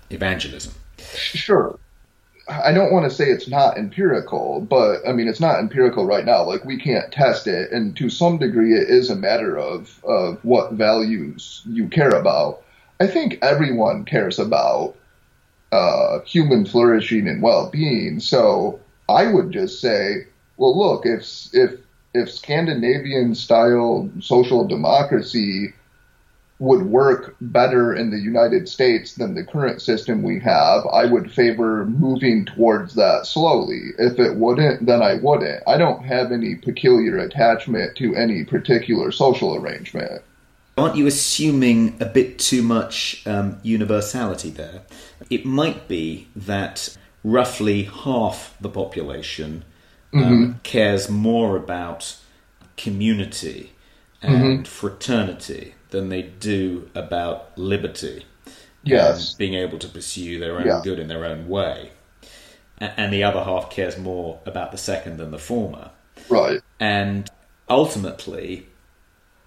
evangelism. 0.09 0.73
Sure. 0.97 1.77
I 2.47 2.73
don't 2.73 2.91
want 2.91 3.09
to 3.09 3.15
say 3.15 3.25
it's 3.29 3.47
not 3.47 3.77
empirical, 3.77 4.61
but 4.61 5.07
I 5.07 5.13
mean 5.13 5.27
it's 5.27 5.39
not 5.39 5.59
empirical 5.59 6.05
right 6.05 6.25
now. 6.25 6.43
Like 6.43 6.65
we 6.65 6.77
can't 6.77 7.11
test 7.11 7.47
it, 7.47 7.71
and 7.71 7.95
to 7.97 8.09
some 8.09 8.39
degree, 8.39 8.73
it 8.73 8.89
is 8.89 9.09
a 9.09 9.15
matter 9.15 9.57
of 9.57 10.03
of 10.03 10.43
what 10.43 10.73
values 10.73 11.61
you 11.65 11.87
care 11.87 12.09
about. 12.09 12.61
I 12.99 13.07
think 13.07 13.37
everyone 13.41 14.05
cares 14.05 14.37
about 14.37 14.95
uh, 15.71 16.19
human 16.21 16.65
flourishing 16.65 17.27
and 17.27 17.41
well 17.41 17.69
being. 17.69 18.19
So 18.19 18.79
I 19.07 19.27
would 19.27 19.51
just 19.51 19.79
say, 19.79 20.27
well, 20.57 20.77
look, 20.77 21.05
if 21.05 21.23
if 21.53 21.79
if 22.13 22.29
Scandinavian 22.29 23.35
style 23.35 24.09
social 24.19 24.67
democracy 24.67 25.73
would 26.59 26.83
work 26.83 27.35
better 27.41 27.95
in 27.95 28.11
the 28.11 28.19
United 28.19 28.69
States 28.69 29.15
than 29.15 29.33
the 29.33 29.43
current 29.43 29.81
system 29.81 30.21
we 30.21 30.39
have, 30.39 30.85
I 30.93 31.05
would 31.05 31.31
favor 31.31 31.85
moving 31.85 32.45
towards 32.45 32.93
that 32.93 33.25
slowly. 33.25 33.81
If 33.97 34.19
it 34.19 34.35
wouldn't, 34.35 34.85
then 34.85 35.01
I 35.01 35.15
wouldn't. 35.15 35.63
I 35.65 35.77
don't 35.77 36.03
have 36.03 36.31
any 36.31 36.55
peculiar 36.55 37.17
attachment 37.17 37.97
to 37.97 38.15
any 38.15 38.43
particular 38.43 39.11
social 39.11 39.55
arrangement. 39.55 40.21
Aren't 40.77 40.97
you 40.97 41.07
assuming 41.07 41.97
a 41.99 42.05
bit 42.05 42.37
too 42.37 42.61
much 42.61 43.23
um, 43.25 43.59
universality 43.63 44.51
there? 44.51 44.83
It 45.31 45.45
might 45.45 45.87
be 45.87 46.27
that 46.35 46.95
roughly 47.23 47.83
half 47.83 48.55
the 48.61 48.69
population 48.69 49.65
um, 50.13 50.23
mm-hmm. 50.23 50.51
cares 50.63 51.09
more 51.09 51.55
about 51.55 52.17
community 52.77 53.73
and 54.21 54.43
mm-hmm. 54.43 54.63
fraternity 54.63 55.75
than 55.89 56.09
they 56.09 56.21
do 56.21 56.89
about 56.95 57.57
liberty. 57.57 58.25
Yes. 58.83 59.35
being 59.35 59.53
able 59.53 59.77
to 59.77 59.87
pursue 59.87 60.39
their 60.39 60.57
own 60.57 60.65
yeah. 60.65 60.81
good 60.83 60.97
in 60.97 61.07
their 61.07 61.23
own 61.23 61.47
way. 61.47 61.91
And 62.79 63.13
the 63.13 63.23
other 63.23 63.43
half 63.43 63.69
cares 63.69 63.95
more 63.95 64.39
about 64.43 64.71
the 64.71 64.77
second 64.77 65.17
than 65.17 65.29
the 65.29 65.37
former. 65.37 65.91
Right. 66.29 66.61
And 66.79 67.29
ultimately, 67.69 68.67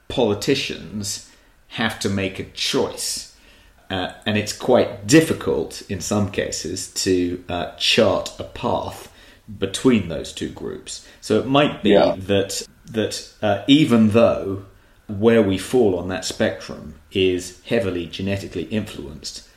politicians 0.07 1.31
have 1.69 1.99
to 1.99 2.09
make 2.09 2.39
a 2.39 2.45
choice. 2.45 3.37
Uh, 3.91 4.13
and 4.25 4.39
it's 4.39 4.53
quite 4.53 5.09
difficult 5.09 5.83
in 5.91 6.01
some 6.01 6.31
cases 6.31 6.93
to 6.95 7.43
uh, 7.49 7.75
chart 7.77 8.33
a 8.39 8.45
path 8.45 9.13
between 9.59 10.09
those 10.09 10.33
two 10.33 10.49
groups. 10.49 11.07
So 11.21 11.39
it 11.39 11.47
might 11.47 11.83
be 11.83 11.91
yeah. 11.91 12.15
that 12.17 12.67
that 12.87 13.33
uh, 13.43 13.65
even 13.67 14.11
though 14.11 14.65
where 15.07 15.43
we 15.43 15.59
fall 15.59 15.99
on 15.99 16.09
that 16.09 16.25
spectrum 16.25 16.95
is 17.13 17.61
heavily 17.65 18.07
genetically 18.07 18.65
influenced. 18.65 19.49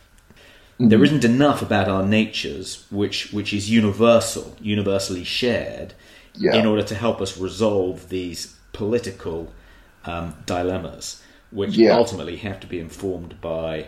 Mm-hmm. 0.74 0.90
There 0.90 1.04
isn't 1.04 1.24
enough 1.24 1.62
about 1.62 1.88
our 1.88 2.04
natures 2.04 2.86
which 2.92 3.32
which 3.32 3.54
is 3.54 3.70
universal, 3.70 4.56
universally 4.62 5.24
shared, 5.24 5.94
yeah. 6.36 6.56
in 6.56 6.66
order 6.66 6.84
to 6.84 6.96
help 6.96 7.22
us 7.22 7.38
resolve 7.38 8.10
these 8.10 8.56
political 8.74 9.52
um, 10.06 10.36
dilemmas, 10.46 11.22
which 11.52 11.76
yeah. 11.76 11.96
ultimately 11.96 12.38
have 12.38 12.60
to 12.60 12.68
be 12.68 12.80
informed 12.80 13.40
by 13.42 13.88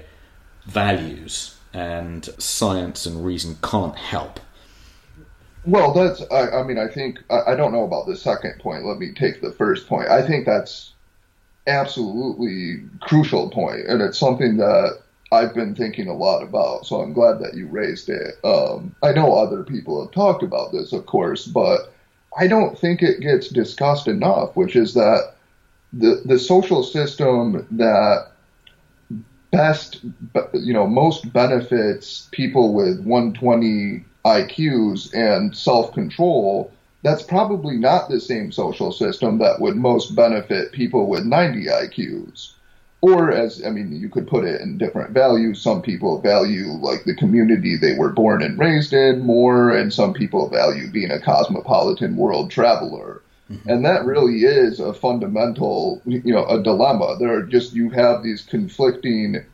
values, 0.66 1.58
and 1.74 2.30
science 2.38 3.06
and 3.06 3.26
reason 3.26 3.58
can't 3.62 3.96
help. 3.96 4.40
Well, 5.70 5.94
that's. 5.94 6.24
I, 6.32 6.62
I 6.62 6.64
mean, 6.64 6.80
I 6.80 6.88
think 6.88 7.20
I, 7.30 7.52
I, 7.52 7.56
don't 7.56 7.72
know 7.72 7.84
about 7.84 8.08
the 8.08 8.16
second 8.16 8.60
point. 8.60 8.86
Let 8.86 8.98
me 8.98 9.14
take 9.14 9.40
the 9.40 9.52
first 9.52 9.88
point. 9.88 10.10
I 10.10 10.26
think 10.26 10.48
that's 10.48 10.94
absolutely 11.68 12.84
crucial 13.02 13.52
point, 13.52 13.86
and 13.88 14.02
it's 14.02 14.18
something 14.18 14.58
that 14.58 15.00
I've 15.32 15.54
been 15.54 15.76
thinking 15.76 16.08
a 16.08 16.16
lot 16.16 16.42
about. 16.42 16.88
So 16.88 17.02
I'm 17.02 17.14
glad 17.14 17.40
that 17.40 17.54
you 17.54 17.68
raised 17.68 18.10
it. 18.10 18.44
Um, 18.44 18.96
I 19.04 19.12
know 19.12 19.34
other 19.34 19.64
people 19.64 20.02
have 20.02 20.12
talked 20.12 20.42
about 20.42 20.72
this, 20.72 20.92
of 20.92 21.06
course, 21.06 21.46
but 21.46 21.94
I 22.40 22.48
don't 22.48 22.78
think 22.78 23.04
it 23.04 23.20
gets 23.20 23.50
discussed 23.50 24.08
enough. 24.08 24.56
Which 24.56 24.76
is 24.76 24.96
that 24.96 25.36
the 25.94 26.24
the 26.26 26.40
social 26.40 26.82
system 26.82 27.68
that 27.72 28.32
best, 29.52 30.02
you 30.54 30.74
know, 30.74 30.88
most 30.88 31.32
benefits 31.32 32.28
people 32.32 32.74
with 32.74 33.02
120 33.02 34.06
IQs 34.26 35.14
and 35.14 35.56
self 35.56 35.94
control 35.94 36.72
that's 37.02 37.24
probably 37.24 37.78
not 37.78 38.10
the 38.10 38.20
same 38.20 38.52
social 38.52 38.92
system 38.92 39.38
that 39.38 39.62
would 39.62 39.78
most 39.78 40.16
benefit 40.16 40.72
people 40.72 41.08
with 41.08 41.26
90 41.26 41.66
IQs. 41.66 42.54
Or 43.02 43.32
as, 43.32 43.66
I 43.66 43.70
mean, 43.70 43.94
you 43.94 44.10
could 44.10 44.28
put 44.28 44.44
it 44.44 44.60
in 44.60 44.78
different 44.78 45.12
values. 45.12 45.62
Some 45.62 45.82
people 45.82 46.20
value 46.20 46.68
like 46.68 47.06
the 47.06 47.16
community 47.16 47.78
they 47.78 47.96
were 47.96 48.12
born 48.12 48.44
and 48.44 48.60
raised 48.60 48.92
in 48.92 49.22
more, 49.22 49.70
and 49.70 49.94
some 49.94 50.14
people 50.14 50.50
value 50.50 50.92
being 50.92 51.10
a 51.10 51.22
cosmopolitan 51.22 52.18
world 52.18 52.52
traveler. 52.52 53.22
Mm-hmm. 53.50 53.70
And 53.70 53.86
that 53.86 54.04
really 54.04 54.40
is 54.40 54.82
a 54.82 54.94
fundamental, 54.94 56.02
you 56.06 56.34
know, 56.34 56.46
a 56.48 56.62
dilemma. 56.62 57.16
There 57.18 57.34
are 57.34 57.44
just, 57.44 57.74
you 57.74 57.90
have 57.92 58.22
these 58.22 58.42
conflicting 58.42 59.46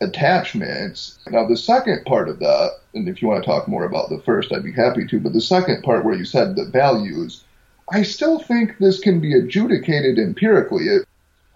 attachments. 0.00 1.18
Now, 1.30 1.46
the 1.46 1.56
second 1.56 2.04
part 2.04 2.28
of 2.28 2.38
that, 2.38 2.78
and 2.94 3.08
if 3.08 3.20
you 3.20 3.28
want 3.28 3.42
to 3.42 3.48
talk 3.48 3.68
more 3.68 3.84
about 3.84 4.08
the 4.08 4.20
first, 4.20 4.52
I'd 4.52 4.62
be 4.62 4.72
happy 4.72 5.06
to, 5.06 5.20
but 5.20 5.32
the 5.32 5.40
second 5.40 5.82
part 5.82 6.04
where 6.04 6.14
you 6.14 6.24
said 6.24 6.54
the 6.54 6.66
values, 6.66 7.44
I 7.92 8.02
still 8.02 8.38
think 8.38 8.78
this 8.78 9.00
can 9.00 9.20
be 9.20 9.36
adjudicated 9.36 10.18
empirically. 10.18 10.84
It, 10.84 11.06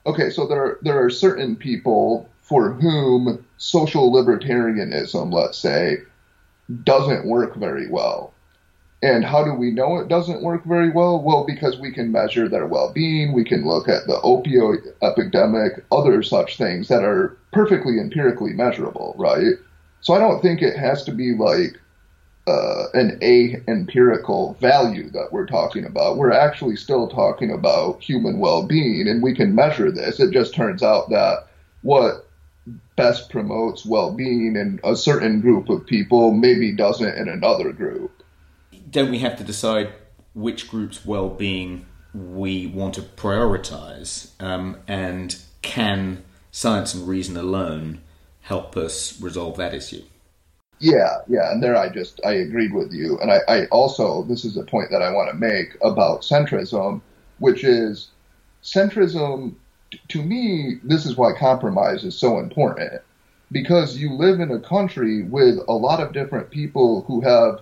okay, 0.07 0.31
so 0.31 0.47
there, 0.47 0.79
there 0.83 1.05
are 1.05 1.11
certain 1.11 1.57
people 1.57 2.29
for 2.41 2.73
whom 2.73 3.45
social 3.59 4.13
libertarianism, 4.13 5.33
let's 5.33 5.59
say, 5.59 5.99
doesn't 6.85 7.27
work 7.27 7.55
very 7.57 7.89
well. 7.89 8.32
And 9.03 9.25
how 9.25 9.45
do 9.45 9.53
we 9.53 9.73
know 9.73 9.99
it 9.99 10.07
doesn't 10.07 10.43
work 10.43 10.65
very 10.65 10.89
well? 10.89 11.21
Well, 11.21 11.45
because 11.45 11.77
we 11.77 11.91
can 11.91 12.13
measure 12.13 12.49
their 12.49 12.67
well-being, 12.67 13.33
we 13.33 13.43
can 13.43 13.67
look 13.67 13.89
at 13.89 14.07
the 14.07 14.21
opioid 14.23 14.95
epidemic, 15.03 15.85
other 15.91 16.23
such 16.23 16.57
things 16.57 16.87
that 16.87 17.03
are 17.03 17.37
perfectly 17.53 17.99
empirically 17.99 18.53
measurable, 18.53 19.17
right? 19.19 19.55
So 20.03 20.15
I 20.15 20.21
don't 20.21 20.41
think 20.41 20.63
it 20.63 20.77
has 20.77 21.03
to 21.05 21.13
be 21.13 21.35
like 21.35 21.81
uh, 22.47 22.85
an 22.95 23.19
a 23.23 23.61
empirical 23.67 24.55
value 24.61 25.11
that 25.11 25.33
we're 25.33 25.47
talking 25.47 25.85
about. 25.85 26.17
We're 26.17 26.33
actually 26.33 26.77
still 26.77 27.09
talking 27.09 27.51
about 27.51 28.01
human 28.01 28.39
well-being, 28.39 29.09
and 29.09 29.21
we 29.21 29.35
can 29.35 29.53
measure 29.53 29.91
this. 29.91 30.21
It 30.21 30.33
just 30.33 30.55
turns 30.55 30.83
out 30.83 31.11
that 31.11 31.49
what 31.83 32.29
best 32.95 33.31
promotes 33.31 33.85
well-being 33.85 34.55
in 34.55 34.79
a 34.85 34.95
certain 34.95 35.41
group 35.41 35.69
of 35.69 35.87
people 35.87 36.33
maybe 36.33 36.71
doesn't 36.71 37.17
in 37.17 37.29
another 37.29 37.73
group 37.73 38.22
don't 38.93 39.11
we 39.11 39.19
have 39.19 39.37
to 39.39 39.45
decide 39.45 39.93
which 40.35 40.69
group's 40.69 41.05
well-being 41.05 41.87
we 42.15 42.67
want 42.67 42.95
to 42.95 43.03
prioritize, 43.03 44.31
um, 44.39 44.79
and 44.87 45.37
can 45.63 46.23
science 46.51 46.95
and 46.95 47.09
reason 47.09 47.37
alone 47.37 48.03
help 48.43 48.77
us 48.77 49.21
resolve 49.21 49.57
that 49.57 49.75
issue? 49.75 50.03
Yeah, 50.79 51.19
yeah, 51.29 51.51
and 51.53 51.63
there 51.63 51.77
I 51.77 51.89
just 51.89 52.21
I 52.25 52.33
agreed 52.33 52.75
with 52.75 52.93
you, 52.93 53.19
and 53.21 53.31
I, 53.31 53.39
I 53.49 53.67
also 53.67 54.25
this 54.25 54.45
is 54.45 54.57
a 54.57 54.65
point 54.65 54.91
that 54.91 55.01
I 55.01 55.13
want 55.13 55.31
to 55.31 55.37
make 55.37 55.77
about 55.83 56.23
centrism, 56.23 57.01
which 57.39 57.65
is 57.65 58.11
centrism. 58.63 59.55
To 60.09 60.23
me, 60.23 60.81
this 60.83 61.07
is 61.07 61.17
why 61.17 61.33
compromise 61.39 62.05
is 62.05 62.19
so 62.19 62.39
important 62.39 63.01
because 63.53 63.99
you 63.99 64.15
live 64.15 64.41
in 64.41 64.51
a 64.51 64.59
country 64.59 65.23
with 65.23 65.59
a 65.69 65.73
lot 65.73 66.01
of 66.01 66.13
different 66.13 66.51
people 66.51 67.03
who 67.03 67.21
have 67.21 67.61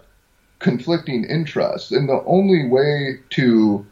conflicting 0.60 1.24
interests. 1.24 1.90
And 1.90 2.08
the 2.08 2.22
only 2.24 2.68
way 2.68 3.18
to 3.30 3.84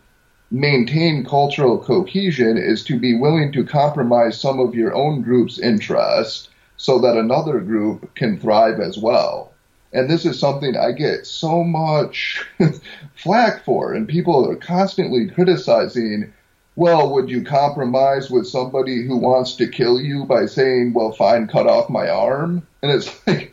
maintain 0.51 1.25
cultural 1.25 1.79
cohesion 1.79 2.57
is 2.57 2.83
to 2.85 2.99
be 2.99 3.15
willing 3.15 3.53
to 3.53 3.65
compromise 3.65 4.41
some 4.41 4.61
of 4.61 4.75
your 4.75 4.95
own 4.95 5.21
group's 5.23 5.59
interest 5.59 6.49
so 6.77 6.99
that 7.01 7.17
another 7.17 7.61
group 7.61 8.15
can 8.15 8.39
thrive 8.39 8.81
as 8.81 8.97
well. 8.97 9.53
And 9.93 10.09
this 10.09 10.25
is 10.25 10.39
something 10.39 10.77
I 10.77 10.93
get 10.93 11.27
so 11.27 11.65
much 11.65 12.45
flack 13.15 13.65
for, 13.65 13.95
and 13.95 14.07
people 14.07 14.49
are 14.49 14.57
constantly 14.57 15.29
criticizing 15.29 16.33
well, 16.79 17.13
would 17.13 17.29
you 17.29 17.43
compromise 17.43 18.31
with 18.31 18.47
somebody 18.47 19.05
who 19.05 19.17
wants 19.17 19.57
to 19.57 19.67
kill 19.67 20.01
you 20.01 20.25
by 20.25 20.47
saying, 20.47 20.93
well, 20.93 21.11
fine, 21.11 21.49
cut 21.49 21.67
off 21.67 21.91
my 21.91 22.09
arm? 22.09 22.65
And 22.83 22.93
it's 22.93 23.11
like, 23.27 23.53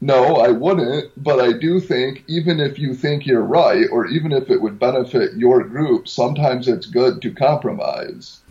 no, 0.00 0.36
I 0.36 0.50
wouldn't. 0.50 1.10
But 1.20 1.40
I 1.40 1.54
do 1.54 1.80
think, 1.80 2.22
even 2.28 2.60
if 2.60 2.78
you 2.78 2.94
think 2.94 3.26
you're 3.26 3.42
right, 3.42 3.86
or 3.90 4.06
even 4.06 4.30
if 4.30 4.48
it 4.48 4.62
would 4.62 4.78
benefit 4.78 5.34
your 5.34 5.64
group, 5.64 6.06
sometimes 6.06 6.68
it's 6.68 6.86
good 6.86 7.20
to 7.22 7.32
compromise. 7.32 8.42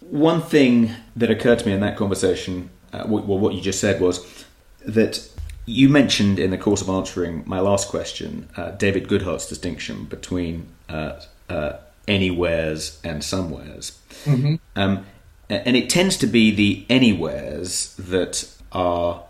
One 0.00 0.42
thing 0.42 0.90
that 1.14 1.30
occurred 1.30 1.60
to 1.60 1.66
me 1.66 1.74
in 1.74 1.80
that 1.80 1.96
conversation, 1.96 2.70
uh, 2.92 3.04
well, 3.06 3.38
what 3.38 3.54
you 3.54 3.60
just 3.60 3.78
said 3.78 4.00
was 4.00 4.44
that 4.84 5.28
you 5.64 5.88
mentioned 5.88 6.40
in 6.40 6.50
the 6.50 6.58
course 6.58 6.82
of 6.82 6.88
answering 6.88 7.44
my 7.46 7.60
last 7.60 7.86
question 7.86 8.48
uh, 8.56 8.72
David 8.72 9.06
Goodhart's 9.06 9.48
distinction 9.48 10.06
between 10.06 10.66
uh, 10.88 11.20
uh 11.48 11.74
anywheres 12.06 13.00
and 13.04 13.22
somewheres. 13.22 13.98
Mm-hmm. 14.24 14.56
Um, 14.76 15.06
and 15.48 15.76
it 15.76 15.90
tends 15.90 16.16
to 16.18 16.26
be 16.26 16.50
the 16.50 16.86
anywheres 16.88 17.94
that 17.96 18.50
are 18.72 19.22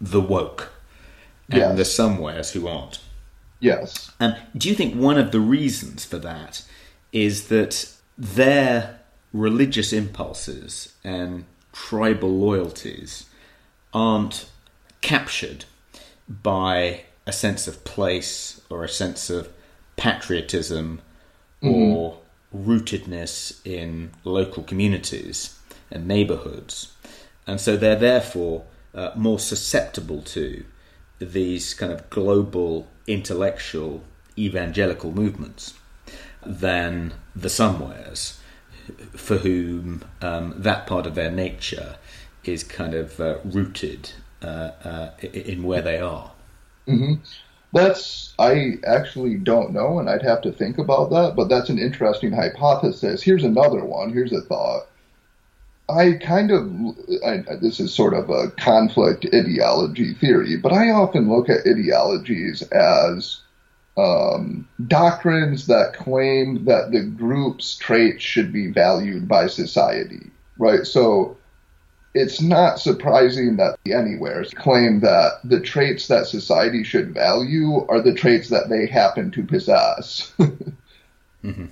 the 0.00 0.20
woke 0.20 0.72
and 1.50 1.60
yes. 1.60 1.76
the 1.76 1.84
somewheres 1.84 2.52
who 2.52 2.66
aren't. 2.66 3.00
Yes. 3.60 4.10
And 4.18 4.36
do 4.56 4.68
you 4.68 4.74
think 4.74 4.94
one 4.94 5.18
of 5.18 5.32
the 5.32 5.40
reasons 5.40 6.04
for 6.04 6.18
that 6.18 6.64
is 7.12 7.48
that 7.48 7.92
their 8.16 9.00
religious 9.32 9.92
impulses 9.92 10.94
and 11.04 11.44
tribal 11.72 12.30
loyalties 12.30 13.26
aren't 13.92 14.48
captured 15.00 15.64
by 16.28 17.02
a 17.26 17.32
sense 17.32 17.66
of 17.66 17.84
place 17.84 18.60
or 18.70 18.84
a 18.84 18.88
sense 18.88 19.30
of 19.30 19.48
patriotism. 19.96 21.00
Or 21.62 22.18
rootedness 22.54 23.60
in 23.64 24.10
local 24.24 24.62
communities 24.62 25.58
and 25.90 26.06
neighborhoods. 26.06 26.92
And 27.46 27.60
so 27.60 27.76
they're 27.76 27.96
therefore 27.96 28.64
uh, 28.94 29.10
more 29.14 29.38
susceptible 29.38 30.22
to 30.22 30.64
these 31.18 31.74
kind 31.74 31.92
of 31.92 32.08
global 32.10 32.88
intellectual 33.06 34.02
evangelical 34.38 35.12
movements 35.12 35.74
than 36.44 37.12
the 37.36 37.50
somewheres 37.50 38.40
for 39.12 39.38
whom 39.38 40.02
um, 40.22 40.54
that 40.56 40.86
part 40.86 41.06
of 41.06 41.14
their 41.14 41.30
nature 41.30 41.96
is 42.44 42.64
kind 42.64 42.94
of 42.94 43.20
uh, 43.20 43.38
rooted 43.44 44.12
uh, 44.42 44.70
uh 44.82 45.10
in 45.20 45.62
where 45.62 45.82
they 45.82 45.98
are. 45.98 46.32
Mm-hmm. 46.88 47.22
That's 47.72 48.34
I 48.38 48.78
actually 48.84 49.36
don't 49.36 49.72
know, 49.72 49.98
and 49.98 50.08
I'd 50.08 50.22
have 50.22 50.40
to 50.42 50.52
think 50.52 50.78
about 50.78 51.10
that. 51.10 51.34
But 51.36 51.48
that's 51.48 51.68
an 51.68 51.78
interesting 51.78 52.32
hypothesis. 52.32 53.22
Here's 53.22 53.44
another 53.44 53.84
one. 53.84 54.12
Here's 54.12 54.32
a 54.32 54.40
thought. 54.40 54.86
I 55.88 56.12
kind 56.22 56.50
of 56.50 56.70
I, 57.24 57.38
this 57.60 57.80
is 57.80 57.92
sort 57.92 58.14
of 58.14 58.30
a 58.30 58.50
conflict 58.52 59.26
ideology 59.34 60.14
theory, 60.14 60.56
but 60.56 60.72
I 60.72 60.90
often 60.90 61.28
look 61.28 61.48
at 61.48 61.66
ideologies 61.66 62.62
as 62.62 63.40
um, 63.96 64.68
doctrines 64.86 65.66
that 65.66 65.94
claim 65.94 66.64
that 66.64 66.92
the 66.92 67.02
group's 67.02 67.76
traits 67.76 68.22
should 68.22 68.52
be 68.52 68.70
valued 68.70 69.28
by 69.28 69.46
society, 69.48 70.30
right? 70.58 70.86
So 70.86 71.36
it's 72.14 72.40
not 72.40 72.80
surprising 72.80 73.56
that 73.56 73.78
the 73.84 73.92
Anywheres 73.92 74.52
claim 74.54 75.00
that 75.00 75.40
the 75.44 75.60
traits 75.60 76.08
that 76.08 76.26
society 76.26 76.82
should 76.82 77.14
value 77.14 77.86
are 77.88 78.00
the 78.00 78.14
traits 78.14 78.48
that 78.48 78.68
they 78.68 78.86
happen 78.86 79.30
to 79.30 79.44
possess. 79.44 80.32
mm-hmm. 81.44 81.66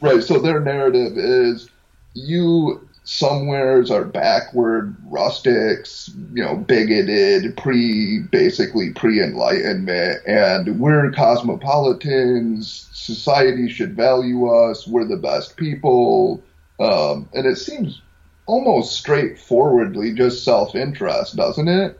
Right. 0.00 0.22
So 0.22 0.38
their 0.38 0.60
narrative 0.60 1.18
is 1.18 1.68
you 2.14 2.88
somewheres 3.04 3.90
are 3.90 4.04
backward 4.04 4.94
rustics, 5.06 6.10
you 6.32 6.44
know, 6.44 6.56
bigoted, 6.56 7.56
pre 7.56 8.20
basically 8.30 8.90
pre 8.90 9.22
enlightenment, 9.22 10.20
and 10.26 10.78
we're 10.78 11.10
cosmopolitans. 11.10 12.88
Society 12.92 13.68
should 13.68 13.96
value 13.96 14.48
us. 14.48 14.86
We're 14.86 15.04
the 15.04 15.16
best 15.16 15.56
people. 15.56 16.42
Um, 16.78 17.28
and 17.34 17.46
it 17.46 17.56
seems 17.56 18.00
almost 18.46 18.96
straightforwardly 18.96 20.14
just 20.14 20.44
self 20.44 20.74
interest, 20.74 21.36
doesn't 21.36 21.68
it? 21.68 21.98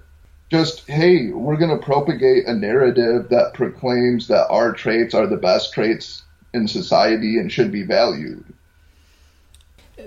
Just, 0.51 0.87
hey, 0.89 1.29
we're 1.29 1.57
going 1.57 1.77
to 1.77 1.85
propagate 1.85 2.47
a 2.47 2.55
narrative 2.55 3.29
that 3.31 3.55
proclaims 3.55 4.29
that 4.29 4.49
our 4.49 4.73
traits 4.73 5.15
are 5.15 5.27
the 5.27 5.37
best 5.37 5.73
traits 5.73 6.23
in 6.53 6.69
society 6.69 7.39
and 7.39 7.51
should 7.51 7.73
be 7.73 7.83
valued. 7.83 8.45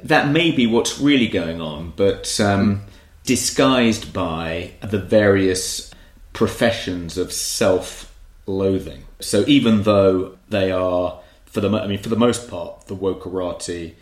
That 0.03 0.29
may 0.29 0.51
be 0.51 0.67
what's 0.67 0.99
really 0.99 1.27
going 1.27 1.61
on, 1.61 1.93
but 1.95 2.39
um, 2.39 2.81
disguised 3.23 4.13
by 4.13 4.71
the 4.81 4.99
various 4.99 5.91
professions 6.33 7.17
of 7.17 7.31
self 7.31 8.13
loathing. 8.45 9.05
So 9.19 9.43
even 9.47 9.83
though 9.83 10.37
they 10.49 10.71
are, 10.71 11.19
for 11.45 11.61
the 11.61 11.69
I 11.69 11.87
mean, 11.87 11.97
for 11.97 12.09
the 12.09 12.15
most 12.15 12.49
part, 12.49 12.87
the 12.87 12.95
wokerati 12.95 13.95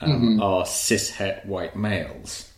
um, 0.00 0.10
mm-hmm. 0.10 0.42
are 0.42 0.64
cishet 0.64 1.44
white 1.46 1.76
males, 1.76 2.52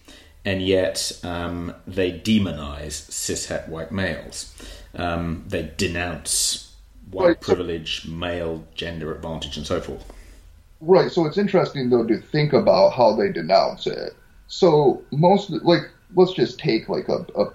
and 0.45 0.63
yet 0.63 1.13
um, 1.23 1.75
they 1.87 2.13
demonize 2.13 3.11
cishet 3.11 3.69
white 3.69 3.93
males. 3.93 4.55
Um, 4.95 5.45
they 5.47 5.73
denounce 5.77 6.75
white 7.11 7.27
right. 7.27 7.41
privilege, 7.41 8.07
male 8.07 8.67
gender 8.75 9.15
advantage, 9.15 9.57
and 9.57 9.67
so 9.67 9.81
forth. 9.81 10.05
Right. 10.81 11.11
So 11.11 11.27
it's 11.27 11.39
interesting 11.39 11.91
though 11.91 12.07
to 12.07 12.19
think 12.19 12.53
about 12.53 12.91
how 12.91 13.15
they 13.15 13.31
denounce 13.31 13.87
it. 13.87 14.15
So 14.49 15.03
most 15.11 15.51
like 15.51 15.83
let's 16.15 16.33
just 16.33 16.59
take 16.59 16.89
like 16.89 17.09
a, 17.09 17.27
a 17.37 17.47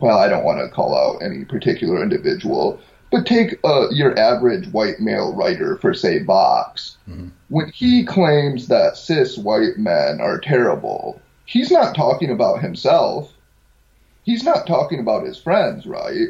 well 0.00 0.18
I 0.18 0.28
don't 0.28 0.44
want 0.44 0.58
to 0.60 0.74
call 0.74 0.96
out 0.96 1.22
any 1.22 1.44
particular 1.44 2.02
individual, 2.02 2.80
but 3.10 3.26
take 3.26 3.58
uh, 3.64 3.88
your 3.90 4.16
average 4.18 4.68
white 4.68 5.00
male 5.00 5.34
writer 5.34 5.76
for, 5.76 5.92
say, 5.94 6.22
Vox. 6.22 6.96
Mm-hmm. 7.08 7.28
When 7.48 7.70
he 7.70 8.04
claims 8.04 8.68
that 8.68 8.96
cis 8.96 9.36
white 9.36 9.78
men 9.78 10.20
are 10.20 10.38
terrible, 10.38 11.20
he's 11.44 11.70
not 11.70 11.96
talking 11.96 12.30
about 12.30 12.60
himself. 12.62 13.32
he's 14.24 14.44
not 14.44 14.66
talking 14.66 15.00
about 15.00 15.26
his 15.26 15.38
friends, 15.38 15.86
right? 15.86 16.28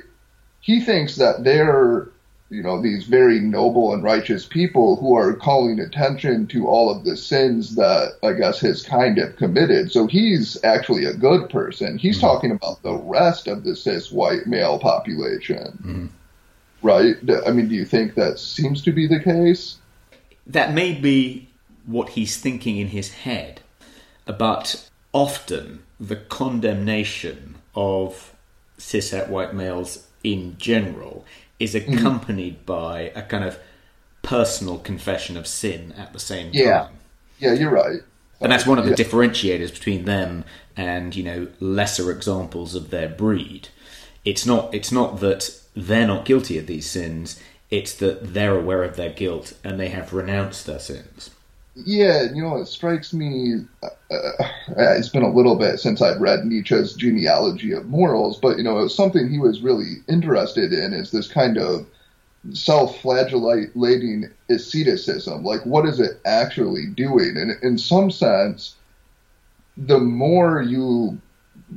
He 0.61 0.81
thinks 0.81 1.17
that 1.17 1.45
they're, 1.45 2.09
you 2.51 2.63
know, 2.63 2.81
these 2.81 3.05
very 3.05 3.41
noble 3.41 3.93
and 3.93 4.03
righteous 4.03 4.47
people 4.47 4.97
who 4.97 5.15
are 5.17 5.35
calling 5.35 5.79
attention 5.81 6.47
to 6.49 6.67
all 6.67 6.91
of 6.91 7.05
the 7.05 7.17
sins 7.17 7.77
that 7.77 8.13
I 8.23 8.33
guess 8.33 8.61
his 8.61 8.83
kind 8.83 9.19
have 9.19 9.37
committed. 9.37 9.93
So 9.93 10.07
he's 10.07 10.63
actually 10.65 11.05
a 11.05 11.15
good 11.15 11.49
person. 11.51 11.99
He's 11.99 12.19
mm-hmm. 12.19 12.27
talking 12.27 12.51
about 12.51 12.83
the 12.83 12.97
rest 12.97 13.47
of 13.49 13.65
the 13.65 13.77
cis 13.77 14.11
white 14.11 14.47
male 14.47 14.79
population. 14.79 15.79
Mm-hmm. 15.85 16.07
Right? 16.83 17.17
I 17.47 17.51
mean, 17.51 17.69
do 17.69 17.75
you 17.75 17.85
think 17.85 18.15
that 18.15 18.39
seems 18.39 18.83
to 18.83 18.93
be 18.93 19.07
the 19.07 19.21
case? 19.21 19.77
That 20.47 20.73
may 20.73 20.95
be 20.95 21.49
what 21.87 22.11
he's 22.11 22.39
thinking 22.39 22.79
in 22.79 22.89
his 22.89 23.13
head, 23.13 23.61
but 24.27 24.89
often 25.13 25.83
the 25.99 26.17
condemnation 26.17 27.57
of 27.75 28.35
cishet 28.79 29.29
white 29.29 29.55
males 29.55 30.07
in 30.25 30.57
general 30.59 31.25
is 31.59 31.75
mm-hmm. 31.75 31.93
accompanied 31.93 32.57
mm-hmm. 32.57 32.65
by 32.65 33.01
a 33.15 33.23
kind 33.23 33.45
of 33.45 33.59
personal 34.23 34.79
confession 34.79 35.37
of 35.37 35.47
sin 35.47 35.93
at 35.97 36.13
the 36.13 36.19
same 36.19 36.53
time. 36.53 36.63
Yeah, 36.63 36.89
yeah, 37.39 37.53
you're 37.53 37.71
right. 37.71 38.01
And 38.41 38.51
that's 38.51 38.67
one 38.67 38.79
of 38.79 38.85
the 38.85 38.91
yeah. 38.91 38.97
differentiators 38.97 39.71
between 39.71 40.07
them 40.07 40.45
and 40.77 41.15
you 41.15 41.23
know 41.23 41.49
lesser 41.61 42.11
examples 42.11 42.75
of 42.75 42.91
their 42.91 43.09
breed. 43.09 43.69
It's 44.25 44.45
not 44.45 44.75
it's 44.75 44.93
not 44.93 45.21
that 45.21 45.61
they're 45.75 46.07
not 46.07 46.25
guilty 46.25 46.59
of 46.59 46.67
these 46.67 46.89
sins. 46.89 47.41
It's 47.71 47.95
that 47.95 48.35
they're 48.35 48.59
aware 48.59 48.83
of 48.83 48.97
their 48.97 49.11
guilt 49.11 49.55
and 49.63 49.79
they 49.79 49.89
have 49.89 50.13
renounced 50.13 50.67
their 50.67 50.81
sins. 50.81 51.31
Yeah, 51.77 52.25
you 52.35 52.43
know, 52.43 52.57
it 52.57 52.67
strikes 52.67 53.13
me. 53.13 53.65
Uh, 53.83 53.87
uh, 54.11 54.45
it's 54.69 55.09
been 55.09 55.23
a 55.23 55.33
little 55.33 55.57
bit 55.57 55.79
since 55.79 56.03
I've 56.03 56.21
read 56.21 56.45
Nietzsche's 56.45 56.95
genealogy 56.95 57.73
of 57.73 57.87
morals, 57.87 58.39
but 58.39 58.59
you 58.59 58.65
know, 58.65 58.87
something 58.89 59.29
he 59.29 59.39
was 59.39 59.63
really 59.63 59.97
interested 60.09 60.73
in. 60.73 60.93
Is 60.93 61.13
this 61.13 61.29
kind 61.29 61.59
of 61.59 61.87
self-flagellating 62.53 64.31
asceticism? 64.49 65.45
Like, 65.45 65.65
what 65.65 65.87
is 65.87 66.01
it 66.01 66.21
actually 66.25 66.87
doing? 66.87 67.37
And 67.37 67.53
in 67.63 67.79
some 67.79 68.11
sense, 68.11 68.75
the 69.77 70.01
more 70.01 70.61
you 70.61 71.21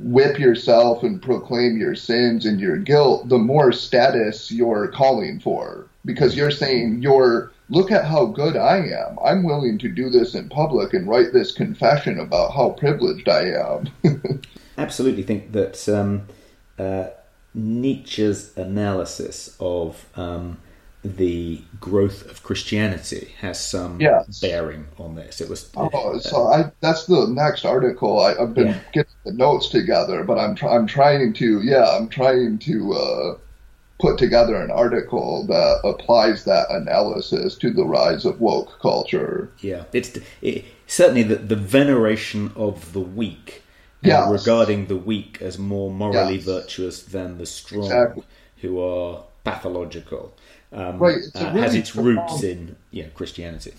whip 0.00 0.38
yourself 0.38 1.02
and 1.02 1.22
proclaim 1.22 1.76
your 1.76 1.94
sins 1.94 2.46
and 2.46 2.60
your 2.60 2.76
guilt, 2.76 3.28
the 3.28 3.38
more 3.38 3.72
status 3.72 4.50
you're 4.50 4.88
calling 4.88 5.40
for, 5.40 5.86
because 6.04 6.36
you're 6.36 6.50
saying 6.50 7.02
you're 7.02 7.52
look 7.70 7.90
at 7.90 8.04
how 8.04 8.26
good 8.26 8.56
I 8.56 8.78
am. 8.78 9.18
I'm 9.24 9.42
willing 9.42 9.78
to 9.78 9.88
do 9.88 10.10
this 10.10 10.34
in 10.34 10.48
public 10.48 10.92
and 10.92 11.08
write 11.08 11.32
this 11.32 11.52
confession 11.52 12.18
about 12.18 12.52
how 12.52 12.70
privileged 12.70 13.28
I 13.28 13.52
am. 13.52 13.88
Absolutely 14.78 15.22
think 15.22 15.52
that 15.52 15.88
um, 15.88 16.26
uh, 16.78 17.06
Nietzsche's 17.54 18.56
analysis 18.56 19.56
of 19.60 20.04
um, 20.16 20.58
the 21.04 21.60
growth 21.80 22.28
of 22.30 22.42
Christianity 22.42 23.34
has 23.38 23.62
some 23.62 24.00
yes. 24.00 24.40
bearing 24.40 24.86
on 24.98 25.14
this. 25.14 25.40
It 25.40 25.50
was 25.50 25.70
oh, 25.76 25.88
uh, 25.88 26.18
so 26.18 26.46
I, 26.46 26.72
that's 26.80 27.04
the 27.04 27.26
next 27.28 27.66
article. 27.66 28.20
I, 28.20 28.34
have 28.40 28.54
been 28.54 28.68
yeah. 28.68 28.80
getting 28.92 29.12
the 29.24 29.32
notes 29.32 29.68
together, 29.68 30.24
but 30.24 30.38
I'm 30.38 30.56
I'm 30.66 30.86
trying 30.86 31.34
to 31.34 31.60
yeah 31.62 31.84
I'm 31.94 32.08
trying 32.08 32.58
to 32.60 32.92
uh, 32.94 33.38
put 34.00 34.16
together 34.18 34.56
an 34.56 34.70
article 34.70 35.46
that 35.46 35.80
applies 35.84 36.44
that 36.44 36.70
analysis 36.70 37.54
to 37.56 37.70
the 37.70 37.84
rise 37.84 38.24
of 38.24 38.40
woke 38.40 38.80
culture. 38.80 39.52
Yeah, 39.60 39.84
it's 39.92 40.18
it, 40.40 40.64
certainly 40.86 41.22
the, 41.22 41.36
the 41.36 41.56
veneration 41.56 42.50
of 42.56 42.94
the 42.94 43.00
weak, 43.00 43.62
yes. 44.00 44.30
regarding 44.30 44.86
the 44.86 44.96
weak 44.96 45.42
as 45.42 45.58
more 45.58 45.90
morally 45.90 46.36
yes. 46.36 46.44
virtuous 46.44 47.02
than 47.02 47.36
the 47.36 47.46
strong, 47.46 47.84
exactly. 47.84 48.24
who 48.62 48.80
are 48.80 49.24
pathological. 49.44 50.34
Um, 50.74 50.98
right, 50.98 51.18
uh, 51.34 51.44
really 51.46 51.60
has 51.60 51.74
its 51.74 51.90
profound... 51.90 52.16
roots 52.16 52.42
in 52.42 52.76
yeah 52.90 53.06
Christianity. 53.14 53.72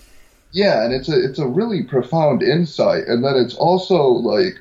Yeah, 0.51 0.83
and 0.83 0.93
it's 0.93 1.09
a 1.09 1.23
it's 1.23 1.39
a 1.39 1.47
really 1.47 1.83
profound 1.83 2.41
insight, 2.41 3.05
and 3.07 3.23
then 3.23 3.35
it's 3.35 3.55
also 3.55 4.03
like 4.03 4.59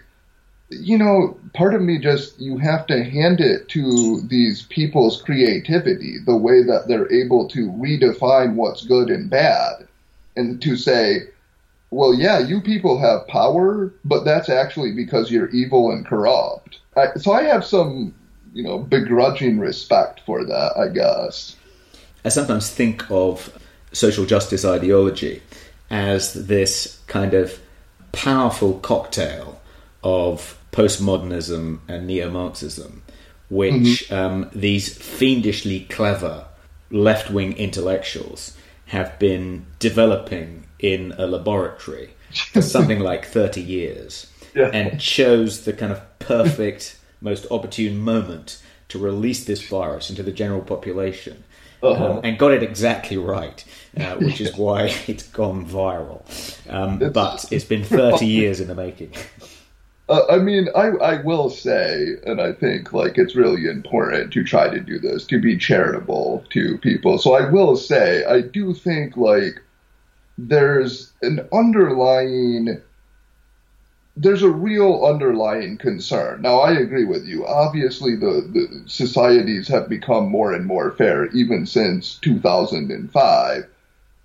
you 0.80 0.98
know, 0.98 1.38
part 1.54 1.74
of 1.74 1.82
me 1.82 1.98
just, 1.98 2.40
you 2.40 2.58
have 2.58 2.86
to 2.86 3.04
hand 3.04 3.40
it 3.40 3.68
to 3.70 4.20
these 4.22 4.62
people's 4.62 5.20
creativity, 5.22 6.18
the 6.24 6.36
way 6.36 6.62
that 6.62 6.88
they're 6.88 7.12
able 7.12 7.48
to 7.48 7.70
redefine 7.72 8.54
what's 8.54 8.84
good 8.84 9.10
and 9.10 9.28
bad, 9.30 9.86
and 10.36 10.60
to 10.62 10.76
say, 10.76 11.28
well, 11.90 12.14
yeah, 12.14 12.38
you 12.38 12.60
people 12.60 12.98
have 12.98 13.28
power, 13.28 13.92
but 14.04 14.24
that's 14.24 14.48
actually 14.48 14.92
because 14.92 15.30
you're 15.30 15.50
evil 15.50 15.90
and 15.90 16.06
corrupt. 16.06 16.80
I, 16.96 17.14
so 17.16 17.32
I 17.32 17.44
have 17.44 17.64
some, 17.64 18.14
you 18.52 18.62
know, 18.62 18.78
begrudging 18.78 19.58
respect 19.58 20.20
for 20.26 20.44
that, 20.44 20.76
I 20.76 20.88
guess. 20.88 21.56
I 22.24 22.30
sometimes 22.30 22.70
think 22.70 23.10
of 23.10 23.56
social 23.92 24.24
justice 24.24 24.64
ideology 24.64 25.42
as 25.90 26.32
this 26.32 27.00
kind 27.06 27.34
of 27.34 27.60
powerful 28.12 28.78
cocktail 28.80 29.60
of 30.02 30.58
postmodernism 30.72 31.80
and 31.88 32.06
neo 32.06 32.30
Marxism, 32.30 33.02
which 33.48 33.72
mm-hmm. 34.08 34.14
um, 34.14 34.50
these 34.54 34.96
fiendishly 34.96 35.80
clever 35.80 36.46
left 36.90 37.30
wing 37.30 37.52
intellectuals 37.56 38.56
have 38.86 39.18
been 39.18 39.66
developing 39.78 40.64
in 40.78 41.12
a 41.18 41.26
laboratory 41.26 42.14
for 42.52 42.62
something 42.74 43.00
like 43.00 43.24
30 43.24 43.60
years 43.60 44.30
yeah. 44.54 44.70
and 44.72 45.00
chose 45.00 45.64
the 45.64 45.72
kind 45.72 45.92
of 45.92 46.18
perfect, 46.18 46.98
most 47.20 47.46
opportune 47.50 47.98
moment 47.98 48.62
to 48.88 48.98
release 48.98 49.44
this 49.44 49.66
virus 49.66 50.10
into 50.10 50.22
the 50.22 50.32
general 50.32 50.60
population. 50.60 51.44
Uh-huh. 51.82 52.12
Um, 52.12 52.20
and 52.24 52.38
got 52.38 52.52
it 52.52 52.62
exactly 52.62 53.16
right, 53.16 53.64
uh, 53.98 54.16
which 54.16 54.40
is 54.40 54.56
why 54.56 54.94
it's 55.06 55.24
gone 55.28 55.66
viral. 55.66 56.22
Um, 56.70 56.98
but 57.12 57.44
it's 57.50 57.64
been 57.64 57.84
30 57.84 58.26
years 58.26 58.60
in 58.60 58.68
the 58.68 58.74
making. 58.74 59.12
Uh, 60.08 60.20
I 60.30 60.38
mean, 60.38 60.68
I, 60.76 60.88
I 60.88 61.22
will 61.22 61.48
say, 61.48 62.16
and 62.26 62.40
I 62.40 62.52
think 62.52 62.92
like 62.92 63.16
it's 63.16 63.34
really 63.34 63.66
important 63.66 64.32
to 64.34 64.44
try 64.44 64.68
to 64.68 64.80
do 64.80 64.98
this 64.98 65.24
to 65.26 65.40
be 65.40 65.56
charitable 65.56 66.44
to 66.50 66.76
people. 66.78 67.16
So 67.18 67.34
I 67.34 67.50
will 67.50 67.76
say, 67.76 68.24
I 68.24 68.42
do 68.42 68.74
think 68.74 69.16
like 69.16 69.62
there's 70.36 71.12
an 71.22 71.48
underlying, 71.52 72.82
there's 74.16 74.42
a 74.42 74.50
real 74.50 75.04
underlying 75.04 75.76
concern. 75.76 76.42
Now 76.42 76.60
I 76.60 76.72
agree 76.72 77.04
with 77.04 77.26
you. 77.26 77.46
Obviously, 77.46 78.14
the, 78.14 78.48
the 78.52 78.82
societies 78.86 79.66
have 79.68 79.88
become 79.88 80.28
more 80.28 80.52
and 80.52 80.66
more 80.66 80.92
fair 80.92 81.26
even 81.30 81.66
since 81.66 82.18
2005. 82.22 83.66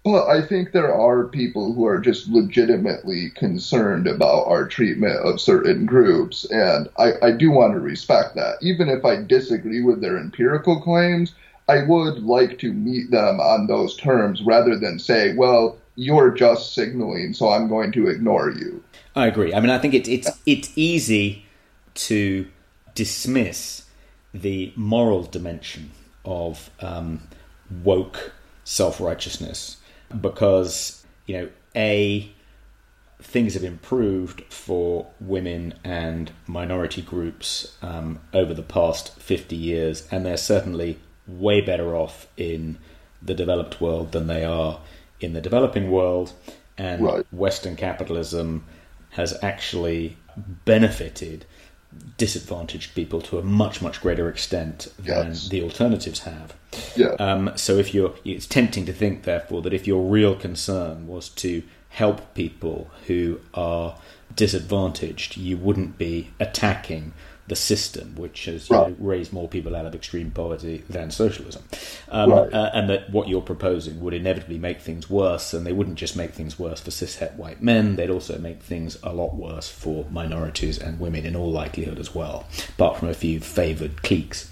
But 0.05 0.27
I 0.27 0.41
think 0.41 0.71
there 0.71 0.93
are 0.93 1.25
people 1.25 1.73
who 1.73 1.85
are 1.85 1.99
just 1.99 2.29
legitimately 2.29 3.31
concerned 3.31 4.07
about 4.07 4.47
our 4.47 4.65
treatment 4.65 5.17
of 5.25 5.41
certain 5.41 5.85
groups, 5.85 6.45
and 6.45 6.87
I, 6.97 7.13
I 7.21 7.31
do 7.31 7.51
want 7.51 7.73
to 7.73 7.79
respect 7.79 8.35
that. 8.35 8.55
Even 8.61 8.87
if 8.87 9.03
I 9.03 9.21
disagree 9.21 9.81
with 9.81 9.99
their 9.99 10.17
empirical 10.17 10.79
claims, 10.79 11.33
I 11.67 11.83
would 11.83 12.23
like 12.23 12.59
to 12.59 12.73
meet 12.73 13.11
them 13.11 13.39
on 13.41 13.67
those 13.67 13.97
terms 13.97 14.41
rather 14.41 14.77
than 14.77 14.99
say, 14.99 15.35
well, 15.35 15.77
you're 15.95 16.31
just 16.31 16.73
signaling, 16.73 17.33
so 17.33 17.49
I'm 17.49 17.67
going 17.67 17.91
to 17.91 18.07
ignore 18.07 18.51
you. 18.51 18.81
I 19.15 19.27
agree. 19.27 19.53
I 19.53 19.59
mean, 19.59 19.69
I 19.69 19.79
think 19.79 19.93
it's 19.93 20.07
it's 20.07 20.29
it's 20.45 20.71
easy 20.75 21.45
to 21.95 22.47
dismiss 22.95 23.85
the 24.33 24.71
moral 24.75 25.23
dimension 25.23 25.91
of 26.25 26.69
um, 26.79 27.27
woke 27.83 28.33
self 28.63 29.01
righteousness 29.01 29.77
because 30.21 31.05
you 31.25 31.37
know 31.37 31.49
a 31.75 32.31
things 33.21 33.53
have 33.53 33.63
improved 33.63 34.41
for 34.51 35.07
women 35.19 35.73
and 35.83 36.31
minority 36.47 37.01
groups 37.01 37.75
um, 37.81 38.19
over 38.33 38.53
the 38.53 38.63
past 38.63 39.19
50 39.19 39.55
years, 39.55 40.07
and 40.09 40.25
they're 40.25 40.37
certainly 40.37 40.97
way 41.27 41.61
better 41.61 41.95
off 41.95 42.27
in 42.37 42.77
the 43.21 43.33
developed 43.33 43.81
world 43.81 44.13
than 44.13 44.27
they 44.27 44.45
are 44.45 44.79
in 45.19 45.33
the 45.33 45.41
developing 45.41 45.91
world. 45.91 46.33
And 46.77 47.03
right. 47.03 47.25
Western 47.33 47.75
capitalism 47.75 48.63
has 49.19 49.37
actually 49.43 50.15
benefited 50.63 51.45
disadvantaged 52.17 52.95
people 52.95 53.19
to 53.19 53.37
a 53.37 53.43
much 53.43 53.81
much 53.81 53.99
greater 53.99 54.29
extent 54.29 54.87
than 54.97 55.27
yes. 55.29 55.49
the 55.49 55.61
alternatives 55.61 56.21
have. 56.21 56.53
Yeah. 56.95 57.15
Um, 57.19 57.51
so 57.55 57.77
if 57.77 57.93
you're, 57.93 58.13
it's 58.23 58.45
tempting 58.45 58.85
to 58.85 58.93
think, 58.93 59.23
therefore, 59.23 59.61
that 59.63 59.73
if 59.73 59.87
your 59.87 60.03
real 60.09 60.35
concern 60.35 61.07
was 61.07 61.29
to 61.29 61.63
help 61.89 62.33
people 62.33 62.89
who 63.07 63.41
are 63.53 63.97
disadvantaged, 64.35 65.35
you 65.35 65.57
wouldn't 65.57 65.97
be 65.97 66.29
attacking 66.39 67.13
the 67.49 67.55
system, 67.55 68.15
which 68.15 68.45
has 68.45 68.69
right. 68.69 68.89
know, 68.89 68.95
raised 68.99 69.33
more 69.33 69.47
people 69.47 69.75
out 69.75 69.85
of 69.85 69.93
extreme 69.93 70.31
poverty 70.31 70.83
than 70.89 71.11
socialism, 71.11 71.63
um, 72.09 72.31
right. 72.31 72.53
uh, 72.53 72.71
and 72.73 72.89
that 72.89 73.09
what 73.09 73.27
you're 73.27 73.41
proposing 73.41 73.99
would 73.99 74.13
inevitably 74.13 74.57
make 74.57 74.79
things 74.79 75.09
worse, 75.09 75.53
and 75.53 75.65
they 75.65 75.73
wouldn't 75.73 75.97
just 75.97 76.15
make 76.15 76.31
things 76.31 76.57
worse 76.57 76.79
for 76.79 76.91
cishet 76.91 77.35
white 77.35 77.61
men; 77.61 77.95
they'd 77.95 78.09
also 78.09 78.37
make 78.37 78.61
things 78.61 78.97
a 79.03 79.11
lot 79.11 79.35
worse 79.35 79.67
for 79.67 80.05
minorities 80.09 80.77
and 80.77 80.99
women, 80.99 81.25
in 81.25 81.35
all 81.35 81.51
likelihood 81.51 81.99
as 81.99 82.15
well, 82.15 82.45
apart 82.69 82.97
from 82.97 83.09
a 83.09 83.13
few 83.13 83.39
favoured 83.39 84.01
cliques. 84.03 84.49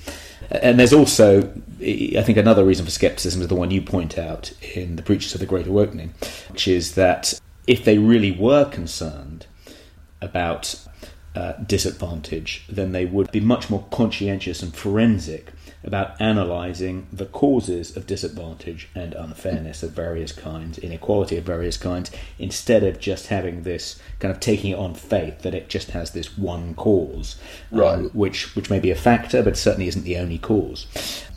And 0.52 0.80
there's 0.80 0.94
also, 0.94 1.52
I 1.82 2.22
think, 2.24 2.38
another 2.38 2.64
reason 2.64 2.86
for 2.86 2.92
skepticism 2.92 3.42
is 3.42 3.48
the 3.48 3.56
one 3.56 3.72
you 3.72 3.82
point 3.82 4.18
out 4.18 4.54
in 4.76 4.96
the 4.96 5.02
Preachers 5.02 5.34
of 5.34 5.40
the 5.40 5.46
Great 5.46 5.68
Awokening, 5.68 6.14
which 6.50 6.68
is 6.68 6.96
that 6.96 7.40
if 7.66 7.84
they 7.84 7.98
really 7.98 8.32
were 8.32 8.66
concerned 8.66 9.46
about 10.22 10.80
uh, 11.38 11.54
disadvantage, 11.68 12.66
then 12.68 12.94
they 12.94 13.06
would 13.06 13.32
be 13.32 13.40
much 13.40 13.70
more 13.70 13.86
conscientious 13.92 14.64
and 14.64 14.76
forensic 14.76 15.54
about 15.84 16.20
analysing 16.20 17.06
the 17.14 17.28
causes 17.28 17.96
of 17.96 18.08
disadvantage 18.08 18.90
and 18.96 19.14
unfairness 19.14 19.84
of 19.84 19.92
various 19.92 20.32
kinds, 20.32 20.80
inequality 20.80 21.38
of 21.38 21.44
various 21.44 21.78
kinds, 21.78 22.10
instead 22.40 22.84
of 22.84 23.00
just 23.00 23.28
having 23.28 23.62
this 23.62 24.02
kind 24.20 24.34
of 24.34 24.40
taking 24.40 24.72
it 24.72 24.80
on 24.80 24.96
faith 24.96 25.44
that 25.44 25.54
it 25.54 25.70
just 25.70 25.92
has 25.92 26.10
this 26.12 26.36
one 26.40 26.74
cause, 26.74 27.36
um, 27.72 28.10
which 28.14 28.56
which 28.56 28.72
may 28.72 28.80
be 28.80 28.90
a 28.90 28.96
factor, 28.96 29.44
but 29.44 29.56
certainly 29.56 29.88
isn't 29.88 30.06
the 30.06 30.18
only 30.18 30.40
cause. 30.40 30.88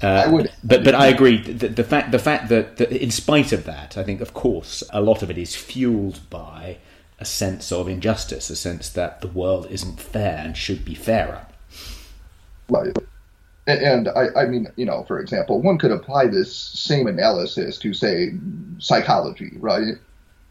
Uh, 0.01 0.31
would, 0.31 0.51
but 0.65 0.83
but 0.83 0.95
I 0.95 1.09
agree. 1.09 1.43
The, 1.43 1.69
the 1.69 1.85
fact 1.85 2.11
the 2.11 2.19
fact 2.19 2.49
that, 2.49 2.79
that 2.79 2.91
in 2.91 3.11
spite 3.11 3.53
of 3.53 3.65
that, 3.65 3.99
I 3.99 4.03
think 4.03 4.23
of 4.23 4.33
course 4.33 4.83
a 4.95 5.03
lot 5.03 5.23
of 5.23 5.31
it 5.31 5.37
is 5.37 5.55
fueled 5.55 6.21
by 6.31 6.79
a 7.21 7.25
sense 7.25 7.71
of 7.71 7.89
injustice, 7.89 8.49
a 8.51 8.57
sense 8.57 8.89
that 8.91 9.21
the 9.21 9.29
world 9.29 9.67
isn't 9.71 10.01
fair 10.01 10.39
and 10.39 10.57
should 10.57 10.85
be 10.85 10.95
fairer. 10.95 11.47
Right. 12.69 12.97
And 13.67 14.09
I, 14.09 14.29
I 14.35 14.47
mean, 14.47 14.69
you 14.77 14.87
know, 14.87 15.05
for 15.05 15.21
example, 15.21 15.61
one 15.61 15.79
could 15.79 15.91
apply 15.91 16.27
this 16.27 16.57
same 16.57 17.07
analysis 17.07 17.79
to, 17.79 17.93
say, 17.93 18.33
psychology, 18.79 19.53
right? 19.59 19.95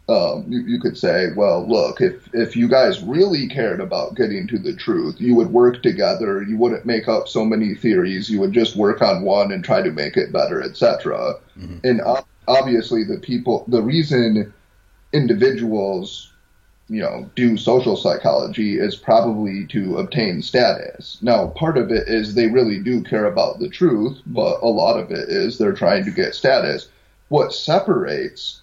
Um, 0.07 0.45
you, 0.47 0.61
you, 0.61 0.80
could 0.80 0.97
say, 0.97 1.28
well, 1.36 1.67
look, 1.67 2.01
if, 2.01 2.34
if 2.34 2.55
you 2.55 2.67
guys 2.67 3.03
really 3.03 3.47
cared 3.47 3.80
about 3.80 4.15
getting 4.15 4.47
to 4.47 4.57
the 4.57 4.76
truth, 4.76 5.20
you 5.20 5.36
would 5.36 5.51
work 5.51 5.84
together. 5.84 6.41
You 6.41 6.57
wouldn't 6.57 6.86
make 6.86 7.07
up 7.07 7.28
so 7.28 7.45
many 7.45 7.76
theories. 7.76 8.30
You 8.30 8.39
would 8.39 8.53
just 8.53 8.76
work 8.76 9.01
on 9.01 9.24
one 9.24 9.51
and 9.51 9.63
try 9.63 9.82
to 9.82 9.91
make 9.91 10.17
it 10.17 10.32
better, 10.32 10.63
etc. 10.63 11.36
Mm-hmm. 11.59 11.78
And 11.84 12.01
obviously, 12.47 13.03
the 13.03 13.20
people, 13.20 13.65
the 13.67 13.84
reason 13.84 14.51
individuals 15.13 16.28
you 16.89 17.01
know, 17.01 17.29
do 17.35 17.55
social 17.55 17.95
psychology 17.95 18.79
is 18.79 18.95
probably 18.95 19.65
to 19.67 19.97
obtain 19.97 20.41
status. 20.41 21.19
Now, 21.21 21.47
part 21.47 21.77
of 21.77 21.91
it 21.91 22.07
is 22.07 22.33
they 22.33 22.47
really 22.47 22.79
do 22.79 23.03
care 23.03 23.25
about 23.25 23.59
the 23.59 23.69
truth, 23.69 24.19
but 24.25 24.59
a 24.61 24.67
lot 24.67 24.99
of 24.99 25.11
it 25.11 25.29
is 25.29 25.57
they're 25.57 25.73
trying 25.73 26.03
to 26.05 26.11
get 26.11 26.33
status. 26.33 26.89
What 27.27 27.53
separates 27.53 28.61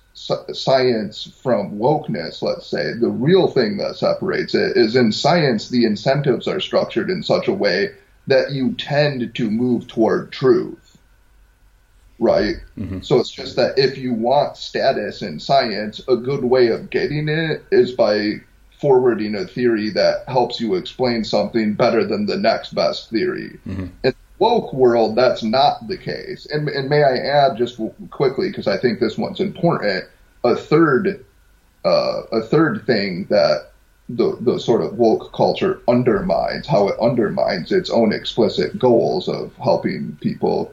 science 0.52 1.30
from 1.40 1.78
wokeness, 1.78 2.42
let's 2.42 2.66
say, 2.66 2.94
the 2.94 3.10
real 3.10 3.48
thing 3.48 3.76
that 3.76 3.96
separates 3.96 4.54
it 4.54 4.76
is 4.76 4.96
in 4.96 5.12
science, 5.12 5.68
the 5.68 5.84
incentives 5.84 6.48
are 6.48 6.58
structured 6.58 7.10
in 7.10 7.22
such 7.22 7.46
a 7.48 7.52
way 7.52 7.90
that 8.26 8.50
you 8.50 8.72
tend 8.74 9.34
to 9.36 9.50
move 9.50 9.86
toward 9.86 10.32
truth 10.32 10.85
right? 12.18 12.56
Mm-hmm. 12.78 13.00
So 13.02 13.18
it's 13.18 13.30
just 13.30 13.56
that 13.56 13.78
if 13.78 13.98
you 13.98 14.12
want 14.12 14.56
status 14.56 15.22
in 15.22 15.38
science, 15.38 16.00
a 16.08 16.16
good 16.16 16.44
way 16.44 16.68
of 16.68 16.90
getting 16.90 17.28
it 17.28 17.62
is 17.70 17.92
by 17.92 18.40
forwarding 18.80 19.34
a 19.34 19.46
theory 19.46 19.90
that 19.90 20.24
helps 20.28 20.60
you 20.60 20.74
explain 20.74 21.24
something 21.24 21.74
better 21.74 22.04
than 22.04 22.26
the 22.26 22.36
next 22.36 22.74
best 22.74 23.10
theory. 23.10 23.58
Mm-hmm. 23.66 23.82
In 23.82 23.90
the 24.02 24.14
woke 24.38 24.72
world, 24.72 25.16
that's 25.16 25.42
not 25.42 25.88
the 25.88 25.96
case. 25.96 26.46
And, 26.50 26.68
and 26.68 26.88
may 26.88 27.02
I 27.02 27.16
add 27.16 27.56
just 27.56 27.80
quickly, 28.10 28.48
because 28.48 28.66
I 28.66 28.78
think 28.78 29.00
this 29.00 29.16
one's 29.16 29.40
important, 29.40 30.04
a 30.44 30.54
third, 30.54 31.24
uh, 31.84 32.22
a 32.32 32.42
third 32.42 32.84
thing 32.86 33.26
that 33.30 33.72
the, 34.08 34.36
the 34.40 34.60
sort 34.60 34.82
of 34.82 34.98
woke 34.98 35.32
culture 35.32 35.80
undermines, 35.88 36.66
how 36.66 36.88
it 36.88 36.98
undermines 37.00 37.72
its 37.72 37.90
own 37.90 38.12
explicit 38.12 38.78
goals 38.78 39.28
of 39.28 39.54
helping 39.56 40.16
people 40.20 40.72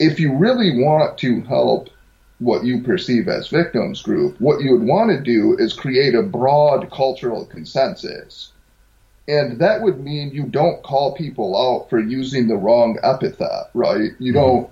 if 0.00 0.18
you 0.18 0.34
really 0.34 0.82
want 0.82 1.18
to 1.18 1.42
help 1.42 1.90
what 2.38 2.64
you 2.64 2.82
perceive 2.82 3.28
as 3.28 3.48
victims 3.48 4.00
group, 4.00 4.40
what 4.40 4.62
you 4.62 4.72
would 4.72 4.86
want 4.86 5.10
to 5.10 5.20
do 5.20 5.54
is 5.58 5.74
create 5.74 6.14
a 6.14 6.22
broad 6.22 6.90
cultural 6.90 7.44
consensus. 7.44 8.50
And 9.28 9.60
that 9.60 9.82
would 9.82 10.00
mean 10.00 10.30
you 10.30 10.46
don't 10.46 10.82
call 10.82 11.14
people 11.14 11.54
out 11.54 11.90
for 11.90 12.00
using 12.00 12.48
the 12.48 12.56
wrong 12.56 12.98
epithet, 13.02 13.70
right? 13.74 14.12
You 14.18 14.32
mm-hmm. 14.32 14.40
don't 14.40 14.70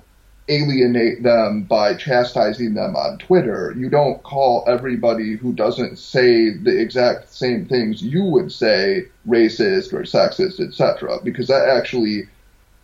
alienate 0.49 1.23
them 1.23 1.65
by 1.65 1.93
chastising 1.93 2.73
them 2.73 2.97
on 2.97 3.19
Twitter. 3.19 3.75
You 3.77 3.91
don't 3.91 4.23
call 4.23 4.65
everybody 4.67 5.37
who 5.37 5.53
doesn't 5.53 5.99
say 5.99 6.55
the 6.55 6.81
exact 6.81 7.31
same 7.31 7.67
things 7.67 8.03
you 8.03 8.25
would 8.25 8.51
say 8.51 9.05
racist 9.29 9.93
or 9.93 10.05
sexist, 10.05 10.59
etc., 10.59 11.19
because 11.23 11.49
that 11.49 11.69
actually 11.69 12.29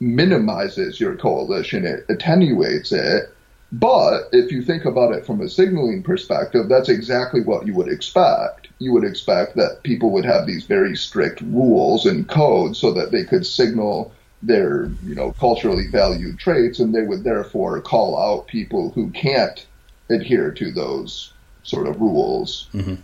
minimizes 0.01 1.01
your 1.01 1.17
coalition, 1.17 1.85
it 1.85 2.07
attenuates 2.09 2.93
it. 2.93 3.31
But 3.73 4.29
if 4.33 4.53
you 4.53 4.63
think 4.63 4.85
about 4.85 5.15
it 5.15 5.27
from 5.27 5.41
a 5.41 5.49
signaling 5.49 6.03
perspective, 6.03 6.69
that's 6.69 6.89
exactly 6.89 7.41
what 7.41 7.67
you 7.67 7.75
would 7.75 7.89
expect. 7.89 8.69
You 8.79 8.93
would 8.93 9.05
expect 9.05 9.57
that 9.57 9.83
people 9.83 10.11
would 10.11 10.25
have 10.25 10.47
these 10.47 10.65
very 10.65 10.97
strict 10.97 11.41
rules 11.41 12.07
and 12.07 12.29
codes 12.29 12.79
so 12.79 12.93
that 12.93 13.11
they 13.11 13.25
could 13.25 13.45
signal 13.45 14.13
their, 14.43 14.87
you 15.05 15.15
know, 15.15 15.33
culturally 15.33 15.89
valued 15.89 16.39
traits 16.39 16.79
and 16.79 16.95
they 16.95 17.03
would 17.03 17.25
therefore 17.25 17.81
call 17.81 18.17
out 18.19 18.47
people 18.47 18.91
who 18.91 19.11
can't 19.11 19.67
adhere 20.09 20.53
to 20.53 20.71
those 20.71 21.33
sort 21.65 21.89
of 21.89 22.01
rules. 22.01 22.69
Mm-hmm. 22.75 22.97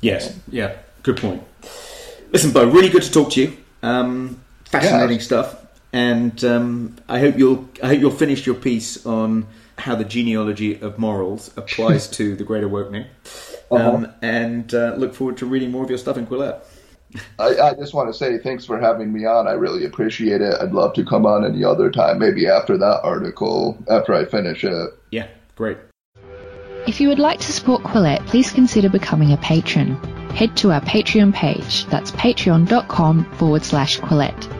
Yes, 0.00 0.36
yeah, 0.48 0.76
good 1.02 1.18
point. 1.18 1.44
Listen, 2.32 2.52
Bo, 2.52 2.68
really 2.68 2.88
good 2.88 3.02
to 3.02 3.12
talk 3.12 3.32
to 3.32 3.42
you. 3.42 3.56
Um, 3.82 4.40
fascinating 4.64 5.18
yeah. 5.18 5.22
stuff 5.22 5.59
and 5.92 6.42
um, 6.44 6.96
I 7.08 7.18
hope 7.18 7.38
you'll 7.38 7.68
I 7.82 7.88
hope 7.88 8.00
you'll 8.00 8.10
finish 8.10 8.46
your 8.46 8.54
piece 8.54 9.04
on 9.06 9.46
how 9.78 9.94
the 9.94 10.04
genealogy 10.04 10.80
of 10.80 10.98
morals 10.98 11.50
applies 11.56 12.08
to 12.18 12.36
the 12.36 12.44
Great 12.44 12.64
Awokening, 12.64 13.06
uh-huh. 13.70 13.76
um, 13.76 14.04
uh-huh. 14.04 14.12
and 14.22 14.74
uh, 14.74 14.94
look 14.96 15.14
forward 15.14 15.36
to 15.38 15.46
reading 15.46 15.70
more 15.70 15.84
of 15.84 15.88
your 15.88 15.98
stuff 15.98 16.16
in 16.16 16.26
Quillette. 16.26 16.62
I, 17.40 17.58
I, 17.58 17.74
just 17.74 17.92
want 17.92 18.08
to 18.08 18.14
say 18.14 18.38
thanks 18.38 18.64
for 18.64 18.78
having 18.78 19.12
me 19.12 19.26
on. 19.26 19.48
I 19.48 19.52
really 19.52 19.84
appreciate 19.84 20.40
it. 20.40 20.54
I'd 20.60 20.70
love 20.70 20.94
to 20.94 21.04
come 21.04 21.26
on 21.26 21.44
any 21.44 21.64
other 21.64 21.90
time, 21.90 22.20
maybe 22.20 22.46
after 22.46 22.78
that 22.78 23.00
article, 23.02 23.82
after 23.88 24.14
I 24.14 24.24
finish 24.24 24.62
it. 24.62 24.90
Yeah, 25.10 25.26
great. 25.56 25.78
If 26.86 27.00
you 27.00 27.08
would 27.08 27.18
like 27.18 27.40
to 27.40 27.52
support 27.52 27.82
Quillette, 27.82 28.24
please 28.26 28.52
consider 28.52 28.88
becoming 28.88 29.32
a 29.32 29.36
patron. 29.38 29.96
Head 30.30 30.56
to 30.58 30.70
our 30.70 30.80
Patreon 30.82 31.34
page. 31.34 31.84
That's 31.86 32.12
patreon.com 32.12 33.24
forward 33.32 33.64
slash 33.64 33.98
Quillette. 33.98 34.59